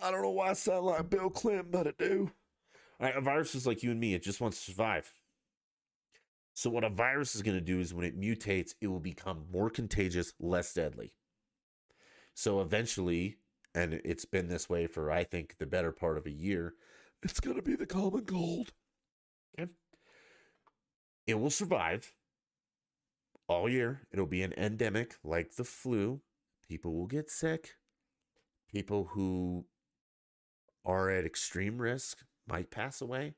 I 0.00 0.12
don't 0.12 0.22
know 0.22 0.30
why 0.30 0.50
I 0.50 0.52
sound 0.52 0.86
like 0.86 1.10
Bill 1.10 1.28
Clinton, 1.28 1.66
but 1.70 1.88
I 1.88 1.92
do. 1.98 2.30
Right, 3.00 3.16
a 3.16 3.20
virus 3.20 3.56
is 3.56 3.66
like 3.66 3.82
you 3.82 3.90
and 3.90 3.98
me. 3.98 4.14
It 4.14 4.22
just 4.22 4.40
wants 4.40 4.64
to 4.64 4.70
survive. 4.70 5.12
So, 6.54 6.70
what 6.70 6.84
a 6.84 6.88
virus 6.88 7.34
is 7.34 7.42
going 7.42 7.56
to 7.56 7.60
do 7.60 7.80
is 7.80 7.92
when 7.92 8.06
it 8.06 8.18
mutates, 8.18 8.74
it 8.80 8.86
will 8.86 9.00
become 9.00 9.46
more 9.52 9.70
contagious, 9.70 10.32
less 10.38 10.72
deadly. 10.72 11.12
So, 12.32 12.60
eventually, 12.60 13.38
and 13.74 13.94
it's 14.04 14.24
been 14.24 14.48
this 14.48 14.68
way 14.68 14.86
for, 14.86 15.10
I 15.10 15.24
think, 15.24 15.56
the 15.58 15.66
better 15.66 15.92
part 15.92 16.16
of 16.18 16.26
a 16.26 16.30
year, 16.30 16.74
It's 17.22 17.40
going 17.40 17.56
to 17.56 17.62
be 17.62 17.74
the 17.74 17.86
common 17.86 18.26
cold. 18.26 18.72
it 21.26 21.40
will 21.40 21.50
survive 21.50 22.12
all 23.48 23.66
year. 23.66 24.02
It'll 24.12 24.26
be 24.26 24.42
an 24.42 24.52
endemic 24.58 25.16
like 25.24 25.56
the 25.56 25.64
flu. 25.64 26.20
People 26.68 26.94
will 26.94 27.06
get 27.06 27.30
sick. 27.30 27.76
People 28.70 29.10
who 29.12 29.64
are 30.84 31.08
at 31.08 31.24
extreme 31.24 31.78
risk 31.78 32.18
might 32.46 32.70
pass 32.70 33.00
away. 33.00 33.36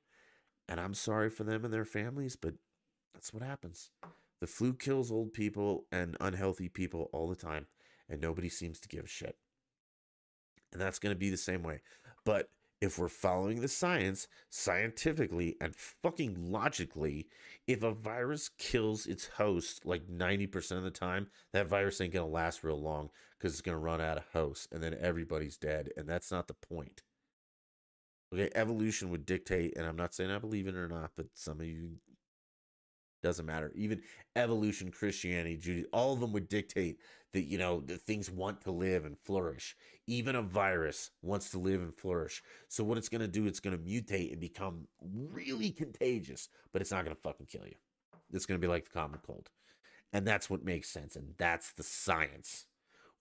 And 0.69 0.81
I'm 0.81 0.95
sorry 0.95 1.31
for 1.31 1.45
them 1.45 1.65
and 1.65 1.73
their 1.73 1.85
families, 1.85 2.35
but 2.35 2.55
that's 3.15 3.33
what 3.33 3.45
happens. 3.45 3.91
The 4.41 4.49
flu 4.49 4.75
kills 4.75 5.13
old 5.13 5.33
people 5.33 5.87
and 5.93 6.17
unhealthy 6.21 6.69
people 6.69 7.09
all 7.13 7.29
the 7.29 7.37
time, 7.37 7.67
and 8.09 8.21
nobody 8.21 8.49
seems 8.49 8.81
to 8.81 8.89
give 8.89 9.05
a 9.05 9.09
shit. 9.09 9.37
And 10.73 10.81
that's 10.81 10.99
going 10.99 11.15
to 11.15 11.19
be 11.19 11.31
the 11.31 11.37
same 11.37 11.63
way. 11.63 11.81
But 12.25 12.51
if 12.81 12.99
we're 12.99 13.09
following 13.09 13.61
the 13.61 13.69
science 13.69 14.29
scientifically 14.51 15.57
and 15.61 15.75
fucking 15.75 16.51
logically, 16.53 17.27
if 17.67 17.83
a 17.83 17.93
virus 17.93 18.51
kills 18.59 19.07
its 19.07 19.29
host 19.39 19.87
like 19.87 20.09
90% 20.09 20.73
of 20.73 20.83
the 20.83 20.91
time, 20.91 21.29
that 21.53 21.69
virus 21.69 22.01
ain't 22.01 22.13
going 22.13 22.27
to 22.27 22.33
last 22.33 22.63
real 22.63 22.81
long 22.81 23.11
because 23.39 23.53
it's 23.53 23.63
going 23.63 23.77
to 23.77 23.83
run 23.83 24.01
out 24.01 24.19
of 24.19 24.25
hosts 24.33 24.69
and 24.71 24.83
then 24.83 24.97
everybody's 25.01 25.57
dead. 25.57 25.91
And 25.97 26.07
that's 26.07 26.31
not 26.31 26.49
the 26.49 26.55
point. 26.55 27.03
Okay, 28.35 28.51
evolution 28.55 29.11
would 29.11 29.25
dictate, 29.25 29.77
and 29.77 29.87
I'm 29.87 29.97
not 29.97 30.13
saying 30.13 30.33
I 30.33 30.39
believe 30.39 30.67
in 30.67 30.75
it 30.75 30.81
or 30.81 30.89
not, 30.89 31.13
but 31.17 31.27
some 31.35 31.61
of 31.61 31.67
you 31.67 31.99
doesn't 33.23 33.47
matter. 33.47 33.73
Even 33.75 34.03
evolution, 34.35 34.91
Christianity, 34.91 35.57
Judaism, 35.57 35.91
all 35.93 36.13
of 36.13 36.21
them 36.21 36.33
would 36.33 36.49
dictate 36.49 36.99
that 37.33 37.45
you 37.45 37.59
know 37.59 37.81
that 37.81 38.03
things 38.03 38.31
want 38.31 38.61
to 38.63 38.71
live 38.71 39.05
and 39.05 39.19
flourish. 39.19 39.77
Even 40.07 40.37
a 40.37 40.43
virus 40.43 41.11
wants 41.23 41.51
to 41.51 41.59
live 41.59 41.83
and 41.83 41.95
flourish. 41.95 42.43
So 42.69 42.85
what 42.85 42.99
it's 42.99 43.09
gonna 43.09 43.29
do, 43.29 43.47
it's 43.47 43.61
gonna 43.61 43.79
mutate 43.79 44.33
and 44.33 44.41
become 44.41 44.87
really 45.03 45.71
contagious, 45.71 46.49
but 46.73 46.81
it's 46.83 46.91
not 46.91 47.05
gonna 47.05 47.17
fucking 47.17 47.47
kill 47.47 47.67
you. 47.67 47.77
It's 48.33 48.47
gonna 48.47 48.59
be 48.59 48.67
like 48.67 48.85
the 48.85 48.99
common 48.99 49.21
cold, 49.25 49.51
and 50.13 50.27
that's 50.27 50.49
what 50.49 50.65
makes 50.65 50.89
sense, 50.89 51.17
and 51.17 51.35
that's 51.39 51.73
the 51.73 51.83
science. 51.83 52.67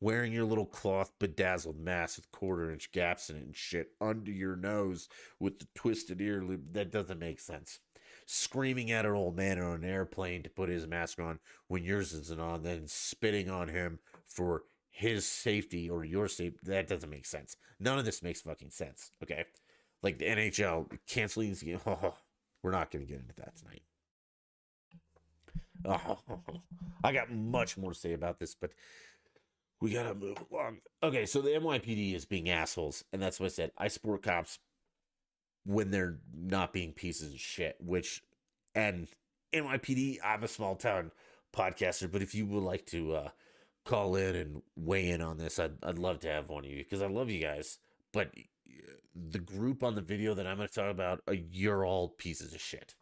Wearing 0.01 0.33
your 0.33 0.45
little 0.45 0.65
cloth 0.65 1.11
bedazzled 1.19 1.79
mask 1.79 2.17
with 2.17 2.31
quarter 2.31 2.69
inch 2.69 2.91
gaps 2.91 3.29
in 3.29 3.37
it 3.37 3.43
and 3.43 3.55
shit 3.55 3.91
under 4.01 4.29
your 4.29 4.55
nose 4.55 5.07
with 5.39 5.59
the 5.59 5.67
twisted 5.73 6.19
ear 6.21 6.43
loop, 6.43 6.73
that 6.73 6.91
doesn't 6.91 7.17
make 7.17 7.39
sense 7.39 7.79
screaming 8.25 8.91
at 8.91 9.05
an 9.05 9.11
old 9.11 9.35
man 9.35 9.59
on 9.61 9.83
an 9.83 9.89
airplane 9.89 10.43
to 10.43 10.49
put 10.49 10.69
his 10.69 10.87
mask 10.87 11.19
on 11.19 11.39
when 11.67 11.83
yours 11.83 12.13
isn't 12.13 12.41
on, 12.41 12.63
then 12.63 12.87
spitting 12.87 13.49
on 13.49 13.67
him 13.67 13.99
for 14.25 14.63
his 14.89 15.25
safety 15.27 15.89
or 15.89 16.03
your 16.03 16.27
safety. 16.27 16.59
That 16.63 16.87
doesn't 16.87 17.09
make 17.09 17.25
sense. 17.25 17.55
None 17.79 17.99
of 17.99 18.05
this 18.05 18.23
makes 18.23 18.41
fucking 18.41 18.71
sense. 18.71 19.11
Okay. 19.21 19.45
Like 20.01 20.17
the 20.17 20.25
NHL 20.25 20.91
canceling 21.07 21.49
these 21.49 21.63
games. 21.63 21.81
Oh, 21.87 22.15
we're 22.63 22.71
not 22.71 22.89
going 22.89 23.05
to 23.05 23.11
get 23.11 23.21
into 23.21 23.35
that 23.35 23.55
tonight. 23.57 23.83
Oh, 25.85 26.17
I 27.03 27.11
got 27.11 27.31
much 27.31 27.77
more 27.77 27.93
to 27.93 27.99
say 27.99 28.13
about 28.13 28.39
this, 28.39 28.55
but 28.55 28.71
we 29.81 29.91
got 29.91 30.03
to 30.03 30.15
move 30.15 30.37
along. 30.51 30.77
Okay. 31.03 31.27
So 31.27 31.41
the 31.41 31.51
NYPD 31.51 32.15
is 32.15 32.25
being 32.25 32.49
assholes. 32.49 33.03
And 33.13 33.21
that's 33.21 33.39
what 33.39 33.47
I 33.47 33.49
said. 33.49 33.71
I 33.77 33.87
support 33.87 34.23
cops 34.23 34.57
when 35.65 35.91
they're 35.91 36.19
not 36.33 36.73
being 36.73 36.93
pieces 36.93 37.33
of 37.33 37.39
shit, 37.39 37.75
which, 37.79 38.23
and 38.73 39.07
NYPD, 39.53 40.17
I'm 40.23 40.43
a 40.43 40.47
small 40.47 40.75
town 40.75 41.11
podcaster, 41.53 42.11
but 42.11 42.21
if 42.21 42.35
you 42.35 42.45
would 42.45 42.63
like 42.63 42.85
to 42.87 43.13
uh, 43.13 43.29
call 43.85 44.15
in 44.15 44.35
and 44.35 44.61
weigh 44.75 45.09
in 45.09 45.21
on 45.21 45.37
this, 45.37 45.59
I'd, 45.59 45.83
I'd 45.83 45.97
love 45.97 46.19
to 46.21 46.29
have 46.29 46.49
one 46.49 46.65
of 46.65 46.71
you 46.71 46.77
because 46.77 47.01
I 47.01 47.07
love 47.07 47.29
you 47.29 47.41
guys. 47.41 47.79
But 48.13 48.31
the 49.15 49.39
group 49.39 49.83
on 49.83 49.95
the 49.95 50.01
video 50.01 50.33
that 50.33 50.45
I'm 50.45 50.57
going 50.57 50.67
to 50.67 50.73
talk 50.73 50.91
about, 50.91 51.21
uh, 51.27 51.33
you're 51.51 51.85
all 51.85 52.09
pieces 52.09 52.53
of 52.53 52.61
shit. 52.61 52.95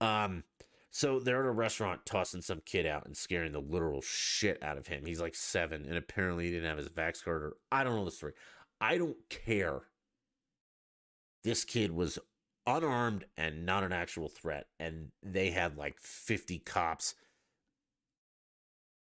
Um, 0.00 0.44
so 0.90 1.18
they're 1.18 1.42
at 1.42 1.48
a 1.48 1.52
restaurant 1.52 2.06
tossing 2.06 2.42
some 2.42 2.60
kid 2.64 2.86
out 2.86 3.06
and 3.06 3.16
scaring 3.16 3.52
the 3.52 3.60
literal 3.60 4.00
shit 4.00 4.62
out 4.62 4.78
of 4.78 4.86
him. 4.86 5.04
He's 5.06 5.20
like 5.20 5.34
seven, 5.34 5.86
and 5.86 5.96
apparently 5.96 6.44
he 6.44 6.50
didn't 6.50 6.68
have 6.68 6.78
his 6.78 6.88
vax 6.88 7.22
card, 7.22 7.42
or 7.42 7.56
I 7.72 7.82
don't 7.82 7.96
know 7.96 8.04
the 8.04 8.10
story. 8.10 8.34
I 8.80 8.98
don't 8.98 9.16
care 9.28 9.82
this 11.44 11.64
kid 11.64 11.92
was 11.92 12.18
unarmed 12.66 13.26
and 13.36 13.66
not 13.66 13.84
an 13.84 13.92
actual 13.92 14.28
threat 14.28 14.66
and 14.80 15.08
they 15.22 15.50
had 15.50 15.76
like 15.76 15.98
50 16.00 16.58
cops 16.60 17.14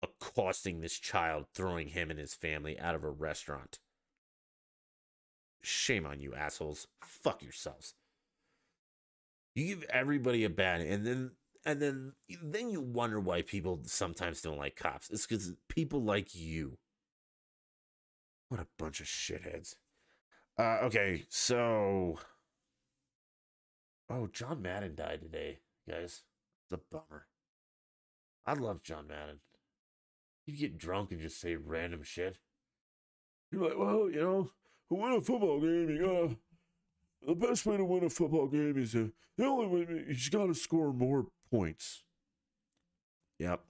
accosting 0.02 0.80
this 0.80 0.98
child 0.98 1.46
throwing 1.54 1.90
him 1.90 2.10
and 2.10 2.20
his 2.20 2.34
family 2.34 2.80
out 2.80 2.96
of 2.96 3.04
a 3.04 3.10
restaurant. 3.10 3.80
Shame 5.62 6.06
on 6.06 6.20
you 6.20 6.34
assholes. 6.34 6.88
Fuck 7.04 7.44
yourselves. 7.44 7.94
You 9.54 9.68
give 9.68 9.84
everybody 9.90 10.46
a 10.46 10.50
bad 10.50 10.82
and 10.82 11.06
then 11.06 11.32
and 11.66 11.82
then 11.82 12.14
then 12.42 12.70
you 12.72 12.80
wonder 12.80 13.20
why 13.20 13.42
people 13.42 13.82
sometimes 13.84 14.42
don't 14.42 14.58
like 14.58 14.78
cops. 14.78 15.10
It's 15.10 15.28
because 15.28 15.54
people 15.68 16.02
like 16.02 16.34
you. 16.34 16.78
What 18.48 18.62
a 18.62 18.68
bunch 18.80 19.02
of 19.02 19.08
shitheads 19.08 19.76
uh, 20.62 20.80
okay, 20.84 21.26
so. 21.30 22.20
Oh, 24.10 24.28
John 24.28 24.62
Madden 24.62 24.96
died 24.96 25.22
today, 25.22 25.60
guys. 25.90 26.24
It's 26.64 26.74
a 26.74 26.80
bummer. 26.92 27.28
I 28.46 28.54
love 28.54 28.84
John 28.84 29.08
Madden. 29.08 29.40
He'd 30.46 30.60
get 30.60 30.78
drunk 30.78 31.12
and 31.12 31.22
just 31.22 31.40
say 31.40 31.56
random 31.56 32.04
shit. 32.04 32.38
You're 33.52 33.70
like, 33.70 33.78
well, 33.78 34.10
you 34.10 34.22
know, 34.22 34.52
to 34.90 34.96
win 34.96 35.14
a 35.14 35.22
football 35.22 35.60
game, 35.60 35.90
you 35.90 36.06
gotta. 36.06 36.38
The 37.26 37.36
best 37.36 37.66
way 37.66 37.78
to 37.78 37.86
win 37.86 38.04
a 38.04 38.10
football 38.10 38.48
game 38.48 38.78
is 38.78 38.94
to, 38.94 39.12
the 39.38 39.46
only 39.46 39.68
way 39.68 39.88
you 40.08 40.14
just 40.14 40.32
gotta 40.32 40.56
score 40.56 40.92
more 40.92 41.28
points. 41.52 42.04
Yep. 43.40 43.62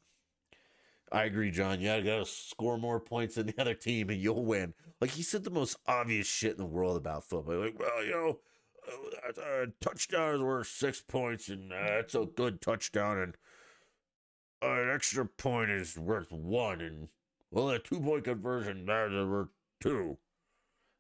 I 1.12 1.24
agree, 1.26 1.52
John. 1.52 1.82
You 1.82 2.02
gotta 2.02 2.26
score 2.26 2.78
more 2.78 3.00
points 3.00 3.36
than 3.36 3.48
the 3.48 3.56
other 3.60 3.74
team 3.74 4.10
and 4.10 4.20
you'll 4.20 4.46
win. 4.46 4.74
Like, 5.02 5.12
he 5.12 5.24
said 5.24 5.44
the 5.44 5.50
most 5.50 5.78
obvious 5.88 6.28
shit 6.28 6.52
in 6.52 6.58
the 6.58 6.66
world 6.66 6.96
about 6.96 7.26
football. 7.26 7.60
Like, 7.60 7.78
well, 7.78 8.04
you 8.04 8.12
know, 8.12 8.40
uh, 8.88 9.42
uh, 9.42 9.66
touchdown 9.80 10.36
is 10.36 10.42
worth 10.42 10.68
six 10.68 11.02
points, 11.02 11.50
and 11.50 11.72
uh, 11.72 11.88
that's 11.88 12.16
a 12.16 12.26
good 12.26 12.62
touchdown, 12.62 13.18
and 13.18 13.38
uh, 14.64 14.82
an 14.82 14.90
extra 14.90 15.26
point 15.26 15.70
is 15.70 15.98
worth 15.98 16.32
one, 16.32 16.82
and 16.82 17.08
well, 17.52 17.70
a 17.70 17.80
two 17.80 18.00
point 18.00 18.24
conversion 18.24 18.86
that's 18.86 19.12
worth 19.12 19.50
two. 19.80 20.18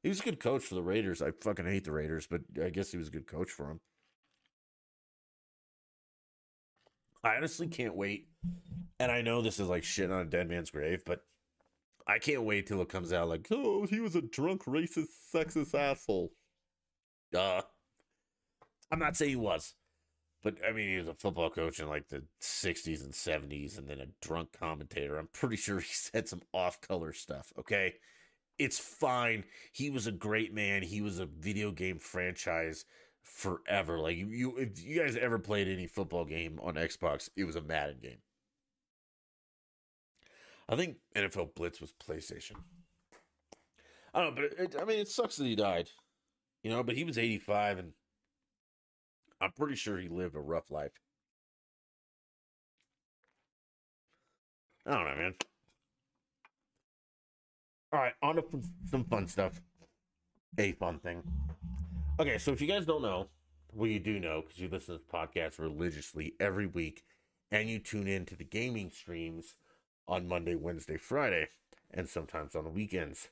He 0.04 0.10
was 0.10 0.20
a 0.20 0.24
good 0.24 0.40
coach 0.40 0.64
for 0.64 0.76
the 0.76 0.82
Raiders. 0.82 1.22
I 1.22 1.32
fucking 1.32 1.66
hate 1.66 1.84
the 1.84 1.92
Raiders, 1.92 2.28
but 2.28 2.42
I 2.64 2.70
guess 2.70 2.92
he 2.92 2.98
was 2.98 3.08
a 3.08 3.12
good 3.12 3.28
coach 3.28 3.52
for 3.52 3.68
them. 3.68 3.80
I 7.24 7.36
honestly 7.36 7.68
can't 7.68 7.96
wait. 7.96 8.28
And 9.00 9.12
I 9.12 9.22
know 9.22 9.42
this 9.42 9.60
is 9.60 9.68
like 9.68 9.84
shit 9.84 10.12
on 10.12 10.22
a 10.22 10.26
dead 10.26 10.50
man's 10.50 10.72
grave, 10.72 11.04
but 11.06 11.22
I 12.08 12.20
can't 12.20 12.44
wait 12.44 12.68
till 12.68 12.82
it 12.82 12.90
comes 12.90 13.14
out 13.14 13.30
like, 13.30 13.48
oh, 13.52 13.86
he 13.86 14.00
was 14.00 14.16
a 14.16 14.22
drunk, 14.22 14.66
racist, 14.66 15.08
sexist 15.34 15.76
asshole. 15.76 16.32
Duh. 17.32 17.62
I'm 18.92 19.00
not 19.00 19.16
saying 19.16 19.30
he 19.30 19.36
was, 19.38 19.74
but 20.44 20.58
I 20.68 20.72
mean, 20.72 20.90
he 20.90 20.98
was 20.98 21.08
a 21.08 21.14
football 21.14 21.50
coach 21.50 21.80
in 21.80 21.88
like 21.88 22.10
the 22.10 22.24
60s 22.42 23.04
and 23.04 23.14
70s 23.14 23.78
and 23.78 23.88
then 23.88 24.02
a 24.02 24.08
drunk 24.22 24.50
commentator. 24.52 25.18
I'm 25.18 25.30
pretty 25.32 25.56
sure 25.56 25.80
he 25.80 25.88
said 25.94 26.28
some 26.28 26.42
off 26.54 26.82
color 26.82 27.14
stuff, 27.14 27.54
okay? 27.58 27.96
It's 28.60 28.80
fine. 28.80 29.46
He 29.72 29.90
was 29.90 30.08
a 30.08 30.12
great 30.12 30.54
man. 30.54 30.84
He 30.84 31.02
was 31.02 31.20
a 31.20 31.26
video 31.26 31.72
game 31.72 32.00
franchise 32.00 32.86
forever. 33.24 34.00
Like 34.00 34.18
you 34.18 34.58
if 34.58 34.84
you 34.84 35.00
guys 35.02 35.16
ever 35.16 35.40
played 35.40 35.68
any 35.68 35.88
football 35.88 36.26
game 36.26 36.60
on 36.62 36.76
Xbox, 36.76 37.30
it 37.36 37.46
was 37.46 37.56
a 37.56 37.62
Madden 37.62 37.98
game. 38.02 38.20
I 40.70 40.76
think 40.76 40.98
NFL 41.16 41.56
Blitz 41.56 41.82
was 41.82 41.92
PlayStation. 41.92 42.56
I 44.14 44.22
don't 44.24 44.36
know, 44.36 44.42
but 44.42 44.60
it, 44.60 44.76
I 44.82 44.86
mean, 44.86 45.00
it 45.00 45.08
sucks 45.08 45.38
that 45.38 45.46
he 45.46 45.56
died, 45.56 45.90
you 46.64 46.72
know. 46.72 46.84
But 46.84 46.96
he 46.96 47.04
was 47.04 47.18
85, 47.18 47.80
and 47.80 47.94
I'm 49.42 49.52
pretty 49.52 49.76
sure 49.76 49.98
he 49.98 50.08
lived 50.08 50.36
a 50.36 50.40
rough 50.40 50.70
life. 50.70 50.92
I 54.86 54.92
don't 54.92 55.06
know, 55.06 55.16
man. 55.16 55.34
All 57.94 58.00
right, 58.00 58.14
on 58.22 58.36
to 58.36 58.44
some 58.90 59.04
fun 59.06 59.28
stuff. 59.28 59.62
A 60.58 60.72
fun 60.74 61.00
thing. 61.00 61.24
Okay, 62.22 62.38
so 62.38 62.52
if 62.52 62.62
you 62.62 62.68
guys 62.68 62.86
don't 62.86 63.02
know, 63.02 63.30
well, 63.74 63.90
you 63.90 64.00
do 64.00 64.20
know 64.20 64.44
because 64.44 64.60
you 64.60 64.70
listen 64.70 64.94
to 64.94 65.02
this 65.02 65.12
podcast 65.12 65.58
religiously 65.58 66.36
every 66.40 66.68
week, 66.68 67.04
and 67.50 67.68
you 67.68 67.80
tune 67.80 68.08
in 68.08 68.28
to 68.28 68.36
the 68.36 68.44
gaming 68.44 68.92
streams 68.92 69.56
on 70.08 70.28
Monday, 70.28 70.54
Wednesday, 70.54 70.98
Friday, 70.98 71.48
and 71.92 72.08
sometimes 72.08 72.56
on 72.56 72.64
the 72.64 72.70
weekends. 72.70 73.30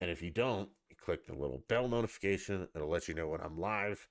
And 0.00 0.10
if 0.10 0.20
you 0.22 0.30
don't, 0.30 0.70
you 0.90 0.96
click 0.96 1.24
the 1.24 1.34
little 1.34 1.62
bell 1.68 1.86
notification. 1.86 2.66
It'll 2.74 2.88
let 2.88 3.06
you 3.06 3.14
know 3.14 3.28
when 3.28 3.40
I'm 3.40 3.60
live 3.60 4.08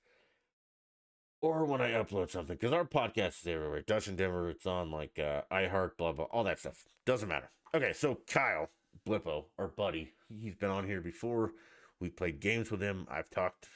or 1.42 1.66
when 1.66 1.82
I 1.82 1.90
upload 1.90 2.30
something. 2.30 2.56
Because 2.56 2.72
our 2.72 2.86
podcast 2.86 3.42
is 3.42 3.46
everywhere. 3.46 3.82
Dutch 3.82 4.08
in 4.08 4.16
Denver, 4.16 4.48
it's 4.48 4.64
on 4.64 4.90
like 4.90 5.18
uh, 5.18 5.42
iHeart, 5.52 5.98
blah, 5.98 6.12
blah, 6.12 6.24
all 6.30 6.44
that 6.44 6.58
stuff. 6.58 6.86
Doesn't 7.04 7.28
matter. 7.28 7.50
Okay, 7.74 7.92
so 7.92 8.16
Kyle 8.26 8.70
Blippo, 9.06 9.44
our 9.58 9.68
buddy, 9.68 10.14
he's 10.40 10.54
been 10.54 10.70
on 10.70 10.86
here 10.86 11.02
before. 11.02 11.52
We 12.00 12.08
played 12.08 12.40
games 12.40 12.70
with 12.70 12.80
him. 12.80 13.06
I've 13.10 13.28
talked 13.28 13.68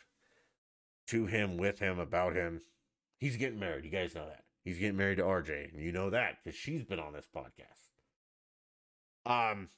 to 1.08 1.26
him, 1.26 1.56
with 1.56 1.78
him, 1.78 1.98
about 1.98 2.34
him. 2.36 2.60
He's 3.18 3.36
getting 3.36 3.58
married. 3.58 3.84
You 3.84 3.90
guys 3.90 4.14
know 4.14 4.26
that. 4.26 4.44
He's 4.64 4.78
getting 4.78 4.96
married 4.96 5.18
to 5.18 5.22
RJ, 5.22 5.72
and 5.72 5.82
you 5.82 5.92
know 5.92 6.10
that 6.10 6.38
because 6.42 6.58
she's 6.58 6.84
been 6.84 6.98
on 6.98 7.12
this 7.12 7.28
podcast. 7.34 7.92
Um, 9.24 9.68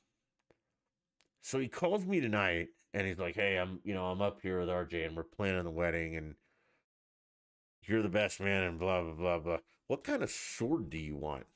so 1.42 1.58
he 1.58 1.68
calls 1.68 2.06
me 2.06 2.20
tonight, 2.20 2.68
and 2.94 3.06
he's 3.06 3.18
like, 3.18 3.34
"Hey, 3.34 3.56
I'm, 3.58 3.80
you 3.84 3.94
know, 3.94 4.06
I'm 4.06 4.22
up 4.22 4.40
here 4.40 4.58
with 4.60 4.68
RJ, 4.68 5.06
and 5.06 5.16
we're 5.16 5.24
planning 5.24 5.64
the 5.64 5.70
wedding, 5.70 6.16
and 6.16 6.36
you're 7.82 8.02
the 8.02 8.08
best 8.08 8.40
man, 8.40 8.62
and 8.62 8.78
blah 8.78 9.02
blah 9.02 9.12
blah 9.12 9.38
blah. 9.38 9.58
What 9.86 10.04
kind 10.04 10.22
of 10.22 10.30
sword 10.30 10.88
do 10.90 10.98
you 10.98 11.16
want?" 11.16 11.46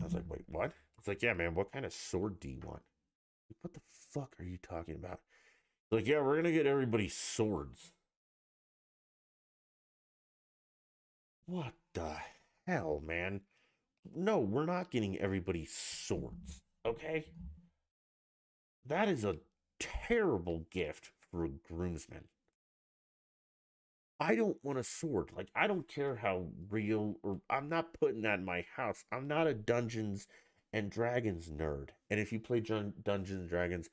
I 0.00 0.04
was 0.04 0.14
like, 0.14 0.28
"Wait, 0.28 0.44
what?" 0.46 0.72
It's 0.98 1.08
like, 1.08 1.22
"Yeah, 1.22 1.32
man. 1.32 1.54
What 1.54 1.72
kind 1.72 1.86
of 1.86 1.92
sword 1.92 2.40
do 2.40 2.48
you 2.48 2.60
want?" 2.62 2.82
What 3.62 3.72
the 3.72 3.80
fuck 3.88 4.36
are 4.38 4.44
you 4.44 4.58
talking 4.58 4.94
about? 4.94 5.20
Like, 5.90 6.06
yeah, 6.06 6.20
we're 6.20 6.36
gonna 6.36 6.52
get 6.52 6.66
everybody 6.66 7.08
swords. 7.08 7.92
What 11.48 11.74
the 11.94 12.16
hell, 12.64 13.00
man? 13.04 13.40
No, 14.14 14.40
we're 14.40 14.66
not 14.66 14.90
getting 14.90 15.18
everybody 15.18 15.66
swords, 15.66 16.62
okay? 16.86 17.26
That 18.84 19.08
is 19.08 19.22
a 19.22 19.38
terrible 19.78 20.66
gift 20.70 21.12
for 21.30 21.44
a 21.44 21.48
groomsman. 21.48 22.26
I 24.20 24.34
don't 24.34 24.62
want 24.64 24.78
a 24.78 24.84
sword. 24.84 25.30
Like, 25.36 25.48
I 25.54 25.66
don't 25.66 25.88
care 25.88 26.16
how 26.16 26.48
real 26.70 27.16
or 27.22 27.40
I'm 27.50 27.68
not 27.68 27.92
putting 27.94 28.22
that 28.22 28.38
in 28.40 28.44
my 28.44 28.64
house. 28.76 29.04
I'm 29.12 29.26
not 29.28 29.46
a 29.46 29.54
Dungeons 29.54 30.26
and 30.72 30.90
Dragons 30.90 31.48
nerd. 31.50 31.90
And 32.10 32.18
if 32.20 32.32
you 32.32 32.40
play 32.40 32.60
Dun- 32.60 32.94
Dungeons 33.02 33.40
and 33.40 33.48
Dragons, 33.48 33.90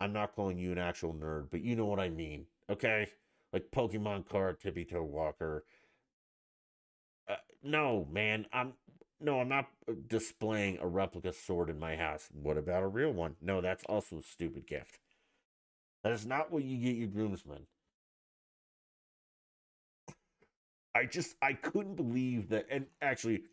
I'm 0.00 0.12
not 0.12 0.34
calling 0.34 0.58
you 0.58 0.72
an 0.72 0.78
actual 0.78 1.14
nerd, 1.14 1.48
but 1.50 1.62
you 1.62 1.76
know 1.76 1.86
what 1.86 2.00
I 2.00 2.10
mean, 2.10 2.46
okay? 2.70 3.08
Like 3.52 3.70
Pokemon 3.72 4.28
card, 4.28 4.60
Tippy 4.60 4.84
Toe 4.84 5.04
Walker, 5.04 5.64
no, 7.62 8.06
man. 8.10 8.46
I'm 8.52 8.74
no, 9.20 9.40
I'm 9.40 9.48
not 9.48 9.68
displaying 10.08 10.78
a 10.80 10.86
replica 10.86 11.32
sword 11.32 11.70
in 11.70 11.78
my 11.78 11.96
house. 11.96 12.28
What 12.32 12.56
about 12.56 12.82
a 12.82 12.88
real 12.88 13.12
one? 13.12 13.36
No, 13.40 13.60
that's 13.60 13.84
also 13.84 14.18
a 14.18 14.22
stupid 14.22 14.66
gift. 14.66 14.98
That 16.02 16.12
is 16.12 16.26
not 16.26 16.50
what 16.50 16.64
you 16.64 16.76
get 16.78 16.96
your 16.96 17.08
groomsmen. 17.08 17.66
I 20.94 21.06
just 21.06 21.36
I 21.40 21.54
couldn't 21.54 21.94
believe 21.94 22.48
that 22.50 22.66
and 22.70 22.86
actually 23.00 23.44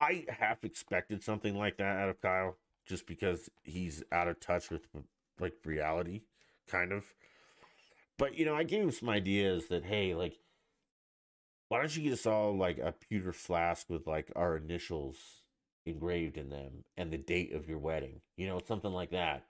I 0.00 0.24
half 0.28 0.64
expected 0.64 1.22
something 1.22 1.54
like 1.56 1.76
that 1.76 1.96
out 1.96 2.08
of 2.08 2.20
Kyle 2.20 2.56
just 2.86 3.06
because 3.06 3.50
he's 3.62 4.02
out 4.10 4.28
of 4.28 4.40
touch 4.40 4.70
with 4.70 4.88
like 5.38 5.54
reality 5.64 6.22
kind 6.66 6.92
of. 6.92 7.04
But 8.18 8.36
you 8.36 8.44
know, 8.44 8.54
I 8.54 8.64
gave 8.64 8.82
him 8.82 8.90
some 8.90 9.08
ideas 9.08 9.68
that 9.68 9.84
hey, 9.84 10.14
like 10.14 10.38
why 11.70 11.78
don't 11.78 11.96
you 11.96 12.02
get 12.02 12.14
us 12.14 12.26
all 12.26 12.56
like 12.56 12.78
a 12.78 12.92
pewter 12.92 13.32
flask 13.32 13.88
with 13.88 14.04
like 14.08 14.32
our 14.34 14.56
initials 14.56 15.16
engraved 15.86 16.36
in 16.36 16.50
them 16.50 16.84
and 16.96 17.12
the 17.12 17.16
date 17.18 17.54
of 17.54 17.68
your 17.68 17.78
wedding? 17.78 18.22
You 18.36 18.48
know, 18.48 18.60
something 18.66 18.92
like 18.92 19.12
that. 19.12 19.46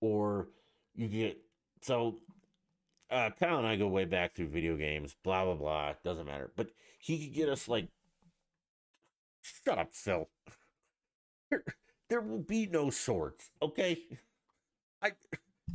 Or 0.00 0.50
you 0.94 1.08
get 1.08 1.38
so 1.82 2.20
uh 3.10 3.30
Kyle 3.40 3.58
and 3.58 3.66
I 3.66 3.74
go 3.74 3.88
way 3.88 4.04
back 4.04 4.34
through 4.36 4.50
video 4.50 4.76
games, 4.76 5.16
blah 5.24 5.44
blah 5.44 5.56
blah, 5.56 5.94
doesn't 6.04 6.26
matter. 6.26 6.52
But 6.54 6.68
he 7.00 7.18
could 7.26 7.34
get 7.34 7.48
us 7.48 7.66
like 7.66 7.88
shut 9.42 9.78
up, 9.78 9.92
Phil. 9.92 10.28
There, 11.50 11.64
there 12.08 12.20
will 12.20 12.38
be 12.42 12.66
no 12.66 12.90
swords, 12.90 13.50
okay? 13.62 14.02
I 15.02 15.12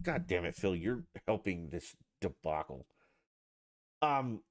God 0.02 0.28
damn 0.28 0.46
it, 0.46 0.56
Phil, 0.56 0.76
you're 0.76 1.04
helping 1.28 1.70
this 1.70 1.96
debacle. 2.22 2.86
Um 4.02 4.42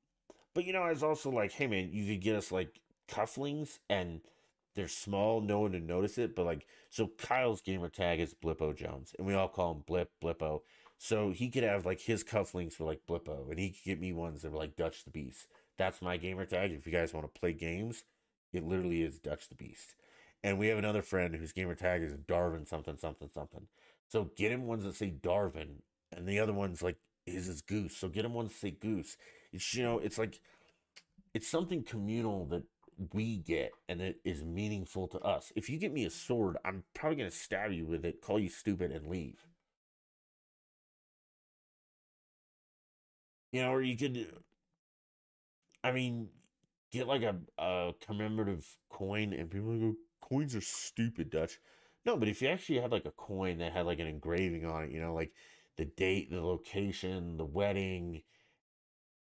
but 0.59 0.65
you 0.65 0.73
know, 0.73 0.83
I 0.83 0.91
was 0.91 1.05
also 1.05 1.31
like, 1.31 1.53
hey 1.53 1.69
man, 1.69 1.91
you 1.93 2.05
could 2.05 2.21
get 2.21 2.35
us 2.35 2.51
like 2.51 2.81
cufflings 3.09 3.79
and 3.89 4.23
they're 4.75 4.89
small, 4.89 5.41
no 5.41 5.61
one 5.61 5.71
would 5.71 5.87
notice 5.87 6.19
it. 6.19 6.35
But 6.35 6.47
like, 6.47 6.67
so 6.91 7.13
Kyle's 7.17 7.61
gamer 7.61 7.89
tag 7.89 8.19
is 8.19 8.35
Blippo 8.35 8.75
Jones, 8.75 9.15
and 9.17 9.25
we 9.25 9.35
all 9.35 9.47
call 9.47 9.71
him 9.71 9.85
Blip 9.87 10.11
Blippo. 10.21 10.63
So 10.99 11.31
he 11.31 11.49
could 11.49 11.63
have 11.63 11.87
like 11.87 12.01
his 12.01 12.25
cufflinks 12.25 12.73
for 12.73 12.83
like 12.83 13.03
Blippo, 13.09 13.49
and 13.49 13.61
he 13.61 13.71
could 13.71 13.85
get 13.85 14.01
me 14.01 14.13
ones 14.13 14.43
that 14.43 14.51
were 14.51 14.59
like 14.59 14.75
Dutch 14.75 15.05
the 15.05 15.13
Beast. 15.13 15.47
That's 15.77 16.03
my 16.03 16.17
gamer 16.17 16.45
tag. 16.45 16.73
If 16.73 16.87
you 16.87 16.93
guys 16.93 17.15
want 17.15 17.33
to 17.33 17.41
play 17.41 17.53
games, 17.53 18.03
it 18.53 18.67
literally 18.67 19.05
is 19.05 19.21
Dutch 19.21 19.49
the 19.49 19.55
Beast. 19.55 19.95
And 20.43 20.59
we 20.59 20.67
have 20.67 20.79
another 20.79 21.03
friend 21.03 21.37
whose 21.37 21.53
gamer 21.53 21.77
tag 21.77 22.03
is 22.03 22.15
Darwin 22.15 22.67
something 22.67 22.97
something 22.97 23.31
something. 23.33 23.69
So 24.09 24.33
get 24.37 24.51
him 24.51 24.67
ones 24.67 24.83
that 24.83 24.97
say 24.97 25.11
Darwin, 25.11 25.83
and 26.11 26.27
the 26.27 26.41
other 26.41 26.53
ones 26.53 26.83
like 26.83 26.97
his 27.27 27.47
is 27.47 27.63
Goose. 27.63 27.97
So 27.97 28.09
get 28.09 28.25
him 28.25 28.35
ones 28.35 28.51
that 28.51 28.59
say 28.59 28.73
Goose. 28.73 29.17
It's 29.53 29.75
you 29.75 29.83
know, 29.83 29.99
it's 29.99 30.19
like 30.19 30.41
it's 31.35 31.49
something 31.49 31.83
communal 31.85 32.47
that 32.47 32.65
we 33.15 33.39
get 33.39 33.73
and 33.89 34.01
it 34.01 34.21
is 34.25 34.45
meaningful 34.45 35.09
to 35.09 35.21
us. 35.21 35.53
If 35.57 35.71
you 35.71 35.79
get 35.79 35.93
me 35.93 36.05
a 36.05 36.11
sword, 36.11 36.59
I'm 36.65 36.85
probably 36.95 37.19
gonna 37.19 37.31
stab 37.31 37.73
you 37.73 37.87
with 37.87 38.05
it, 38.05 38.23
call 38.23 38.39
you 38.41 38.49
stupid, 38.49 38.93
and 38.93 39.07
leave. 39.09 39.47
You 43.53 43.63
know, 43.63 43.73
or 43.73 43.83
you 43.83 43.97
could 43.97 44.31
I 45.83 45.93
mean, 45.93 46.29
get 46.91 47.07
like 47.07 47.23
a, 47.23 47.37
a 47.59 47.93
commemorative 48.01 48.67
coin 48.91 49.33
and 49.33 49.51
people 49.51 49.79
go, 49.79 49.95
coins 50.21 50.55
are 50.55 50.61
stupid, 50.61 51.31
Dutch. 51.31 51.59
No, 52.05 52.17
but 52.17 52.29
if 52.29 52.41
you 52.43 52.49
actually 52.49 52.81
had 52.81 52.93
like 52.93 53.05
a 53.07 53.11
coin 53.13 53.59
that 53.59 53.73
had 53.73 53.87
like 53.87 53.99
an 53.99 54.07
engraving 54.07 54.65
on 54.65 54.85
it, 54.85 54.91
you 54.91 55.01
know, 55.01 55.15
like 55.15 55.33
the 55.77 55.85
date, 55.85 56.31
the 56.31 56.41
location, 56.43 57.37
the 57.37 57.45
wedding, 57.45 58.23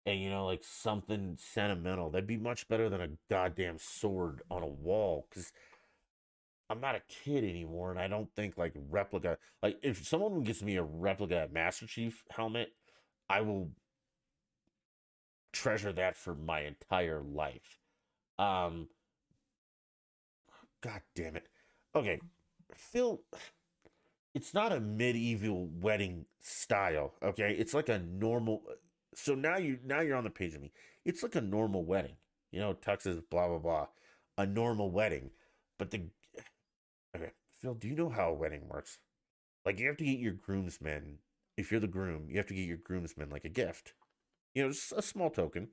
and 0.06 0.20
you 0.20 0.30
know 0.30 0.46
like 0.46 0.64
something 0.64 1.38
sentimental 1.40 2.10
that'd 2.10 2.28
be 2.28 2.38
much 2.38 2.68
better 2.68 2.90
than 2.90 3.02
a 3.02 3.10
goddamn 3.30 3.78
sword 3.78 4.42
on 4.50 4.64
a 4.64 4.68
wall 4.68 5.28
because 5.30 5.52
i'm 6.70 6.82
not 6.82 6.96
a 6.96 7.02
kid 7.10 7.44
anymore 7.44 7.92
and 7.92 8.00
i 8.00 8.08
don't 8.08 8.34
think 8.36 8.58
like 8.58 8.74
replica 8.90 9.38
like 9.64 9.78
if 9.82 10.06
someone 10.06 10.44
gets 10.44 10.62
me 10.62 10.76
a 10.78 10.84
replica 10.84 11.48
master 11.52 11.86
chief 11.88 12.24
helmet 12.30 12.74
i 13.30 13.42
will 13.42 13.70
treasure 15.52 15.94
that 15.94 16.18
for 16.18 16.36
my 16.36 16.62
entire 16.62 17.22
life. 17.22 17.80
Um 18.38 18.90
god 20.82 21.02
damn 21.16 21.36
it. 21.36 21.48
Okay 21.96 22.20
phil 22.76 23.22
it's 24.34 24.54
not 24.54 24.72
a 24.72 24.80
medieval 24.80 25.70
wedding 25.80 26.26
style 26.42 27.14
okay? 27.24 27.56
It's 27.58 27.74
like 27.74 27.90
a 27.90 28.00
normal 28.00 28.64
so 29.16 29.36
now 29.36 29.58
you 29.58 29.80
now 29.84 30.02
you're 30.02 30.18
on 30.18 30.24
the 30.24 30.30
page 30.30 30.56
of 30.56 30.62
me. 30.62 30.72
It's 31.06 31.24
like 31.24 31.36
a 31.36 31.42
normal 31.42 31.84
wedding. 31.86 32.18
You 32.52 32.60
know, 32.60 32.74
tuxes, 32.74 33.22
blah 33.30 33.48
blah 33.48 33.60
blah. 33.60 33.88
A 34.38 34.46
normal 34.46 34.92
wedding. 34.92 35.32
But 35.78 35.92
the 35.92 36.04
okay, 37.16 37.32
Phil, 37.60 37.74
do 37.74 37.88
you 37.88 37.96
know 37.96 38.10
how 38.10 38.30
a 38.30 38.34
wedding 38.34 38.68
works? 38.68 39.00
Like 39.66 39.80
you 39.80 39.88
have 39.88 39.98
to 39.98 40.06
get 40.06 40.20
your 40.20 40.34
groomsmen, 40.34 41.20
if 41.58 41.72
you're 41.72 41.80
the 41.80 41.88
groom, 41.88 42.28
you 42.30 42.38
have 42.38 42.48
to 42.48 42.54
get 42.54 42.68
your 42.68 42.78
groomsmen 42.78 43.30
like 43.30 43.46
a 43.46 43.50
gift. 43.50 43.94
You 44.54 44.64
know, 44.64 44.72
just 44.72 44.94
a 44.96 45.02
small 45.02 45.30
token. 45.30 45.70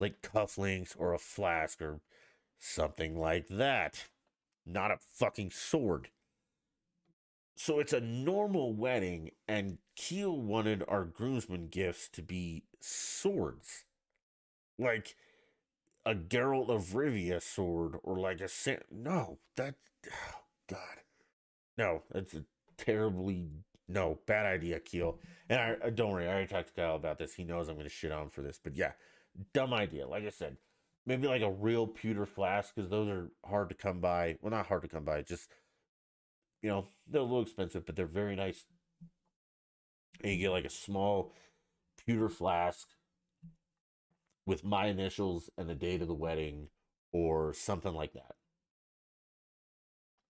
Like 0.00 0.22
cufflinks 0.22 0.94
or 0.98 1.12
a 1.12 1.18
flask 1.18 1.80
or 1.82 2.00
something 2.58 3.18
like 3.18 3.48
that. 3.48 4.08
Not 4.66 4.90
a 4.90 4.98
fucking 4.98 5.50
sword 5.50 6.10
so 7.56 7.78
it's 7.78 7.92
a 7.92 8.00
normal 8.00 8.72
wedding, 8.72 9.30
and 9.46 9.78
Keel 9.96 10.36
wanted 10.36 10.82
our 10.88 11.04
groomsmen 11.04 11.68
gifts 11.68 12.08
to 12.10 12.22
be 12.22 12.64
swords, 12.80 13.84
like 14.78 15.14
a 16.04 16.14
Geralt 16.14 16.68
of 16.68 16.94
Rivia 16.94 17.40
sword, 17.40 17.96
or 18.02 18.18
like 18.18 18.40
a 18.40 18.48
San- 18.48 18.82
no, 18.90 19.38
that 19.56 19.76
oh, 20.10 20.40
God, 20.68 20.98
no, 21.78 22.02
that's 22.10 22.34
a 22.34 22.44
terribly 22.76 23.48
no 23.88 24.18
bad 24.26 24.46
idea, 24.46 24.80
Keel. 24.80 25.18
And 25.48 25.60
I, 25.60 25.86
uh, 25.86 25.90
don't 25.90 26.10
worry, 26.10 26.26
I 26.26 26.32
already 26.32 26.48
talked 26.48 26.68
to 26.68 26.74
Kyle 26.74 26.96
about 26.96 27.18
this. 27.18 27.34
He 27.34 27.44
knows 27.44 27.68
I'm 27.68 27.74
going 27.76 27.84
to 27.84 27.90
shit 27.90 28.12
on 28.12 28.30
for 28.30 28.42
this, 28.42 28.58
but 28.62 28.76
yeah, 28.76 28.92
dumb 29.52 29.72
idea. 29.72 30.08
Like 30.08 30.24
I 30.24 30.30
said, 30.30 30.56
maybe 31.06 31.28
like 31.28 31.42
a 31.42 31.50
real 31.50 31.86
pewter 31.86 32.26
flask 32.26 32.74
because 32.74 32.90
those 32.90 33.08
are 33.08 33.30
hard 33.44 33.68
to 33.68 33.74
come 33.74 34.00
by. 34.00 34.36
Well, 34.40 34.50
not 34.50 34.66
hard 34.66 34.82
to 34.82 34.88
come 34.88 35.04
by, 35.04 35.22
just 35.22 35.48
you 36.64 36.70
know, 36.70 36.88
they're 37.06 37.20
a 37.22 37.24
little 37.24 37.42
expensive, 37.42 37.86
but 37.86 37.96
they're 37.96 38.06
very 38.08 38.36
nice. 38.36 38.66
And 40.22 40.32
you 40.32 40.38
get 40.38 40.50
like 40.50 40.64
a 40.64 40.70
small 40.70 41.32
pewter 42.06 42.28
flask. 42.28 42.88
with 44.46 44.64
my 44.64 44.86
initials 44.86 45.50
and 45.58 45.68
the 45.68 45.74
date 45.74 46.00
of 46.00 46.08
the 46.08 46.14
wedding 46.14 46.68
or 47.12 47.52
something 47.52 47.92
like 47.94 48.12
that. 48.14 48.34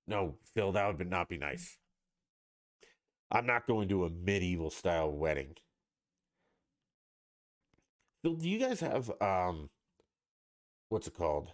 No, 0.06 0.38
Phil, 0.54 0.72
that 0.72 0.96
would 0.96 1.10
not 1.10 1.28
be 1.28 1.36
nice. 1.36 1.78
I'm 3.30 3.44
not 3.44 3.66
going 3.66 3.86
to 3.90 4.06
a 4.06 4.08
medieval 4.08 4.70
style 4.70 5.12
wedding. 5.12 5.56
Phil, 8.22 8.34
do 8.34 8.48
you 8.48 8.58
guys 8.58 8.80
have 8.80 9.10
um 9.22 9.70
what's 10.88 11.06
it 11.06 11.14
called? 11.14 11.52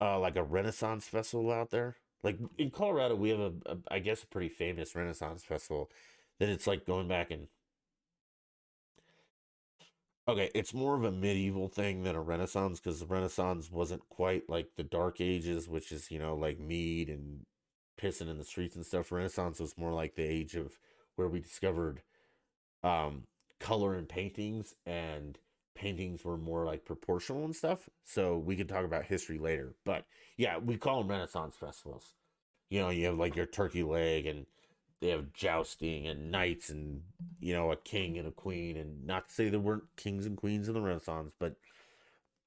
Uh 0.00 0.20
like 0.20 0.36
a 0.36 0.44
Renaissance 0.44 1.08
festival 1.08 1.50
out 1.50 1.70
there? 1.70 1.96
Like 2.24 2.38
in 2.58 2.70
Colorado, 2.72 3.16
we 3.16 3.30
have 3.30 3.40
a, 3.40 3.52
a 3.66 3.78
I 3.90 4.00
guess 4.00 4.24
a 4.24 4.28
pretty 4.28 4.50
famous 4.50 4.96
Renaissance 4.96 5.44
festival 5.44 5.90
that 6.40 6.48
it's 6.50 6.66
like 6.66 6.86
going 6.86 7.08
back 7.08 7.30
and 7.30 7.48
Okay, 10.26 10.50
it's 10.54 10.72
more 10.72 10.94
of 10.96 11.04
a 11.04 11.12
medieval 11.12 11.68
thing 11.68 12.02
than 12.02 12.16
a 12.16 12.22
Renaissance 12.22 12.80
because 12.80 12.98
the 13.00 13.06
Renaissance 13.06 13.70
wasn't 13.70 14.08
quite 14.08 14.48
like 14.48 14.68
the 14.76 14.82
Dark 14.82 15.20
Ages, 15.20 15.68
which 15.68 15.92
is, 15.92 16.10
you 16.10 16.18
know, 16.18 16.34
like 16.34 16.58
mead 16.58 17.10
and 17.10 17.44
pissing 18.00 18.30
in 18.30 18.38
the 18.38 18.44
streets 18.44 18.74
and 18.74 18.86
stuff. 18.86 19.12
Renaissance 19.12 19.60
was 19.60 19.76
more 19.76 19.92
like 19.92 20.14
the 20.14 20.22
age 20.24 20.54
of 20.54 20.78
where 21.16 21.28
we 21.28 21.40
discovered 21.40 22.02
um 22.84 23.24
color 23.60 23.96
in 23.96 24.06
paintings 24.06 24.74
and 24.86 25.38
paintings 25.74 26.24
were 26.24 26.36
more 26.36 26.64
like 26.64 26.84
proportional 26.84 27.44
and 27.44 27.54
stuff. 27.54 27.88
So 28.04 28.38
we 28.38 28.56
could 28.56 28.68
talk 28.68 28.84
about 28.84 29.04
history 29.06 29.38
later. 29.38 29.74
But 29.84 30.04
yeah, 30.36 30.58
we 30.58 30.76
call 30.76 30.98
them 30.98 31.10
Renaissance 31.10 31.56
festivals. 31.56 32.14
You 32.70 32.80
know, 32.80 32.90
you 32.90 33.06
have 33.06 33.18
like 33.18 33.36
your 33.36 33.46
turkey 33.46 33.82
leg 33.82 34.26
and 34.26 34.46
they 35.04 35.10
have 35.10 35.34
jousting 35.34 36.06
and 36.06 36.30
knights 36.30 36.70
and 36.70 37.02
you 37.38 37.52
know 37.52 37.70
a 37.70 37.76
king 37.76 38.16
and 38.16 38.26
a 38.26 38.30
queen 38.30 38.78
and 38.78 39.04
not 39.06 39.28
to 39.28 39.34
say 39.34 39.50
there 39.50 39.60
weren't 39.60 39.84
kings 39.96 40.24
and 40.24 40.38
queens 40.38 40.66
in 40.66 40.72
the 40.72 40.80
renaissance 40.80 41.30
but 41.38 41.56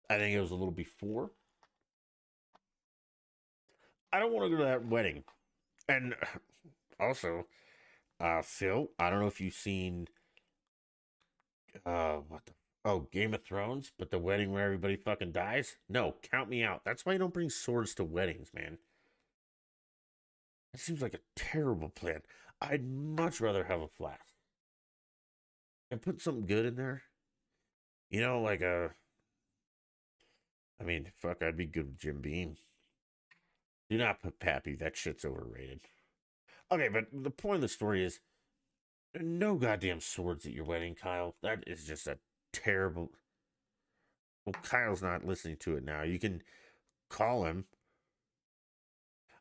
i 0.10 0.18
think 0.18 0.36
it 0.36 0.42
was 0.42 0.50
a 0.50 0.56
little 0.56 0.72
before 0.72 1.30
i 4.12 4.20
don't 4.20 4.34
want 4.34 4.50
to 4.50 4.50
go 4.50 4.58
to 4.58 4.68
that 4.68 4.88
wedding 4.88 5.24
and 5.88 6.16
also 7.00 7.46
uh 8.20 8.42
phil 8.42 8.90
i 8.98 9.10
don't 9.10 9.20
know 9.20 9.28
if 9.28 9.40
you've 9.40 9.54
seen 9.54 10.08
uh 11.86 12.16
what 12.28 12.46
the 12.46 12.54
oh 12.88 13.08
game 13.12 13.34
of 13.34 13.44
thrones 13.44 13.92
but 14.00 14.12
the 14.12 14.20
wedding 14.20 14.52
where 14.52 14.66
everybody 14.66 14.96
fucking 14.96 15.32
dies 15.32 15.78
no 15.90 16.16
count 16.22 16.50
me 16.50 16.64
out 16.64 16.82
that's 16.86 17.06
why 17.06 17.14
you 17.14 17.20
don't 17.20 17.34
bring 17.34 17.50
swords 17.50 17.94
to 17.96 18.04
weddings 18.04 18.52
man 18.54 18.78
That 20.74 20.80
seems 20.82 21.02
like 21.02 21.14
a 21.14 21.20
terrible 21.36 21.90
plan. 21.90 22.22
I'd 22.62 22.86
much 22.86 23.42
rather 23.42 23.66
have 23.66 23.82
a 23.82 23.88
flask 23.88 24.36
and 25.92 26.02
put 26.02 26.22
something 26.22 26.46
good 26.46 26.66
in 26.66 26.76
there. 26.76 27.04
You 28.10 28.22
know, 28.22 28.42
like 28.42 28.62
a. 28.62 28.92
I 30.80 30.84
mean, 30.84 31.12
fuck, 31.16 31.42
I'd 31.42 31.58
be 31.58 31.66
good 31.66 31.88
with 31.88 32.00
Jim 32.00 32.22
Beam. 32.22 32.58
Do 33.90 33.98
not 33.98 34.22
put 34.22 34.40
Pappy. 34.40 34.76
That 34.76 34.96
shit's 34.98 35.26
overrated. 35.26 35.82
Okay, 36.72 36.90
but 36.90 37.08
the 37.14 37.32
point 37.32 37.56
of 37.58 37.62
the 37.62 37.68
story 37.70 38.04
is 38.04 38.20
no 39.20 39.56
goddamn 39.56 40.02
swords 40.02 40.46
at 40.46 40.54
your 40.54 40.66
wedding, 40.66 40.96
Kyle. 40.96 41.36
That 41.42 41.64
is 41.68 41.86
just 41.86 42.08
a 42.08 42.20
terrible. 42.64 43.12
Well, 44.46 44.56
Kyle's 44.64 45.04
not 45.04 45.26
listening 45.26 45.58
to 45.58 45.76
it 45.78 45.84
now. 45.84 46.04
You 46.04 46.20
can 46.20 46.42
call 47.10 47.46
him 47.46 47.66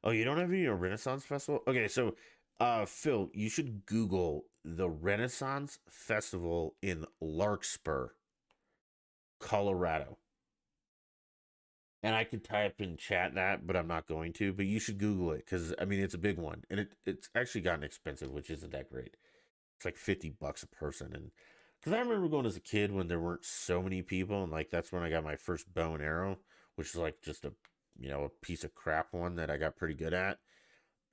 Oh, 0.05 0.11
you 0.11 0.25
don't 0.25 0.39
have 0.39 0.51
any 0.51 0.67
Renaissance 0.67 1.25
Festival? 1.25 1.63
Okay, 1.67 1.89
so 1.89 2.15
uh 2.61 2.87
Phil, 2.87 3.31
you 3.35 3.49
should 3.51 3.85
Google 3.87 4.47
the 4.65 4.89
Renaissance 4.89 5.79
Festival 5.89 6.75
in 6.83 7.05
Larkspur, 7.21 8.11
Colorado. 9.41 10.19
And 12.03 12.15
I 12.15 12.25
could 12.25 12.45
type 12.45 12.81
in 12.81 12.97
chat 12.97 13.35
that, 13.35 13.67
but 13.67 13.77
I'm 13.77 13.89
not 13.89 14.07
going 14.07 14.33
to. 14.35 14.53
But 14.53 14.67
you 14.67 14.79
should 14.79 14.99
Google 14.99 15.33
it 15.33 15.45
because 15.45 15.75
I 15.79 15.85
mean 15.85 16.01
it's 16.01 16.15
a 16.15 16.19
big 16.19 16.39
one, 16.39 16.63
and 16.71 16.81
it 16.81 16.95
it's 17.05 17.29
actually 17.35 17.63
gotten 17.63 17.83
expensive, 17.85 18.31
which 18.31 18.51
isn't 18.51 18.73
that 18.73 18.91
great. 18.91 19.17
It's 19.77 19.85
like 19.85 19.97
fifty 19.97 20.31
bucks 20.31 20.63
a 20.63 20.69
person, 20.69 21.13
and 21.15 21.31
because 21.81 21.93
I 21.93 22.01
remember 22.01 22.29
going 22.29 22.47
as 22.47 22.57
a 22.57 22.61
kid 22.61 22.93
when 22.93 23.09
there 23.09 23.21
weren't 23.21 23.45
so 23.45 23.83
many 23.83 24.03
people, 24.03 24.43
and 24.43 24.53
like 24.53 24.71
that's 24.71 24.93
when 24.93 25.03
I 25.03 25.11
got 25.11 25.25
my 25.25 25.37
first 25.37 25.73
bow 25.73 25.95
and 25.95 26.03
arrow, 26.03 26.39
which 26.75 26.89
is 26.89 26.97
like 26.97 27.23
just 27.23 27.45
a 27.45 27.53
you 27.99 28.09
know, 28.09 28.25
a 28.25 28.29
piece 28.29 28.65
of 28.65 28.75
crap 28.75 29.13
one 29.13 29.37
that 29.37 29.51
I 29.51 29.57
got 29.57 29.77
pretty 29.77 29.95
good 29.95 30.13
at. 30.13 30.39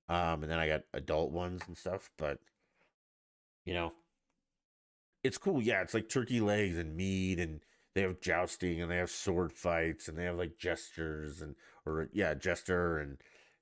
Um, 0.09 0.43
and 0.43 0.51
then 0.51 0.59
I 0.59 0.67
got 0.67 0.81
adult 0.93 1.31
ones 1.31 1.61
and 1.67 1.77
stuff, 1.77 2.11
but 2.17 2.39
you 3.65 3.73
know, 3.73 3.93
it's 5.23 5.37
cool. 5.37 5.61
Yeah, 5.61 5.81
it's 5.81 5.93
like 5.93 6.09
turkey 6.09 6.41
legs 6.41 6.77
and 6.77 6.97
meat, 6.97 7.39
and 7.39 7.61
they 7.95 8.01
have 8.01 8.19
jousting 8.19 8.81
and 8.81 8.91
they 8.91 8.97
have 8.97 9.09
sword 9.09 9.53
fights 9.53 10.07
and 10.07 10.17
they 10.17 10.25
have 10.25 10.37
like 10.37 10.57
gestures 10.57 11.41
and 11.41 11.55
or 11.85 12.09
yeah, 12.11 12.33
jester 12.33 12.99
and 12.99 13.17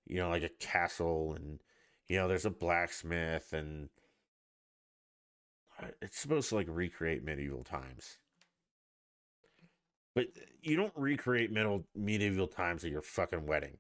you 0.08 0.18
know, 0.18 0.30
like 0.30 0.44
a 0.44 0.50
castle 0.50 1.34
and 1.36 1.60
you 2.08 2.18
know, 2.18 2.28
there's 2.28 2.46
a 2.46 2.50
blacksmith 2.50 3.54
and 3.54 3.90
it's 6.02 6.20
supposed 6.20 6.50
to 6.50 6.56
like 6.56 6.68
recreate 6.70 7.24
medieval 7.24 7.64
times. 7.64 8.18
But 10.14 10.28
you 10.62 10.76
don't 10.76 10.94
recreate 10.96 11.52
medieval 11.52 11.86
medieval 11.96 12.48
times 12.48 12.84
at 12.84 12.92
your 12.92 13.02
fucking 13.02 13.46
wedding. 13.46 13.78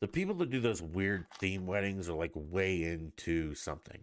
The 0.00 0.08
people 0.08 0.34
that 0.36 0.50
do 0.50 0.60
those 0.60 0.82
weird 0.82 1.26
theme 1.38 1.66
weddings 1.66 2.08
are 2.08 2.16
like 2.16 2.32
way 2.34 2.82
into 2.82 3.54
something. 3.54 4.02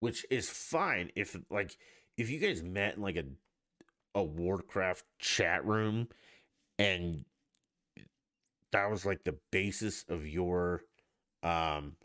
Which 0.00 0.26
is 0.30 0.50
fine 0.50 1.10
if 1.14 1.36
like 1.50 1.76
if 2.16 2.28
you 2.28 2.38
guys 2.38 2.62
met 2.62 2.96
in 2.96 3.02
like 3.02 3.16
a 3.16 3.24
a 4.14 4.22
Warcraft 4.22 5.04
chat 5.18 5.64
room 5.64 6.08
and 6.78 7.24
that 8.72 8.90
was 8.90 9.06
like 9.06 9.24
the 9.24 9.38
basis 9.50 10.04
of 10.08 10.26
your 10.26 10.82
um 11.42 11.96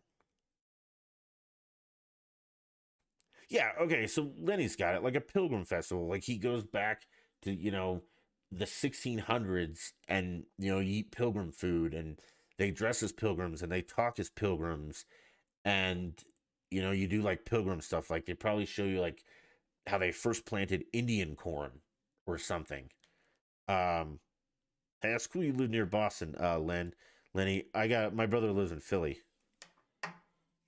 Yeah, 3.49 3.71
okay, 3.81 4.07
so 4.07 4.31
Lenny's 4.39 4.75
got 4.75 4.95
it 4.95 5.03
like 5.03 5.15
a 5.15 5.21
pilgrim 5.21 5.63
festival. 5.65 6.07
Like 6.07 6.23
he 6.23 6.37
goes 6.37 6.63
back 6.65 7.03
to, 7.43 7.51
you 7.53 7.71
know, 7.71 8.03
the 8.51 8.65
1600s 8.65 9.93
and, 10.07 10.43
you 10.57 10.71
know, 10.71 10.79
you 10.79 10.99
eat 10.99 11.11
pilgrim 11.11 11.51
food 11.51 11.93
and 11.93 12.19
they 12.57 12.71
dress 12.71 13.01
as 13.03 13.11
pilgrims 13.11 13.61
and 13.61 13.71
they 13.71 13.81
talk 13.81 14.19
as 14.19 14.29
pilgrims 14.29 15.05
and, 15.65 16.23
you 16.71 16.81
know, 16.81 16.91
you 16.91 17.07
do 17.07 17.21
like 17.21 17.45
pilgrim 17.45 17.81
stuff. 17.81 18.09
Like 18.09 18.25
they 18.25 18.35
probably 18.35 18.65
show 18.65 18.85
you 18.85 19.01
like 19.01 19.23
how 19.87 19.97
they 19.97 20.11
first 20.11 20.45
planted 20.45 20.85
Indian 20.93 21.35
corn 21.35 21.81
or 22.27 22.37
something. 22.37 22.89
Um, 23.69 24.19
hey, 25.01 25.11
that's 25.11 25.27
cool 25.27 25.43
you 25.43 25.53
live 25.53 25.71
near 25.71 25.85
Boston, 25.85 26.35
uh, 26.41 26.59
Len. 26.59 26.93
Lenny, 27.33 27.65
I 27.75 27.87
got 27.87 28.15
my 28.15 28.25
brother 28.27 28.51
lives 28.51 28.71
in 28.71 28.79
Philly 28.81 29.19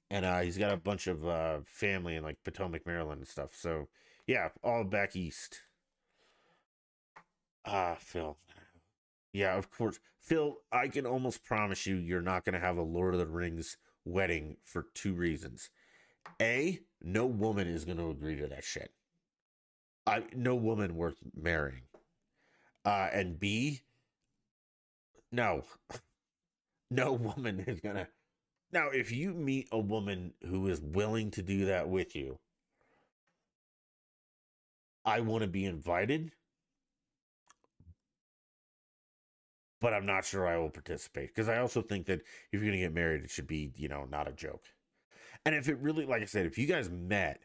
and 0.10 0.26
uh, 0.26 0.39
he's 0.39 0.57
got 0.57 0.72
a 0.72 0.78
bunch 0.78 1.07
of 1.07 1.28
uh, 1.28 1.60
family 1.66 2.16
in 2.16 2.24
like 2.24 2.43
Potomac, 2.43 2.86
Maryland, 2.86 3.20
and 3.20 3.28
stuff. 3.28 3.55
So 3.55 3.88
yeah, 4.28 4.49
all 4.64 4.84
back 4.84 5.16
east. 5.16 5.60
Ah, 7.66 7.91
uh, 7.91 7.95
Phil. 7.95 8.38
Yeah, 9.34 9.57
of 9.57 9.70
course, 9.70 9.99
Phil. 10.20 10.57
I 10.72 10.88
can 10.88 11.05
almost 11.05 11.43
promise 11.43 11.86
you, 11.86 11.95
you're 11.95 12.22
not 12.22 12.45
going 12.45 12.53
to 12.53 12.60
have 12.60 12.78
a 12.78 12.82
Lord 12.82 13.14
of 13.14 13.20
the 13.20 13.28
Rings 13.28 13.78
wedding 14.05 14.57
for 14.64 14.88
two 14.93 15.14
reasons. 15.14 15.70
A, 16.41 16.80
no 17.01 17.26
woman 17.26 17.68
is 17.68 17.86
going 17.86 17.97
to 17.97 18.10
agree 18.10 18.36
to 18.38 18.47
that 18.47 18.64
shit. 18.64 18.91
I 20.07 20.24
no 20.36 20.55
woman 20.55 20.95
worth 20.95 21.18
marrying. 21.36 21.84
Uh, 22.84 23.10
and 23.14 23.39
B, 23.39 23.82
no, 25.32 25.64
no 26.91 27.14
woman 27.14 27.64
is 27.68 27.80
gonna 27.80 28.07
now, 28.72 28.89
if 28.89 29.11
you 29.11 29.34
meet 29.34 29.67
a 29.72 29.80
woman 29.80 30.34
who 30.47 30.67
is 30.67 30.80
willing 30.80 31.32
to 31.32 31.41
do 31.41 31.65
that 31.65 31.89
with 31.89 32.15
you, 32.15 32.39
I 35.05 35.22
want 35.22 35.41
to 35.41 35.47
be 35.47 35.65
invited, 35.65 36.32
but 39.82 39.93
I'm 39.93 40.05
not 40.05 40.26
sure 40.26 40.47
I 40.47 40.57
will 40.57 40.70
participate 40.70 41.30
because 41.30 41.49
I 41.49 41.57
also 41.57 41.82
think 41.82 42.05
that 42.07 42.22
if 42.51 42.61
you're 42.61 42.61
going 42.61 42.74
to 42.74 42.80
get 42.80 42.93
married, 42.93 43.24
it 43.24 43.30
should 43.32 43.47
be, 43.47 43.72
you 43.76 43.88
know, 43.88 44.05
not 44.09 44.28
a 44.28 44.34
joke. 44.34 44.65
And 45.45 45.55
if 45.55 45.67
it 45.67 45.80
really, 45.80 46.05
like 46.05 46.22
I 46.22 46.26
said, 46.26 46.45
if 46.45 46.57
you 46.57 46.67
guys 46.67 46.89
met 46.89 47.41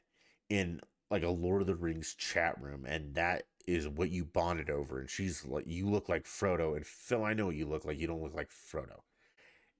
in 0.50 0.80
like 1.10 1.22
a 1.22 1.30
Lord 1.30 1.62
of 1.62 1.66
the 1.66 1.76
Rings 1.76 2.14
chat 2.14 2.60
room 2.60 2.84
and 2.86 3.14
that 3.14 3.44
is 3.66 3.88
what 3.88 4.10
you 4.10 4.24
bonded 4.24 4.68
over, 4.68 5.00
and 5.00 5.08
she's 5.08 5.46
like, 5.46 5.64
you 5.66 5.88
look 5.88 6.08
like 6.08 6.24
Frodo, 6.24 6.76
and 6.76 6.84
Phil, 6.86 7.24
I 7.24 7.34
know 7.34 7.46
what 7.46 7.56
you 7.56 7.66
look 7.66 7.84
like. 7.84 7.98
You 7.98 8.08
don't 8.08 8.22
look 8.22 8.34
like 8.34 8.50
Frodo. 8.50 9.00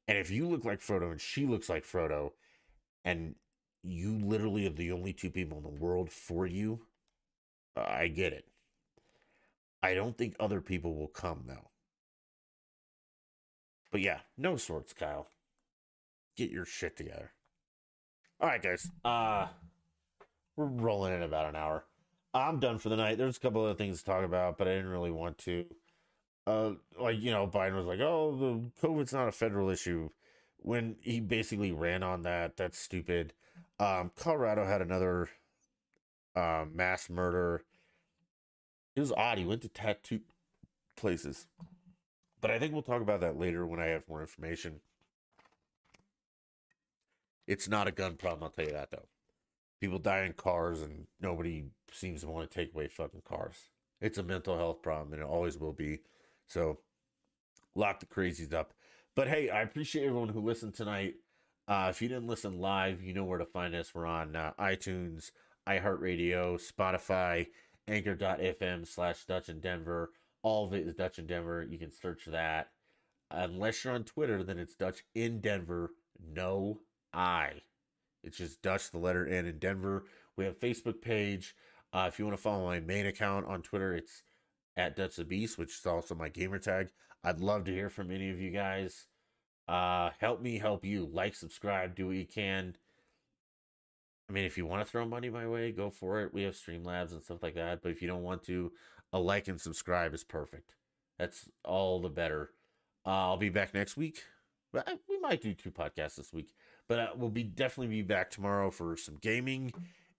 And 0.07 0.19
if 0.19 0.31
you 0.31 0.49
look 0.49 0.65
like 0.65 0.81
Frodo 0.81 1.11
and 1.11 1.21
she 1.21 1.47
looks 1.47 1.69
like 1.69 1.85
Frodo, 1.85 2.33
and 3.05 3.35
you 3.83 4.19
literally 4.19 4.67
are 4.67 4.71
the 4.71 4.93
only 4.93 5.13
two 5.13 5.31
people 5.31 5.59
in 5.59 5.65
the 5.65 5.69
world 5.69 6.11
for 6.11 6.47
you, 6.47 6.87
I 7.77 8.09
get 8.09 8.33
it. 8.33 8.47
I 9.83 9.95
don't 9.95 10.17
think 10.17 10.35
other 10.41 10.61
people 10.61 10.95
will 10.95 11.09
come 11.09 11.45
though. 11.47 11.71
But 13.93 14.01
yeah, 14.01 14.21
no 14.37 14.57
swords, 14.57 14.93
Kyle. 14.93 15.29
Get 16.37 16.51
your 16.51 16.65
shit 16.65 16.97
together. 16.97 17.33
All 18.41 18.49
right, 18.49 18.63
guys. 18.63 18.91
Uh 19.05 19.49
we're 20.57 20.67
rolling 20.67 21.15
in 21.15 21.23
about 21.23 21.49
an 21.49 21.57
hour. 21.57 21.85
I'm 22.33 22.61
done 22.61 22.79
for 22.79 22.89
the 22.89 22.97
night. 22.97 23.19
There's 23.19 23.37
a 23.37 23.41
couple 23.41 23.65
other 23.65 23.75
things 23.75 23.99
to 23.99 24.05
talk 24.05 24.25
about, 24.25 24.57
but 24.57 24.69
I 24.69 24.73
didn't 24.75 24.91
really 24.91 25.11
want 25.11 25.39
to. 25.39 25.65
Uh, 26.47 26.73
like 27.01 27.21
you 27.21 27.31
know, 27.31 27.47
Biden 27.47 27.75
was 27.75 27.87
like, 27.87 28.01
"Oh, 28.01 28.37
the 28.37 28.87
COVID's 28.87 29.13
not 29.13 29.29
a 29.29 29.33
federal 29.33 29.71
issue," 29.71 30.11
when 30.59 30.97
he 31.01 31.21
basically 31.21 31.73
ran 31.73 32.03
on 32.03 32.23
that. 32.23 32.57
That's 32.57 32.79
stupid. 32.79 33.33
Um, 33.79 34.11
Colorado 34.17 34.67
had 34.67 34.83
another 34.83 35.31
uh, 36.37 36.65
mass 36.73 37.09
murder. 37.11 37.63
It 38.97 39.01
was 39.01 39.13
odd. 39.13 39.39
He 39.39 39.45
went 39.45 39.63
to 39.63 39.69
tattoo 39.69 40.21
places, 40.97 41.47
but 42.41 42.51
I 42.51 42.59
think 42.59 42.73
we'll 42.73 42.83
talk 42.83 43.03
about 43.03 43.21
that 43.21 43.39
later 43.39 43.67
when 43.67 43.81
I 43.81 43.87
have 43.87 44.09
more 44.09 44.21
information. 44.21 44.81
It's 47.47 47.69
not 47.69 47.89
a 47.89 47.93
gun 47.93 48.17
problem, 48.17 48.43
I'll 48.45 48.51
tell 48.51 48.65
you 48.67 48.73
that 48.73 48.91
though. 48.91 49.07
People 49.81 49.99
die 49.99 50.25
in 50.25 50.35
cars 50.35 50.83
and 50.83 51.07
nobody 51.21 51.67
seems 51.93 52.23
to 52.23 52.29
want 52.29 52.51
to 52.51 52.55
take 52.55 52.75
away 52.75 52.89
fucking 52.89 53.23
cars. 53.25 53.69
It's 54.01 54.19
a 54.19 54.23
mental 54.23 54.57
health 54.57 54.83
problem 54.83 55.13
and 55.13 55.23
it 55.23 55.29
always 55.29 55.59
will 55.59 55.73
be. 55.73 56.01
So 56.47 56.79
lock 57.75 58.01
the 58.01 58.07
crazies 58.07 58.53
up. 58.53 58.73
But 59.17 59.29
hey, 59.29 59.51
I 59.51 59.63
appreciate 59.63 60.07
everyone 60.07 60.31
who 60.31 60.41
listened 60.41 60.75
tonight. 60.75 61.15
Uh, 61.67 61.89
if 61.91 62.03
you 62.03 62.09
didn't 62.09 62.27
listen 62.27 62.61
live, 62.61 63.01
you 63.03 63.15
know 63.15 63.25
where 63.25 63.39
to 63.39 63.47
find 63.47 63.75
us. 63.75 63.95
We're 63.95 64.07
on 64.07 64.37
uh, 64.37 64.53
iTunes, 64.59 65.31
iHeartRadio, 65.69 66.61
Spotify, 66.61 67.47
Anchor.fm 67.89 68.87
slash 68.87 69.25
Dutch 69.25 69.49
in 69.49 69.61
Denver. 69.61 70.11
All 70.43 70.67
of 70.67 70.75
it 70.75 70.87
is 70.87 70.95
Dutch 70.95 71.19
in 71.19 71.27
Denver. 71.27 71.63
You 71.63 71.79
can 71.79 71.91
search 71.91 72.27
that. 72.27 72.69
Unless 73.31 73.85
you're 73.85 73.95
on 73.95 74.05
Twitter, 74.05 74.43
then 74.43 74.59
it's 74.59 74.75
Dutch 74.75 75.05
in 75.15 75.41
Denver. 75.41 75.91
No 76.21 76.81
I. 77.13 77.63
It's 78.23 78.39
just 78.39 78.63
Dutch, 78.63 78.91
the 78.91 78.99
letter 78.99 79.27
N 79.27 79.47
in 79.47 79.59
Denver. 79.59 80.05
We 80.37 80.45
have 80.45 80.59
Facebook 80.59 81.01
page. 81.01 81.55
Uh, 81.93 82.07
if 82.09 82.19
you 82.19 82.25
want 82.25 82.37
to 82.37 82.43
follow 82.43 82.67
my 82.67 82.81
main 82.81 83.07
account 83.07 83.47
on 83.47 83.63
Twitter, 83.63 83.95
it's 83.95 84.23
at 84.77 84.97
Dutch 84.97 85.17
the 85.17 85.25
Beast, 85.25 85.59
which 85.59 85.79
is 85.79 85.87
also 85.87 86.15
my 86.15 86.29
gamer 86.29 86.59
tag. 86.59 86.91
I'd 87.23 87.41
love 87.41 87.65
to 87.65 87.73
hear 87.73 87.89
from 87.89 88.11
any 88.11 88.31
of 88.31 88.41
you 88.41 88.51
guys. 88.51 89.07
Uh, 89.67 90.11
help 90.19 90.43
me 90.43 90.59
help 90.59 90.85
you. 90.85 91.09
Like, 91.11 91.35
subscribe, 91.35 91.95
do 91.95 92.09
what 92.09 92.17
you 92.17 92.27
can. 92.27 92.77
I 94.29 94.33
mean, 94.33 94.45
if 94.45 94.57
you 94.57 94.67
want 94.67 94.85
to 94.85 94.91
throw 94.91 95.05
money 95.07 95.31
my 95.31 95.47
way, 95.47 95.71
go 95.71 95.91
for 95.91 96.23
it. 96.23 96.33
We 96.33 96.43
have 96.43 96.55
Streamlabs 96.55 97.13
and 97.13 97.23
stuff 97.23 97.43
like 97.43 97.55
that. 97.55 97.83
But 97.83 97.93
if 97.93 98.03
you 98.03 98.09
don't 98.09 98.23
want 98.23 98.43
to, 98.45 98.73
a 99.13 99.19
like 99.19 99.49
and 99.49 99.61
subscribe 99.61 100.15
is 100.15 100.25
perfect. 100.25 100.75
That's 101.19 101.49
all 101.65 102.01
the 102.01 102.09
better. 102.09 102.51
Uh, 103.07 103.11
I'll 103.11 103.37
be 103.37 103.51
back 103.51 103.75
next 103.75 103.97
week. 103.97 104.25
We 104.73 105.19
might 105.21 105.41
do 105.41 105.55
two 105.55 105.71
podcasts 105.71 106.17
this 106.17 106.33
week. 106.33 106.53
But 106.89 106.99
uh, 106.99 107.09
we'll 107.17 107.31
be 107.31 107.43
definitely 107.45 107.95
be 107.95 108.03
back 108.03 108.31
tomorrow 108.31 108.71
for 108.71 108.97
some 108.97 109.17
gaming. 109.21 109.73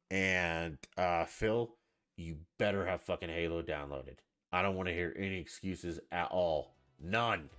And 0.09 0.77
uh, 0.97 1.25
Phil, 1.25 1.71
you 2.15 2.37
better 2.57 2.85
have 2.85 3.01
fucking 3.01 3.29
Halo 3.29 3.61
downloaded. 3.61 4.17
I 4.55 4.61
don't 4.61 4.77
want 4.77 4.87
to 4.87 4.93
hear 4.95 5.13
any 5.19 5.37
excuses 5.37 5.99
at 6.13 6.31
all. 6.31 6.75
None. 7.03 7.49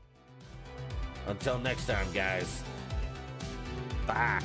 Until 1.27 1.59
next 1.59 1.87
time, 1.87 2.11
guys. 2.15 2.63
Bye. 4.07 4.43